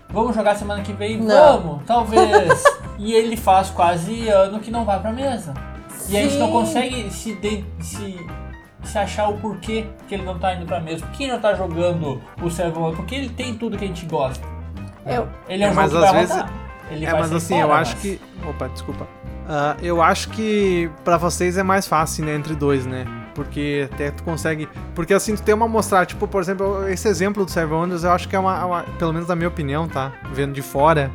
Vamos 0.08 0.34
jogar 0.34 0.56
semana 0.56 0.82
que 0.82 0.92
vem? 0.92 1.20
Não. 1.20 1.60
Vamos, 1.60 1.82
talvez. 1.86 2.62
e 2.98 3.12
ele 3.12 3.36
faz 3.36 3.70
quase 3.70 4.28
ano 4.28 4.58
que 4.58 4.70
não 4.70 4.84
vai 4.84 4.98
pra 4.98 5.12
mesa. 5.12 5.54
E 6.10 6.16
a 6.18 6.22
gente 6.22 6.36
não 6.38 6.50
consegue 6.50 7.10
se, 7.10 7.34
de- 7.36 7.64
se, 7.80 8.16
se 8.82 8.98
achar 8.98 9.28
o 9.28 9.38
porquê 9.38 9.86
que 10.08 10.14
ele 10.14 10.24
não 10.24 10.38
tá 10.38 10.54
indo 10.54 10.66
pra 10.66 10.80
mesa. 10.80 11.04
Por 11.06 11.12
que 11.12 11.24
ele 11.24 11.32
não 11.32 11.40
tá 11.40 11.54
jogando 11.54 12.20
o 12.42 12.50
Seven 12.50 12.72
Wonders? 12.72 12.96
Porque 12.96 13.14
ele 13.14 13.28
tem 13.28 13.54
tudo 13.54 13.76
que 13.78 13.84
a 13.84 13.88
gente 13.88 14.06
gosta. 14.06 14.44
Eu, 15.06 15.28
Ele 15.48 15.62
é 15.64 15.68
um 15.68 15.70
É, 15.70 15.74
jogo 15.74 15.76
mas 15.76 15.90
que 15.92 15.96
às 15.98 16.12
vezes-. 16.12 16.44
Ele 16.90 17.04
é, 17.06 17.10
vai 17.10 17.20
mas 17.20 17.32
assim, 17.32 17.54
fora, 17.54 17.66
eu 17.66 17.72
acho 17.72 17.92
mas- 17.92 18.02
que. 18.02 18.20
Opa, 18.48 18.68
desculpa. 18.68 19.06
Ah, 19.48 19.76
eu 19.82 20.02
acho 20.02 20.28
que 20.30 20.90
pra 21.04 21.16
vocês 21.16 21.56
é 21.56 21.62
mais 21.62 21.86
fácil, 21.86 22.24
né, 22.24 22.34
entre 22.34 22.54
dois, 22.54 22.84
né? 22.86 23.04
Porque 23.34 23.88
até 23.92 24.10
tu 24.10 24.22
consegue. 24.24 24.68
Porque 24.94 25.14
assim, 25.14 25.34
tu 25.36 25.42
tem 25.42 25.54
uma 25.54 25.68
mostrar, 25.68 26.04
tipo, 26.06 26.26
por 26.26 26.40
exemplo, 26.42 26.88
esse 26.88 27.08
exemplo 27.08 27.44
do 27.44 27.50
Seven 27.50 27.72
Wonders, 27.76 28.02
eu 28.04 28.10
acho 28.12 28.28
que 28.28 28.34
é 28.34 28.38
uma, 28.38 28.64
uma- 28.64 28.82
Pelo 28.98 29.12
menos 29.12 29.28
na 29.28 29.36
minha 29.36 29.48
opinião, 29.48 29.88
tá? 29.88 30.12
Vendo 30.32 30.52
de 30.52 30.62
fora, 30.62 31.10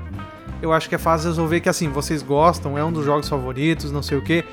eu 0.62 0.72
acho 0.74 0.88
que 0.90 0.96
é 0.96 0.98
fácil 0.98 1.28
resolver 1.30 1.60
que 1.60 1.70
assim, 1.70 1.90
vocês 1.90 2.24
gostam, 2.24 2.78
é 2.78 2.84
um 2.84 2.92
dos 2.92 3.06
jogos 3.06 3.28
favoritos, 3.30 3.92
não 3.92 4.02
sei 4.02 4.18
o 4.18 4.22
quê. 4.22 4.44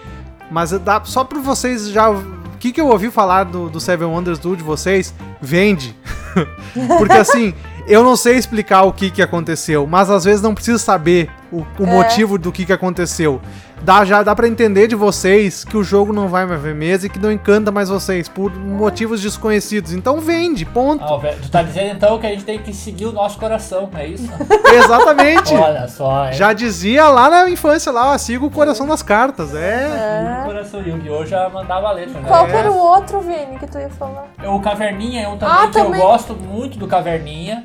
Mas 0.51 0.71
dá, 0.73 1.03
só 1.05 1.25
pra 1.25 1.41
vocês 1.41 1.89
já. 1.89 2.11
O 2.11 2.59
que, 2.59 2.73
que 2.73 2.81
eu 2.81 2.89
ouvi 2.89 3.11
falar 3.11 3.45
do, 3.45 3.69
do 3.69 3.81
Seven 3.81 4.07
Wonders 4.09 4.39
do 4.39 4.57
de 4.57 4.63
vocês? 4.63 5.15
Vende. 5.41 5.97
Porque 6.99 7.15
assim, 7.15 7.55
eu 7.87 8.05
não 8.05 8.17
sei 8.17 8.37
explicar 8.37 8.83
o 8.83 8.93
que, 8.93 9.11
que 9.11 9.23
aconteceu, 9.23 9.87
mas 9.87 10.09
às 10.11 10.25
vezes 10.25 10.41
não 10.41 10.55
preciso 10.55 10.79
saber 10.79 11.31
o, 11.51 11.65
o 11.79 11.87
motivo 11.87 12.39
do 12.39 12.53
que, 12.53 12.65
que 12.65 12.73
aconteceu. 12.73 13.41
Dá, 13.85 14.05
já 14.05 14.23
dá 14.23 14.35
pra 14.35 14.47
entender 14.47 14.87
de 14.87 14.95
vocês 14.95 15.64
que 15.64 15.77
o 15.77 15.83
jogo 15.83 16.12
não 16.12 16.29
vai 16.29 16.47
mais 16.47 16.61
ver 16.62 16.73
mesa 16.73 17.07
e 17.07 17.09
que 17.11 17.18
não 17.18 17.33
encanta 17.33 17.73
mais 17.73 17.88
vocês 17.88 18.29
por 18.29 18.55
motivos 18.57 19.21
desconhecidos. 19.21 19.92
Então 19.92 20.21
vende, 20.21 20.64
ponto. 20.64 21.03
Ah, 21.03 21.18
tu 21.42 21.51
tá 21.51 21.64
dizendo 21.64 21.90
então 21.97 22.16
que 22.18 22.27
a 22.27 22.31
gente 22.31 22.45
tem 22.45 22.61
que 22.61 22.73
seguir 22.73 23.07
o 23.07 23.12
nosso 23.12 23.38
coração, 23.40 23.90
é 23.97 24.07
isso? 24.07 24.29
Exatamente. 24.73 25.53
Olha 25.55 25.88
só, 25.88 26.27
hein? 26.27 26.33
Já 26.35 26.53
dizia 26.53 27.09
lá 27.09 27.29
na 27.29 27.51
infância, 27.51 27.90
lá, 27.90 28.12
ó, 28.12 28.18
siga 28.18 28.45
o 28.45 28.51
coração 28.51 28.87
das 28.87 29.03
cartas. 29.03 29.53
É. 29.53 29.88
E 29.88 30.42
o 30.42 30.47
coração 30.47 30.81
Yu-Gi-Oh! 30.81 31.27
já 31.27 31.49
mandava 31.49 31.88
a 31.88 31.92
letra, 31.92 32.21
né? 32.21 32.29
qual 32.29 32.47
que 32.47 32.53
era 32.53 32.71
o 32.71 32.77
outro, 32.77 33.21
Vini, 33.21 33.59
que 33.59 33.66
tu 33.66 33.79
ia 33.79 33.90
falar? 33.90 34.29
O 34.45 34.61
Caverninha 34.61 35.23
é 35.23 35.29
um 35.29 35.37
também 35.37 35.55
Ah, 35.57 35.66
que 35.66 35.73
também. 35.73 36.01
eu 36.01 36.07
gosto 36.07 36.35
muito 36.35 36.79
do 36.79 36.87
Caverninha. 36.87 37.64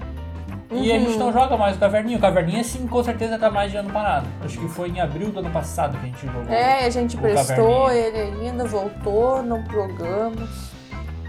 E 0.69 0.91
a 0.91 0.95
Uhum. 0.95 1.05
gente 1.05 1.17
não 1.17 1.31
joga 1.31 1.55
mais 1.55 1.75
o 1.77 1.79
Caverninha. 1.79 2.17
O 2.17 2.21
Caverninha, 2.21 2.63
sim, 2.63 2.85
com 2.87 3.01
certeza 3.03 3.39
tá 3.39 3.49
mais 3.49 3.71
de 3.71 3.77
ano 3.77 3.89
parado. 3.89 4.27
Acho 4.43 4.57
que 4.59 4.67
foi 4.67 4.89
em 4.89 4.99
abril 4.99 5.31
do 5.31 5.39
ano 5.39 5.49
passado 5.49 5.97
que 5.97 6.05
a 6.05 6.09
gente 6.09 6.25
jogou. 6.25 6.53
É, 6.53 6.85
a 6.85 6.89
gente 6.89 7.15
O 7.15 7.19
prestou 7.19 7.89
ele 7.89 8.17
ainda, 8.47 8.65
voltou, 8.65 9.41
não 9.43 9.63
jogamos. 9.71 10.71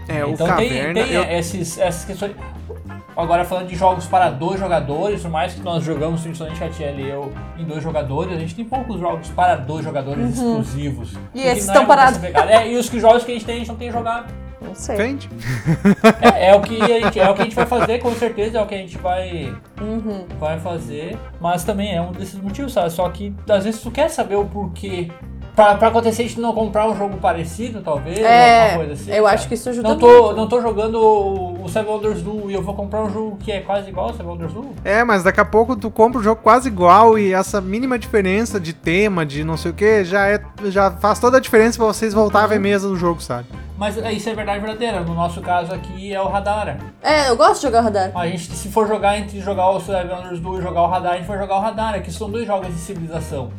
É, 0.09 0.25
o 0.25 0.31
então 0.31 0.45
Caverna. 0.47 0.93
tem, 0.93 1.03
tem 1.05 1.13
eu- 1.13 1.23
esses, 1.23 1.77
essas 1.77 2.03
questões. 2.03 2.35
Agora 3.15 3.43
falando 3.45 3.67
de 3.67 3.75
jogos 3.75 4.05
para 4.07 4.29
dois 4.29 4.59
jogadores, 4.59 5.21
por 5.21 5.31
mais 5.31 5.53
que 5.53 5.61
nós 5.61 5.83
jogamos, 5.83 6.21
principalmente 6.21 6.63
a 6.63 6.69
Tiel 6.69 6.99
e 6.99 7.09
eu, 7.09 7.33
em 7.57 7.65
dois 7.65 7.83
jogadores, 7.83 8.33
a 8.33 8.39
gente 8.39 8.55
tem 8.55 8.63
poucos 8.65 8.99
jogos 8.99 9.29
para 9.29 9.55
dois 9.55 9.83
jogadores 9.83 10.35
exclusivos. 10.35 11.13
Uhum. 11.13 11.19
E 11.33 11.37
Porque 11.41 11.47
esses 11.47 11.65
estão 11.65 11.83
é 11.83 11.85
parados. 11.85 12.23
É, 12.23 12.67
e 12.71 12.77
os 12.77 12.89
que 12.89 12.99
jogos 12.99 13.23
que 13.23 13.31
a 13.31 13.33
gente 13.35 13.45
tem, 13.45 13.55
a 13.55 13.59
gente 13.59 13.67
não 13.69 13.75
tem 13.75 13.91
jogado. 13.91 14.33
Não 14.61 14.75
sei. 14.75 14.95
Vende. 14.97 15.29
É, 16.21 16.49
é 16.49 16.55
o 16.55 16.61
que 16.61 16.81
a 16.81 16.87
gente, 17.01 17.19
é 17.19 17.29
o 17.29 17.33
que 17.33 17.41
a 17.41 17.45
gente 17.45 17.55
vai 17.55 17.65
fazer, 17.65 17.99
com 17.99 18.11
certeza, 18.13 18.57
é 18.59 18.61
o 18.61 18.65
que 18.67 18.75
a 18.75 18.77
gente 18.77 18.97
vai, 18.97 19.55
Uhum. 19.81 20.25
vai 20.39 20.59
fazer. 20.59 21.17
Mas 21.39 21.63
também 21.63 21.95
é 21.95 22.01
um 22.01 22.11
desses 22.11 22.39
motivos, 22.39 22.73
sabe? 22.73 22.91
Só 22.91 23.07
que 23.09 23.33
às 23.49 23.63
vezes 23.63 23.81
tu 23.81 23.89
quer 23.89 24.09
saber 24.09 24.35
o 24.35 24.45
porquê. 24.45 25.09
Pra, 25.59 25.75
pra 25.75 25.87
acontecer 25.89 26.21
a 26.23 26.25
gente 26.25 26.39
não 26.39 26.53
comprar 26.53 26.87
um 26.89 26.95
jogo 26.95 27.17
parecido, 27.17 27.81
talvez, 27.81 28.17
É, 28.17 28.61
alguma 28.71 28.85
coisa 28.85 28.93
assim. 28.93 29.11
eu 29.11 29.23
sabe? 29.25 29.35
acho 29.35 29.47
que 29.49 29.53
isso 29.55 29.69
ajuda 29.69 29.89
não 29.89 29.97
tô, 29.97 30.07
muito. 30.07 30.35
não 30.37 30.47
tô 30.47 30.61
jogando 30.61 30.95
o, 31.01 31.63
o 31.65 31.67
Seven 31.67 31.91
Wonders 31.91 32.21
Duel 32.21 32.49
e 32.49 32.53
eu 32.53 32.61
vou 32.63 32.73
comprar 32.73 33.01
um 33.03 33.09
jogo 33.11 33.35
que 33.37 33.51
é 33.51 33.59
quase 33.59 33.89
igual 33.89 34.07
ao 34.07 34.13
Seven 34.13 34.27
Wonders 34.31 34.53
Duel. 34.53 34.69
É, 34.85 35.03
mas 35.03 35.21
daqui 35.21 35.41
a 35.41 35.43
pouco 35.45 35.75
tu 35.75 35.91
compra 35.91 36.21
o 36.21 36.23
jogo 36.23 36.41
quase 36.41 36.69
igual 36.69 37.19
e 37.19 37.33
essa 37.33 37.59
mínima 37.59 37.99
diferença 37.99 38.57
de 38.57 38.71
tema, 38.71 39.25
de 39.25 39.43
não 39.43 39.57
sei 39.57 39.71
o 39.71 39.73
que, 39.73 40.05
já, 40.05 40.27
é, 40.29 40.41
já 40.67 40.91
faz 40.91 41.19
toda 41.19 41.35
a 41.35 41.41
diferença 41.41 41.77
pra 41.77 41.87
vocês 41.87 42.13
voltar 42.13 42.45
a 42.45 42.47
ver 42.47 42.59
mesa 42.59 42.87
do 42.87 42.95
jogo, 42.95 43.21
sabe? 43.21 43.47
Mas 43.77 43.97
é, 43.97 44.13
isso 44.13 44.29
é 44.29 44.33
verdade 44.33 44.59
verdadeira. 44.61 45.01
No 45.01 45.13
nosso 45.13 45.41
caso 45.41 45.73
aqui 45.73 46.13
é 46.13 46.21
o 46.21 46.29
Radar. 46.29 46.77
É, 47.03 47.29
eu 47.29 47.35
gosto 47.35 47.55
de 47.55 47.61
jogar 47.63 47.81
radar. 47.81 48.11
A 48.15 48.27
gente, 48.27 48.43
se 48.55 48.69
for 48.69 48.87
jogar 48.87 49.17
entre 49.19 49.41
jogar 49.41 49.69
o 49.71 49.79
Seven 49.81 50.09
Wonders 50.09 50.39
Duel 50.39 50.59
e 50.59 50.61
jogar 50.61 50.83
o 50.83 50.87
Radar, 50.87 51.13
a 51.13 51.17
gente 51.17 51.27
vai 51.27 51.37
jogar 51.37 51.57
o 51.57 51.59
Radar, 51.59 52.01
que 52.01 52.11
são 52.13 52.29
dois 52.29 52.47
jogos 52.47 52.67
de 52.67 52.79
civilização. 52.79 53.51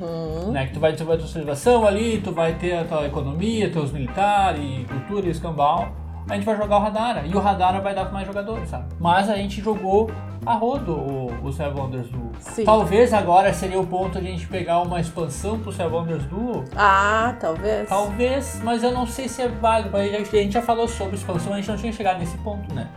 Uhum. 0.00 0.52
Né, 0.52 0.66
que 0.66 0.74
tu 0.74 0.80
vai 0.80 0.92
ter 0.92 1.02
a 1.02 1.06
tua 1.06 1.26
civilização 1.26 1.86
ali, 1.86 2.18
tu 2.18 2.32
vai 2.32 2.54
ter 2.54 2.78
a 2.78 2.84
tua 2.84 3.06
economia, 3.06 3.70
teus 3.70 3.92
militares, 3.92 4.86
cultura 4.86 5.26
e 5.26 5.30
escambau. 5.30 5.88
A 6.28 6.34
gente 6.36 6.44
vai 6.46 6.56
jogar 6.56 6.76
o 6.78 6.80
Radara. 6.80 7.22
E 7.26 7.34
o 7.34 7.38
Radara 7.38 7.80
vai 7.80 7.94
dar 7.94 8.04
pra 8.04 8.14
mais 8.14 8.26
jogadores, 8.26 8.70
sabe? 8.70 8.86
Mas 8.98 9.28
a 9.28 9.36
gente 9.36 9.60
jogou 9.60 10.10
a 10.46 10.54
rodo 10.54 10.92
o, 10.92 11.30
o 11.42 11.52
Seven 11.52 11.78
Wonders 11.78 12.08
Duel. 12.08 12.30
Sim. 12.40 12.64
Talvez 12.64 13.12
agora 13.12 13.52
seria 13.52 13.78
o 13.78 13.86
ponto 13.86 14.18
de 14.18 14.26
a 14.26 14.30
gente 14.30 14.46
pegar 14.46 14.80
uma 14.80 14.98
expansão 15.00 15.58
pro 15.58 15.70
Seven 15.70 15.92
Wonders 15.92 16.24
Duel. 16.24 16.64
Ah, 16.74 17.34
talvez. 17.38 17.86
Talvez, 17.90 18.60
mas 18.64 18.82
eu 18.82 18.90
não 18.90 19.06
sei 19.06 19.28
se 19.28 19.42
é 19.42 19.48
válido. 19.48 19.94
A 19.94 20.02
gente, 20.02 20.34
a 20.34 20.42
gente 20.42 20.52
já 20.52 20.62
falou 20.62 20.88
sobre 20.88 21.16
expansão, 21.16 21.52
a 21.52 21.56
gente 21.56 21.68
não 21.68 21.76
tinha 21.76 21.92
chegado 21.92 22.18
nesse 22.18 22.38
ponto, 22.38 22.74
né? 22.74 22.88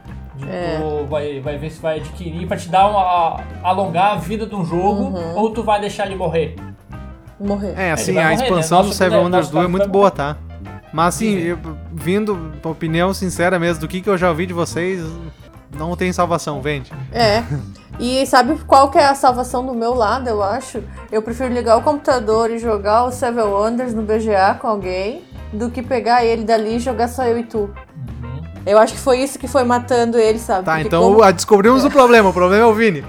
É. 0.50 0.78
tu 0.80 1.06
vai, 1.08 1.40
vai 1.42 1.58
ver 1.58 1.70
se 1.72 1.82
vai 1.82 1.98
adquirir 1.98 2.48
pra 2.48 2.56
te 2.56 2.70
dar 2.70 2.88
uma. 2.90 3.42
alongar 3.64 4.12
a 4.14 4.16
vida 4.16 4.46
de 4.46 4.56
um 4.56 4.64
jogo 4.64 5.18
Uhum. 5.18 5.36
ou 5.36 5.50
tu 5.52 5.64
vai 5.64 5.82
deixar 5.82 6.06
ele 6.06 6.16
morrer. 6.16 6.56
Morrer. 7.40 7.74
É, 7.78 7.92
assim, 7.92 8.18
a 8.18 8.24
morrer, 8.30 8.34
expansão 8.36 8.82
né? 8.84 8.88
do 8.90 8.94
Seven 8.94 9.18
né, 9.18 9.24
Wonders 9.24 9.42
nosso 9.46 9.52
Duel 9.52 9.64
é 9.64 9.66
caso 9.68 9.78
muito 9.78 9.90
boa, 9.90 10.10
tá? 10.12 10.38
Mas 10.94 11.16
assim, 11.16 11.32
Sim. 11.40 11.46
eu- 11.48 11.60
vindo, 11.94 12.52
pra 12.62 12.72
opinião 12.72 13.14
sincera 13.14 13.60
mesmo, 13.60 13.82
do 13.82 13.88
que, 13.88 14.02
que 14.02 14.10
eu 14.10 14.18
já 14.18 14.30
ouvi 14.30 14.46
de 14.46 14.54
vocês, 14.54 15.04
não 15.78 15.96
tem 15.96 16.12
salvação, 16.14 16.62
vende. 16.62 16.92
É. 17.12 17.44
E 18.00 18.26
sabe 18.26 18.58
qual 18.66 18.90
que 18.90 18.98
é 18.98 19.06
a 19.08 19.14
salvação 19.16 19.66
do 19.66 19.74
meu 19.74 19.94
lado, 19.94 20.28
eu 20.30 20.42
acho? 20.42 20.82
Eu 21.12 21.22
prefiro 21.22 21.54
ligar 21.54 21.78
o 21.78 21.82
computador 21.82 22.50
e 22.52 22.58
jogar 22.58 23.04
o 23.06 23.12
Seven 23.12 23.44
Wonders 23.44 23.94
no 23.94 24.02
BGA 24.02 24.56
com 24.60 24.68
alguém 24.68 25.24
do 25.54 25.70
que 25.70 25.82
pegar 25.82 26.24
ele 26.26 26.44
dali 26.44 26.76
e 26.76 26.80
jogar 26.80 27.08
só 27.08 27.24
eu 27.26 27.38
e 27.38 27.44
tu. 27.44 27.58
Uhum. 27.60 28.42
Eu 28.66 28.78
acho 28.78 28.94
que 28.94 29.00
foi 29.00 29.20
isso 29.20 29.40
que 29.40 29.48
foi 29.48 29.64
matando 29.64 30.18
ele, 30.18 30.40
sabe? 30.40 30.66
Tá, 30.66 30.74
Porque 30.74 30.88
então 30.88 31.02
como- 31.02 31.32
descobrimos 31.34 31.84
o 31.86 31.90
problema. 31.90 32.30
O 32.30 32.34
problema 32.34 32.64
é 32.64 32.66
o 32.68 32.74
Vini. 32.74 33.04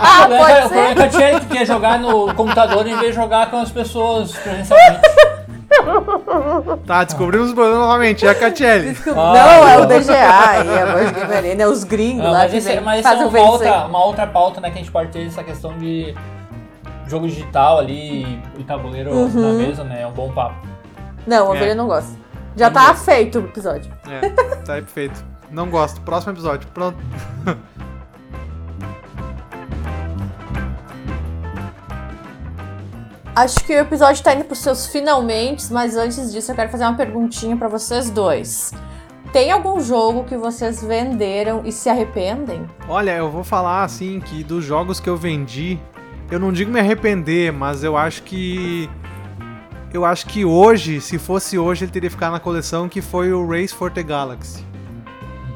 Ah, 0.00 0.22
o 0.24 0.28
problema, 0.28 0.38
pode 0.46 0.52
é- 0.52 0.64
o 0.64 0.68
problema 0.68 1.04
é 1.36 1.40
que 1.40 1.46
quer 1.46 1.66
jogar 1.66 1.98
no 1.98 2.34
computador 2.34 2.86
em 2.86 2.96
vez 2.96 3.08
de 3.08 3.12
jogar 3.20 3.50
com 3.50 3.60
as 3.60 3.70
pessoas 3.70 4.32
presencialmente. 4.32 5.00
Tá, 6.86 7.04
descobrimos 7.04 7.52
o 7.52 7.54
problema 7.54 7.78
novamente. 7.78 8.26
É 8.26 8.30
a 8.30 8.34
Catiele. 8.34 8.96
Não, 9.06 9.68
é 9.68 9.78
o 9.78 9.86
DGA 9.86 10.12
e 10.12 10.78
a 10.78 11.10
Game 11.12 11.32
Arena, 11.34 11.62
é 11.62 11.66
os 11.66 11.84
gringos 11.84 12.24
Não, 12.24 12.32
lá 12.32 12.38
mas 12.40 12.50
que 12.64 12.70
é- 12.70 12.80
mas 12.80 13.00
isso 13.00 13.08
é 13.08 13.14
uma 13.24 13.40
outra, 13.50 13.84
uma 13.86 14.04
outra 14.04 14.26
pauta, 14.26 14.60
né, 14.60 14.68
que 14.70 14.74
a 14.78 14.78
gente 14.82 14.90
pode 14.90 15.10
ter 15.10 15.26
essa 15.26 15.42
questão 15.44 15.78
de 15.78 16.14
jogo 17.06 17.26
digital 17.28 17.78
ali 17.78 18.42
e 18.58 18.64
tabuleiro 18.64 19.10
Uhum. 19.12 19.58
na 19.58 19.64
mesa, 19.66 19.84
né? 19.84 20.02
É 20.02 20.06
um 20.06 20.12
bom 20.12 20.30
papo. 20.32 20.56
Não, 21.26 21.48
o 21.48 21.54
É. 21.54 21.56
Ovelha 21.56 21.74
não 21.74 21.86
gosta. 21.86 22.12
Já 22.56 22.68
tá 22.70 22.92
feito 22.94 23.38
o 23.38 23.44
episódio. 23.44 23.90
É, 24.10 24.28
tá 24.64 24.74
aí 24.74 24.82
perfeito. 24.82 25.24
Não 25.50 25.68
gosto. 25.70 26.00
Próximo 26.02 26.32
episódio. 26.32 26.68
Pronto. 26.74 26.98
Acho 33.34 33.64
que 33.64 33.72
o 33.72 33.78
episódio 33.78 34.22
tá 34.24 34.34
indo 34.34 34.44
pros 34.44 34.58
seus 34.58 34.86
finalmente, 34.88 35.72
mas 35.72 35.96
antes 35.96 36.32
disso 36.32 36.50
eu 36.50 36.56
quero 36.56 36.68
fazer 36.68 36.84
uma 36.84 36.96
perguntinha 36.96 37.56
pra 37.56 37.68
vocês 37.68 38.10
dois. 38.10 38.72
Tem 39.32 39.52
algum 39.52 39.80
jogo 39.80 40.24
que 40.24 40.36
vocês 40.36 40.82
venderam 40.82 41.62
e 41.64 41.70
se 41.70 41.88
arrependem? 41.88 42.68
Olha, 42.88 43.16
eu 43.16 43.30
vou 43.30 43.44
falar 43.44 43.84
assim 43.84 44.18
que 44.18 44.42
dos 44.42 44.64
jogos 44.64 44.98
que 44.98 45.08
eu 45.08 45.16
vendi, 45.16 45.78
eu 46.28 46.40
não 46.40 46.52
digo 46.52 46.72
me 46.72 46.80
arrepender, 46.80 47.52
mas 47.52 47.84
eu 47.84 47.96
acho 47.96 48.24
que 48.24 48.90
eu 49.92 50.04
acho 50.04 50.26
que 50.26 50.44
hoje, 50.44 51.00
se 51.00 51.16
fosse 51.16 51.56
hoje, 51.58 51.84
ele 51.84 51.92
teria 51.92 52.10
ficado 52.10 52.32
na 52.32 52.40
coleção 52.40 52.88
que 52.88 53.00
foi 53.00 53.32
o 53.32 53.48
Race 53.48 53.74
for 53.74 53.90
the 53.90 54.02
Galaxy. 54.02 54.69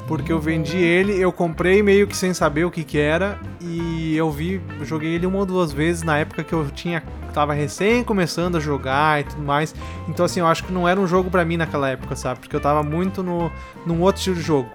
Porque 0.06 0.32
eu 0.32 0.38
vendi 0.38 0.76
ele, 0.76 1.18
eu 1.18 1.32
comprei 1.32 1.82
meio 1.82 2.06
que 2.06 2.16
sem 2.16 2.34
saber 2.34 2.64
o 2.64 2.70
que 2.70 2.84
que 2.84 2.98
era 2.98 3.38
e 3.60 4.14
eu 4.16 4.30
vi, 4.30 4.60
eu 4.78 4.84
joguei 4.84 5.14
ele 5.14 5.26
uma 5.26 5.38
ou 5.38 5.46
duas 5.46 5.72
vezes 5.72 6.02
na 6.02 6.18
época 6.18 6.44
que 6.44 6.52
eu 6.52 6.66
tinha 6.70 7.02
tava 7.32 7.52
recém 7.52 8.04
começando 8.04 8.56
a 8.56 8.60
jogar 8.60 9.20
e 9.20 9.24
tudo 9.24 9.42
mais. 9.42 9.74
Então 10.08 10.24
assim, 10.24 10.40
eu 10.40 10.46
acho 10.46 10.64
que 10.64 10.72
não 10.72 10.88
era 10.88 11.00
um 11.00 11.06
jogo 11.06 11.30
pra 11.30 11.44
mim 11.44 11.56
naquela 11.56 11.90
época, 11.90 12.14
sabe? 12.14 12.40
Porque 12.40 12.54
eu 12.54 12.60
tava 12.60 12.82
muito 12.82 13.22
no 13.22 13.50
num 13.84 14.00
outro 14.00 14.18
estilo 14.18 14.36
de 14.36 14.42
jogo. 14.42 14.70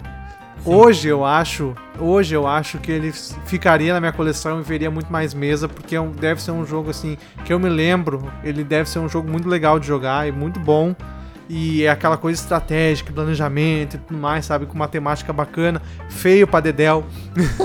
Hoje 0.65 1.07
eu 1.07 1.23
acho, 1.23 1.73
hoje 1.97 2.35
eu 2.35 2.45
acho 2.45 2.79
que 2.79 2.91
ele 2.91 3.13
ficaria 3.13 3.93
na 3.93 3.99
minha 4.01 4.11
coleção 4.11 4.59
e 4.59 4.63
veria 4.63 4.91
muito 4.91 5.11
mais 5.11 5.33
mesa, 5.33 5.69
porque 5.69 5.95
é 5.95 6.01
deve 6.01 6.41
ser 6.41 6.51
um 6.51 6.65
jogo 6.65 6.89
assim 6.89 7.17
que 7.45 7.53
eu 7.53 7.57
me 7.57 7.69
lembro, 7.69 8.29
ele 8.43 8.61
deve 8.61 8.89
ser 8.89 8.99
um 8.99 9.07
jogo 9.07 9.31
muito 9.31 9.47
legal 9.47 9.79
de 9.79 9.87
jogar 9.87 10.27
e 10.27 10.33
muito 10.33 10.59
bom. 10.59 10.93
E 11.49 11.83
é 11.83 11.89
aquela 11.89 12.15
coisa 12.15 12.39
estratégica, 12.39 13.12
planejamento 13.12 13.95
e 13.95 13.99
tudo 13.99 14.19
mais, 14.19 14.45
sabe? 14.45 14.67
Com 14.67 14.75
uma 14.75 14.88
temática 14.88 15.33
bacana, 15.33 15.81
feio 16.07 16.47
pra 16.47 16.59
Dedel. 16.59 17.03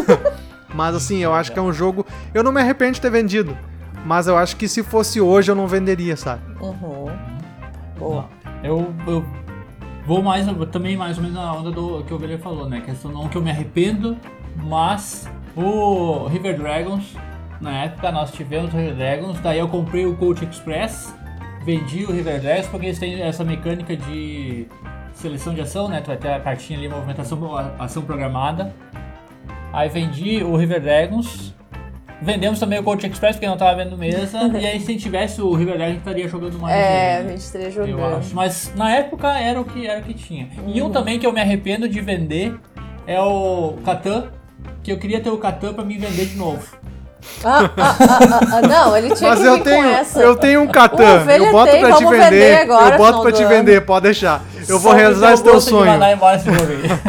mas 0.75 0.95
assim, 0.95 1.19
eu 1.19 1.35
acho 1.35 1.53
que 1.53 1.59
é 1.59 1.63
um 1.63 1.73
jogo. 1.73 2.07
Eu 2.33 2.43
não 2.43 2.51
me 2.51 2.63
arrependo 2.63 2.93
de 2.93 3.01
ter 3.03 3.11
vendido. 3.11 3.57
Mas 4.07 4.27
eu 4.27 4.37
acho 4.37 4.57
que 4.57 4.67
se 4.69 4.83
fosse 4.83 5.21
hoje 5.21 5.51
eu 5.51 5.55
não 5.55 5.67
venderia, 5.67 6.17
sabe? 6.17 6.43
Uhum. 6.61 7.07
Boa. 7.99 8.29
Eu, 8.63 8.95
eu 9.07 9.25
vou 10.07 10.23
mais, 10.23 10.47
também 10.71 10.97
mais 10.97 11.19
ou 11.19 11.23
menos 11.23 11.37
na 11.37 11.53
onda 11.53 11.71
do 11.71 12.03
que 12.05 12.13
o 12.13 12.17
Ovelha 12.17 12.39
falou, 12.39 12.69
né? 12.69 12.81
Questão 12.81 13.11
não 13.11 13.29
que 13.29 13.37
eu 13.37 13.43
me 13.43 13.51
arrependo, 13.51 14.17
mas 14.57 15.29
o 15.57 16.27
River 16.27 16.59
Dragons, 16.59 17.17
na 17.61 17.85
época 17.85 18.11
nós 18.11 18.31
tivemos 18.33 18.73
o 18.73 18.77
River 18.77 18.95
Dragons, 18.95 19.41
daí 19.41 19.59
eu 19.59 19.69
comprei 19.69 20.07
o 20.07 20.17
Coach 20.17 20.45
Express, 20.45 21.15
vendi 21.65 22.05
o 22.05 22.13
River 22.13 22.41
Dragons 22.41 22.67
porque 22.69 22.87
eles 22.87 22.99
têm 22.99 23.21
essa 23.23 23.45
mecânica 23.45 23.97
de 23.97 24.67
seleção 25.15 25.55
de 25.55 25.61
ação, 25.61 25.89
né? 25.89 26.01
Tu 26.01 26.09
vai 26.09 26.17
ter 26.17 26.29
a 26.33 26.41
cartinha 26.41 26.79
ali, 26.79 26.89
movimentação, 26.89 27.39
ação 27.79 28.03
programada. 28.03 28.75
Aí 29.73 29.89
vendi 29.89 30.43
o 30.43 30.57
River 30.57 30.81
Dragons. 30.81 31.55
Vendemos 32.23 32.59
também 32.61 32.79
o 32.79 32.83
Coach 32.83 33.07
Express 33.07 33.37
porque 33.37 33.47
não 33.47 33.57
tava 33.57 33.83
vendo 33.83 33.99
mesa. 33.99 34.39
e 34.59 34.65
aí 34.67 34.81
se 34.81 34.97
tivesse 34.97 35.43
o 35.43 35.53
River 35.55 35.77
Dragons, 35.77 35.83
a 35.85 35.89
gente 35.93 35.99
estaria 35.99 36.29
jogando 36.29 36.59
mais. 36.59 36.75
É, 36.77 37.19
ele, 37.21 37.29
a 37.29 37.31
gente 37.33 37.41
estaria 37.41 37.67
eu 37.67 37.73
jogando. 37.73 38.17
acho. 38.19 38.35
Mas 38.35 38.73
na 38.77 38.95
época 38.95 39.39
era 39.39 39.61
o 39.61 39.65
que, 39.65 39.87
era 39.87 40.01
o 40.01 40.03
que 40.03 40.15
tinha. 40.15 40.49
E 40.67 40.81
Uhum. 40.81 40.89
um 40.89 40.91
também 40.93 41.19
que 41.19 41.27
eu 41.27 41.33
me 41.33 41.41
arrependo 41.41 41.89
de 41.89 42.01
vender 42.01 42.55
é 43.07 43.21
o 43.21 43.75
Catan. 43.85 44.29
Que 44.83 44.93
eu 44.93 44.99
queria 44.99 45.21
ter 45.21 45.31
o 45.31 45.39
Catan 45.39 45.75
pra 45.75 45.85
me 45.85 45.99
vender 45.99 46.27
de 46.27 46.37
novo. 46.37 46.77
Ah, 47.47 47.71
ah, 47.77 47.97
ah, 48.01 48.19
ah, 48.21 48.41
ah, 48.53 48.61
não, 48.67 48.97
ele 48.97 49.15
tinha 49.15 49.29
Mas 49.31 49.39
que 49.41 49.47
eu 49.47 49.55
vir 49.57 49.63
tenho, 49.65 49.83
com 49.83 49.89
essa. 49.91 50.21
eu 50.21 50.37
tenho 50.37 50.61
um 50.63 50.67
Catan, 50.67 51.25
eu 51.31 51.53
boto 51.53 51.71
tem, 51.73 51.81
pra 51.83 51.93
te 51.97 52.05
vender, 52.05 52.21
vender 52.31 52.55
agora, 52.63 52.95
eu 52.95 52.99
boto 52.99 53.21
pra 53.23 53.33
te 53.33 53.43
ano. 53.43 53.49
vender, 53.51 53.81
pode 53.83 54.03
deixar. 54.05 54.43
Eu 54.67 54.79
vou 54.79 54.93
realizar 54.95 55.33
esse 55.35 55.43
teu 55.45 55.61
sonho. 55.61 55.93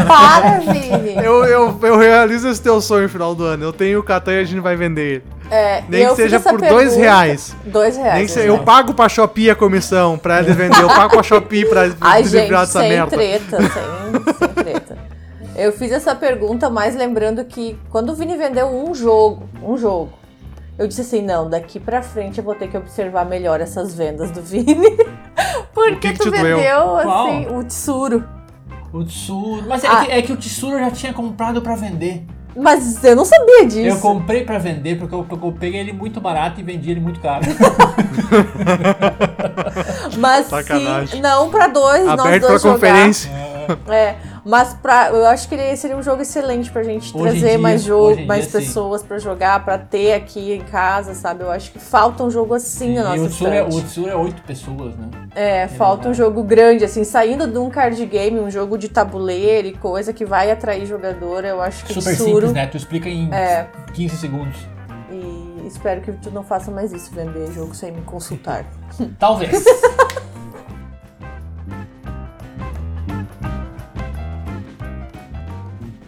Para, 0.07 0.59
Vini! 0.59 1.15
Eu, 1.23 1.45
eu, 1.45 1.79
eu 1.81 1.97
realizo 1.97 2.49
esse 2.49 2.61
teu 2.61 2.81
sonho 2.81 3.03
no 3.03 3.09
final 3.09 3.33
do 3.33 3.45
ano. 3.45 3.63
Eu 3.63 3.71
tenho 3.73 3.99
o 3.99 4.03
Catan 4.03 4.33
e 4.33 4.39
a 4.39 4.43
gente 4.43 4.59
vai 4.59 4.75
vender 4.75 5.01
ele. 5.01 5.23
É, 5.51 5.83
Nem 5.87 6.07
que 6.09 6.15
seja 6.15 6.39
por 6.39 6.57
dois 6.59 6.71
pergunta- 6.71 6.99
reais. 6.99 7.55
Dois 7.65 7.95
reais. 7.95 8.13
Nem 8.15 8.25
que 8.25 8.31
se, 8.31 8.39
exato. 8.39 8.57
eu 8.57 8.63
pago 8.63 8.93
pra 8.95 9.07
Shopee 9.07 9.49
a 9.51 9.55
comissão 9.55 10.17
pra 10.17 10.39
ele 10.39 10.51
vender. 10.53 10.81
Eu 10.81 10.87
pago 10.87 11.11
pra 11.13 11.21
Shopee 11.23 11.65
pra 11.65 11.87
Ai, 12.01 12.23
gente, 12.23 12.49
dessa 12.49 12.79
sem 12.79 12.89
merda. 12.89 13.15
treta, 13.15 13.57
sem, 13.57 13.69
sem 13.69 14.47
treta. 14.49 14.64
Eu 15.55 15.71
fiz 15.71 15.91
essa 15.91 16.13
pergunta 16.13 16.69
mais 16.69 16.95
lembrando 16.95 17.43
que 17.45 17.77
quando 17.89 18.09
o 18.09 18.15
Vini 18.15 18.35
vendeu 18.35 18.67
um 18.67 18.93
jogo, 18.93 19.47
um 19.63 19.77
jogo, 19.77 20.11
eu 20.77 20.87
disse 20.87 21.01
assim, 21.01 21.21
não, 21.21 21.49
daqui 21.49 21.79
pra 21.79 22.01
frente 22.01 22.39
eu 22.39 22.43
vou 22.43 22.55
ter 22.55 22.67
que 22.67 22.77
observar 22.77 23.25
melhor 23.25 23.61
essas 23.61 23.95
vendas 23.95 24.31
do 24.31 24.41
Vini. 24.41 24.75
Porque 25.73 26.11
que 26.11 26.13
que 26.13 26.19
tu 26.19 26.31
doeu? 26.31 26.57
vendeu, 26.57 26.81
Qual? 27.03 27.27
assim, 27.27 27.47
o 27.55 27.63
Tsuru. 27.63 28.23
O 28.91 29.03
Tsuru. 29.05 29.63
Mas 29.67 29.83
é, 29.83 29.87
Ah. 29.87 30.05
que, 30.05 30.11
é 30.11 30.21
que 30.21 30.33
o 30.33 30.37
Tsuru 30.37 30.73
eu 30.73 30.79
já 30.79 30.91
tinha 30.91 31.13
comprado 31.13 31.61
pra 31.61 31.75
vender. 31.75 32.25
Mas 32.57 33.03
eu 33.03 33.17
não 33.17 33.25
sabia 33.25 33.65
disso. 33.65 33.97
Eu 33.97 33.99
comprei 33.99 34.45
pra 34.45 34.57
vender 34.57 34.97
porque 34.97 35.13
eu, 35.13 35.25
eu 35.29 35.51
peguei 35.59 35.81
ele 35.81 35.91
muito 35.91 36.21
barato 36.21 36.61
e 36.61 36.63
vendi 36.63 36.89
ele 36.91 37.01
muito 37.01 37.19
caro. 37.19 37.43
Mas 40.17 40.47
Sacanagem. 40.47 41.07
sim, 41.17 41.21
não 41.21 41.49
pra 41.49 41.67
dois, 41.67 42.05
nós 42.05 42.19
Aberto 42.19 42.39
pra 42.39 42.47
dois 42.49 42.61
jogar. 42.61 42.73
conferência. 42.75 43.31
É, 43.89 44.15
mas 44.45 44.73
pra, 44.75 45.09
eu 45.09 45.25
acho 45.25 45.49
que 45.49 45.55
ele 45.55 45.75
seria 45.75 45.97
um 45.97 46.03
jogo 46.03 46.21
excelente 46.21 46.71
pra 46.71 46.83
gente 46.83 47.11
Hoje 47.15 47.23
trazer 47.31 47.49
dia- 47.49 47.57
mais 47.59 47.81
jogo, 47.81 48.25
mais 48.25 48.43
dia, 48.49 48.51
sim. 48.61 48.65
pessoas 48.67 49.01
pra 49.03 49.17
jogar, 49.17 49.65
pra 49.65 49.77
ter 49.77 50.13
aqui 50.13 50.53
em 50.53 50.61
casa, 50.61 51.13
sabe? 51.15 51.43
Eu 51.43 51.51
acho 51.51 51.71
que 51.71 51.79
falta 51.79 52.23
um 52.23 52.29
jogo 52.29 52.53
assim 52.53 52.93
na 52.93 53.01
e 53.15 53.19
nossa 53.19 53.23
o 53.23 53.29
Tsuru, 53.29 53.51
é, 53.51 53.63
o 53.63 54.09
é 54.09 54.15
oito 54.15 54.41
pessoas, 54.43 54.95
né? 54.95 55.09
É, 55.35 55.67
falta 55.67 56.07
um 56.07 56.13
jogo 56.13 56.43
grande, 56.43 56.85
assim, 56.85 57.03
saindo 57.03 57.47
de 57.47 57.57
um 57.57 57.69
card 57.69 58.05
game, 58.05 58.39
um 58.39 58.49
jogo 58.51 58.77
de 58.77 58.87
tabuleiro 58.87 59.67
e 59.67 59.73
coisa 59.73 60.13
que 60.13 60.23
vai 60.23 60.51
atrair 60.51 60.85
jogador, 60.85 61.43
eu 61.43 61.59
acho 61.61 61.83
que 61.83 61.93
Super 61.93 62.15
Tsuru. 62.15 62.29
simples, 62.31 62.53
né? 62.53 62.67
Tu 62.67 62.77
explica 62.77 63.09
em 63.09 63.33
É. 63.33 63.67
15 63.93 64.15
segundos. 64.17 64.55
E 65.11 65.67
espero 65.67 66.01
que 66.01 66.11
tu 66.11 66.29
não 66.29 66.43
faça 66.43 66.69
mais 66.69 66.93
isso, 66.93 67.09
vender 67.13 67.51
jogo 67.51 67.73
sem 67.73 67.91
me 67.91 68.01
consultar. 68.03 68.65
Talvez. 69.17 69.63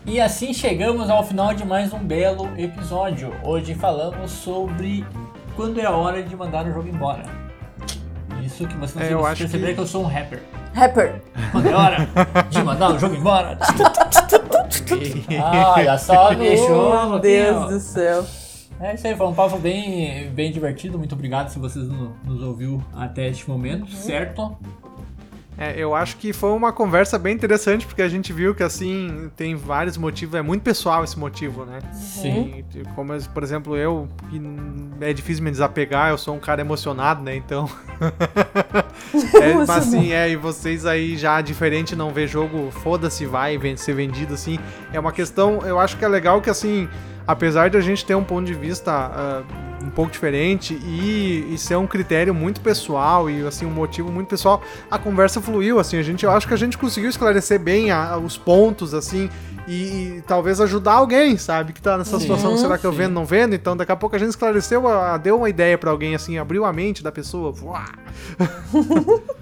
E 0.07 0.21
assim 0.21 0.53
chegamos 0.53 1.09
ao 1.09 1.23
final 1.23 1.53
de 1.53 1.65
mais 1.65 1.91
um 1.93 1.99
belo 1.99 2.49
episódio. 2.57 3.33
Hoje 3.43 3.73
falamos 3.75 4.31
sobre 4.31 5.05
quando 5.55 5.79
é 5.79 5.85
a 5.85 5.91
hora 5.91 6.23
de 6.23 6.35
mandar 6.35 6.65
o 6.65 6.71
jogo 6.73 6.87
embora. 6.87 7.23
Isso 8.41 8.65
que 8.67 8.77
você 8.77 8.97
não 9.11 9.25
É, 9.25 9.31
acho 9.31 9.41
perceberam 9.41 9.67
que- 9.69 9.75
que... 9.75 9.81
eu 9.81 9.87
sou 9.87 10.03
um 10.03 10.07
rapper. 10.07 10.41
Rapper! 10.73 11.21
Quando 11.51 11.67
é 11.67 11.75
hora 11.75 12.07
de 12.49 12.63
mandar 12.63 12.91
o 12.91 12.99
jogo 12.99 13.15
embora. 13.15 13.57
ah, 15.43 15.73
olha 15.75 15.97
só, 15.97 16.33
bicho. 16.33 16.67
Meu 16.69 17.15
um 17.15 17.19
Deus 17.19 17.69
do 17.69 17.79
céu. 17.79 18.25
É 18.79 18.93
isso 18.93 19.07
aí, 19.07 19.15
foi 19.17 19.25
um 19.27 19.33
papo 19.33 19.57
bem, 19.57 20.29
bem 20.29 20.51
divertido. 20.51 20.99
Muito 20.99 21.13
obrigado 21.15 21.49
se 21.49 21.57
vocês 21.57 21.87
no- 21.89 22.15
nos 22.23 22.41
ouviu 22.43 22.81
até 22.95 23.27
este 23.27 23.49
momento, 23.49 23.91
certo? 23.91 24.55
É, 25.57 25.73
eu 25.75 25.95
acho 25.95 26.17
que 26.17 26.31
foi 26.31 26.51
uma 26.51 26.71
conversa 26.71 27.17
bem 27.17 27.33
interessante, 27.33 27.87
porque 27.87 28.03
a 28.03 28.07
gente 28.07 28.31
viu 28.31 28.53
que, 28.53 28.61
assim, 28.61 29.31
tem 29.35 29.55
vários 29.55 29.97
motivos, 29.97 30.35
é 30.35 30.41
muito 30.41 30.61
pessoal 30.61 31.03
esse 31.03 31.17
motivo, 31.17 31.65
né? 31.65 31.79
Sim. 31.93 32.63
E, 32.75 32.83
como, 32.93 33.11
por 33.33 33.41
exemplo, 33.41 33.75
eu, 33.75 34.07
é 35.01 35.11
difícil 35.11 35.43
me 35.43 35.49
desapegar, 35.49 36.11
eu 36.11 36.17
sou 36.17 36.35
um 36.35 36.39
cara 36.39 36.61
emocionado, 36.61 37.23
né? 37.23 37.35
Então. 37.35 37.67
é, 39.41 39.53
mas 39.55 39.69
assim, 39.69 40.11
é, 40.11 40.29
e 40.29 40.35
vocês 40.35 40.85
aí 40.85 41.17
já 41.17 41.41
diferente, 41.41 41.95
não 41.95 42.11
ver 42.11 42.27
jogo, 42.27 42.69
foda-se, 42.69 43.25
vai 43.25 43.59
ser 43.77 43.93
vendido, 43.93 44.35
assim. 44.35 44.59
É 44.93 44.99
uma 44.99 45.11
questão, 45.11 45.61
eu 45.65 45.79
acho 45.79 45.97
que 45.97 46.05
é 46.05 46.07
legal 46.07 46.39
que, 46.39 46.51
assim, 46.51 46.87
apesar 47.25 47.71
de 47.71 47.77
a 47.77 47.81
gente 47.81 48.05
ter 48.05 48.13
um 48.13 48.23
ponto 48.23 48.45
de 48.45 48.53
vista 48.53 48.91
ah, 48.91 49.43
um 49.83 49.89
pouco 49.89 50.11
diferente 50.11 50.73
e, 50.83 51.53
e 51.53 51.57
ser 51.57 51.75
um 51.75 51.85
critério 51.87 52.33
muito 52.33 52.61
pessoal 52.61 53.29
e, 53.29 53.45
assim, 53.45 53.65
um 53.65 53.69
motivo 53.71 54.11
muito 54.11 54.27
pessoal, 54.27 54.61
a 54.89 54.97
conversa 54.97 55.39
fluiu, 55.41 55.79
assim, 55.79 55.97
a 55.97 56.03
gente, 56.03 56.25
eu 56.25 56.31
acho 56.31 56.47
que 56.47 56.53
a 56.53 56.57
gente 56.57 56.77
conseguiu 56.77 57.09
esclarecer 57.09 57.59
bem 57.59 57.91
a- 57.91 58.17
os 58.17 58.37
pontos, 58.37 58.93
assim, 58.93 59.29
e, 59.67 60.17
e 60.17 60.23
talvez 60.25 60.59
ajudar 60.61 60.93
alguém, 60.93 61.37
sabe, 61.37 61.73
que 61.73 61.81
tá 61.81 61.97
nessa 61.97 62.15
Sim. 62.17 62.21
situação, 62.21 62.57
será 62.57 62.77
que 62.77 62.85
eu 62.87 62.91
Sim. 62.91 62.97
vendo, 62.97 63.13
não 63.13 63.25
vendo? 63.25 63.53
Então, 63.53 63.77
daqui 63.77 63.91
a 63.91 63.95
pouco 63.95 64.15
a 64.15 64.19
gente 64.19 64.29
esclareceu, 64.29 64.87
a- 64.87 65.17
deu 65.17 65.37
uma 65.37 65.49
ideia 65.49 65.77
pra 65.77 65.91
alguém, 65.91 66.15
assim, 66.15 66.37
abriu 66.37 66.65
a 66.65 66.73
mente 66.73 67.03
da 67.03 67.11
pessoa! 67.11 67.53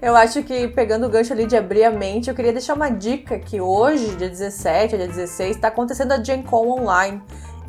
Eu 0.00 0.14
acho 0.16 0.42
que 0.42 0.68
pegando 0.68 1.06
o 1.06 1.08
gancho 1.08 1.32
ali 1.32 1.46
de 1.46 1.56
abrir 1.56 1.84
a 1.84 1.90
mente, 1.90 2.28
eu 2.28 2.34
queria 2.34 2.52
deixar 2.52 2.74
uma 2.74 2.88
dica 2.88 3.38
que 3.38 3.60
hoje, 3.60 4.14
dia 4.16 4.28
17, 4.28 4.96
dia 4.96 5.06
16, 5.06 5.56
tá 5.56 5.68
acontecendo 5.68 6.12
a 6.12 6.22
Gen 6.22 6.42
Con 6.42 6.80
online. 6.80 7.20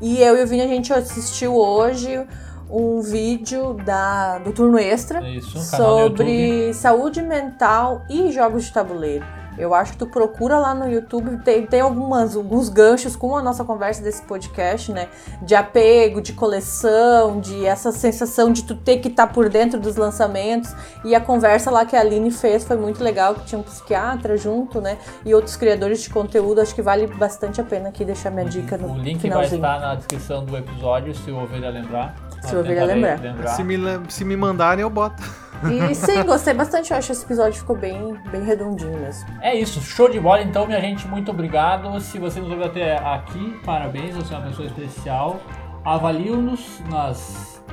E 0.01 0.21
eu 0.21 0.37
e 0.37 0.43
o 0.43 0.47
Vini, 0.47 0.61
a 0.61 0.67
gente 0.67 0.93
assistiu 0.93 1.55
hoje 1.55 2.25
um 2.69 3.01
vídeo 3.01 3.73
da, 3.73 4.39
do 4.39 4.51
turno 4.51 4.77
extra 4.77 5.27
Isso, 5.27 5.57
um 5.57 5.61
sobre 5.61 6.73
saúde 6.73 7.21
mental 7.21 8.03
e 8.09 8.31
jogos 8.31 8.65
de 8.65 8.73
tabuleiro. 8.73 9.25
Eu 9.57 9.73
acho 9.73 9.93
que 9.93 9.97
tu 9.97 10.07
procura 10.07 10.59
lá 10.59 10.73
no 10.75 10.87
YouTube, 10.87 11.37
tem, 11.43 11.65
tem 11.65 11.81
algumas, 11.81 12.35
alguns 12.35 12.69
ganchos 12.69 13.15
com 13.15 13.35
a 13.35 13.41
nossa 13.41 13.63
conversa 13.63 14.03
desse 14.03 14.21
podcast, 14.23 14.91
né? 14.91 15.07
De 15.41 15.55
apego, 15.55 16.21
de 16.21 16.33
coleção, 16.33 17.39
de 17.39 17.65
essa 17.65 17.91
sensação 17.91 18.51
de 18.51 18.63
tu 18.63 18.75
ter 18.75 18.97
que 18.97 19.07
estar 19.07 19.27
por 19.27 19.49
dentro 19.49 19.79
dos 19.79 19.95
lançamentos. 19.95 20.73
E 21.03 21.15
a 21.15 21.21
conversa 21.21 21.71
lá 21.71 21.85
que 21.85 21.95
a 21.95 22.01
Aline 22.01 22.29
fez 22.31 22.63
foi 22.63 22.77
muito 22.77 23.03
legal, 23.03 23.35
que 23.35 23.45
tinha 23.45 23.59
um 23.59 23.63
psiquiatra 23.63 24.37
junto, 24.37 24.79
né? 24.79 24.97
E 25.25 25.33
outros 25.33 25.55
criadores 25.55 26.01
de 26.01 26.09
conteúdo. 26.09 26.61
Acho 26.61 26.75
que 26.75 26.81
vale 26.81 27.07
bastante 27.07 27.59
a 27.59 27.63
pena 27.63 27.89
aqui 27.89 28.05
deixar 28.05 28.29
minha 28.29 28.45
dica 28.45 28.77
no 28.77 28.91
O 28.93 28.97
link 28.97 29.13
vai 29.13 29.21
finalzinho. 29.21 29.55
estar 29.55 29.79
na 29.79 29.95
descrição 29.95 30.45
do 30.45 30.55
episódio, 30.55 31.15
se 31.15 31.31
o 31.31 31.41
Ovelha 31.41 31.69
lembrar. 31.69 32.15
Se 32.43 32.55
o 32.55 32.59
Ovelha 32.59 32.81
tentarei 32.87 33.31
lembrar. 33.31 33.47
Se 33.49 33.63
me, 33.63 33.77
se 34.09 34.23
me 34.23 34.37
mandarem, 34.37 34.83
eu 34.83 34.89
boto. 34.89 35.46
E 35.89 35.95
sim, 35.95 36.23
gostei 36.23 36.53
bastante. 36.53 36.91
Eu 36.91 36.97
acho 36.97 37.07
que 37.07 37.13
esse 37.13 37.25
episódio 37.25 37.59
ficou 37.59 37.75
bem, 37.75 38.15
bem 38.31 38.43
redondinho 38.43 38.97
mesmo. 38.99 39.25
É 39.41 39.55
isso, 39.55 39.81
show 39.81 40.09
de 40.09 40.19
bola 40.19 40.41
então, 40.41 40.65
minha 40.67 40.79
gente, 40.79 41.07
muito 41.07 41.31
obrigado. 41.31 41.99
Se 41.99 42.19
você 42.19 42.39
nos 42.39 42.49
ouviu 42.49 42.65
até 42.65 42.97
aqui, 42.97 43.59
parabéns, 43.65 44.15
você 44.15 44.33
é 44.33 44.37
uma 44.37 44.47
pessoa 44.47 44.67
especial. 44.67 45.39
Avalie-nos 45.83 46.81
nas 46.89 47.63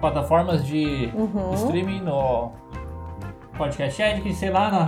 plataformas 0.00 0.64
de 0.64 1.10
Uhum. 1.14 1.54
streaming, 1.54 2.00
no 2.00 2.50
Podcast 3.56 4.00
Edit, 4.00 4.34
sei 4.34 4.50
lá, 4.50 4.70
na, 4.70 4.84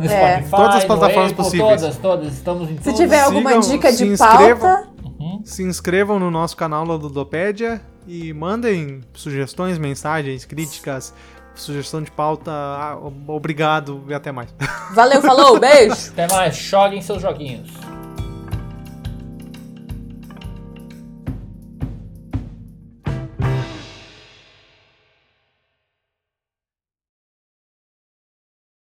no 0.00 0.04
É. 0.10 0.36
Spotify, 0.42 0.50
Todas 0.50 0.74
as 0.76 0.84
plataformas 0.84 1.32
Apple, 1.32 1.44
possíveis. 1.44 1.80
Todas, 1.80 1.96
todas, 1.98 2.32
estamos 2.34 2.70
em 2.70 2.76
Se 2.76 2.84
todas. 2.84 2.98
tiver 2.98 3.20
alguma 3.20 3.50
sigam, 3.62 3.68
dica 3.76 3.92
de 3.92 4.06
inscrevam. 4.06 4.60
pauta, 4.76 4.90
Uhum. 5.20 5.42
Se 5.44 5.62
inscrevam 5.62 6.18
no 6.18 6.30
nosso 6.30 6.56
canal 6.56 6.82
lá 6.86 6.96
do 6.96 7.02
Ludopédia 7.08 7.82
e 8.06 8.32
mandem 8.32 9.02
sugestões, 9.12 9.76
mensagens, 9.78 10.46
críticas, 10.46 11.12
sugestão 11.54 12.02
de 12.02 12.10
pauta. 12.10 12.50
Ah, 12.50 12.98
Obrigado 13.28 14.04
e 14.08 14.14
até 14.14 14.32
mais. 14.32 14.54
valeu, 14.94 15.20
falou, 15.22 15.58
beijo! 15.58 16.10
Até 16.12 16.26
mais, 16.28 16.56
joguem 16.56 17.00
seus 17.02 17.20
joguinhos. 17.22 17.70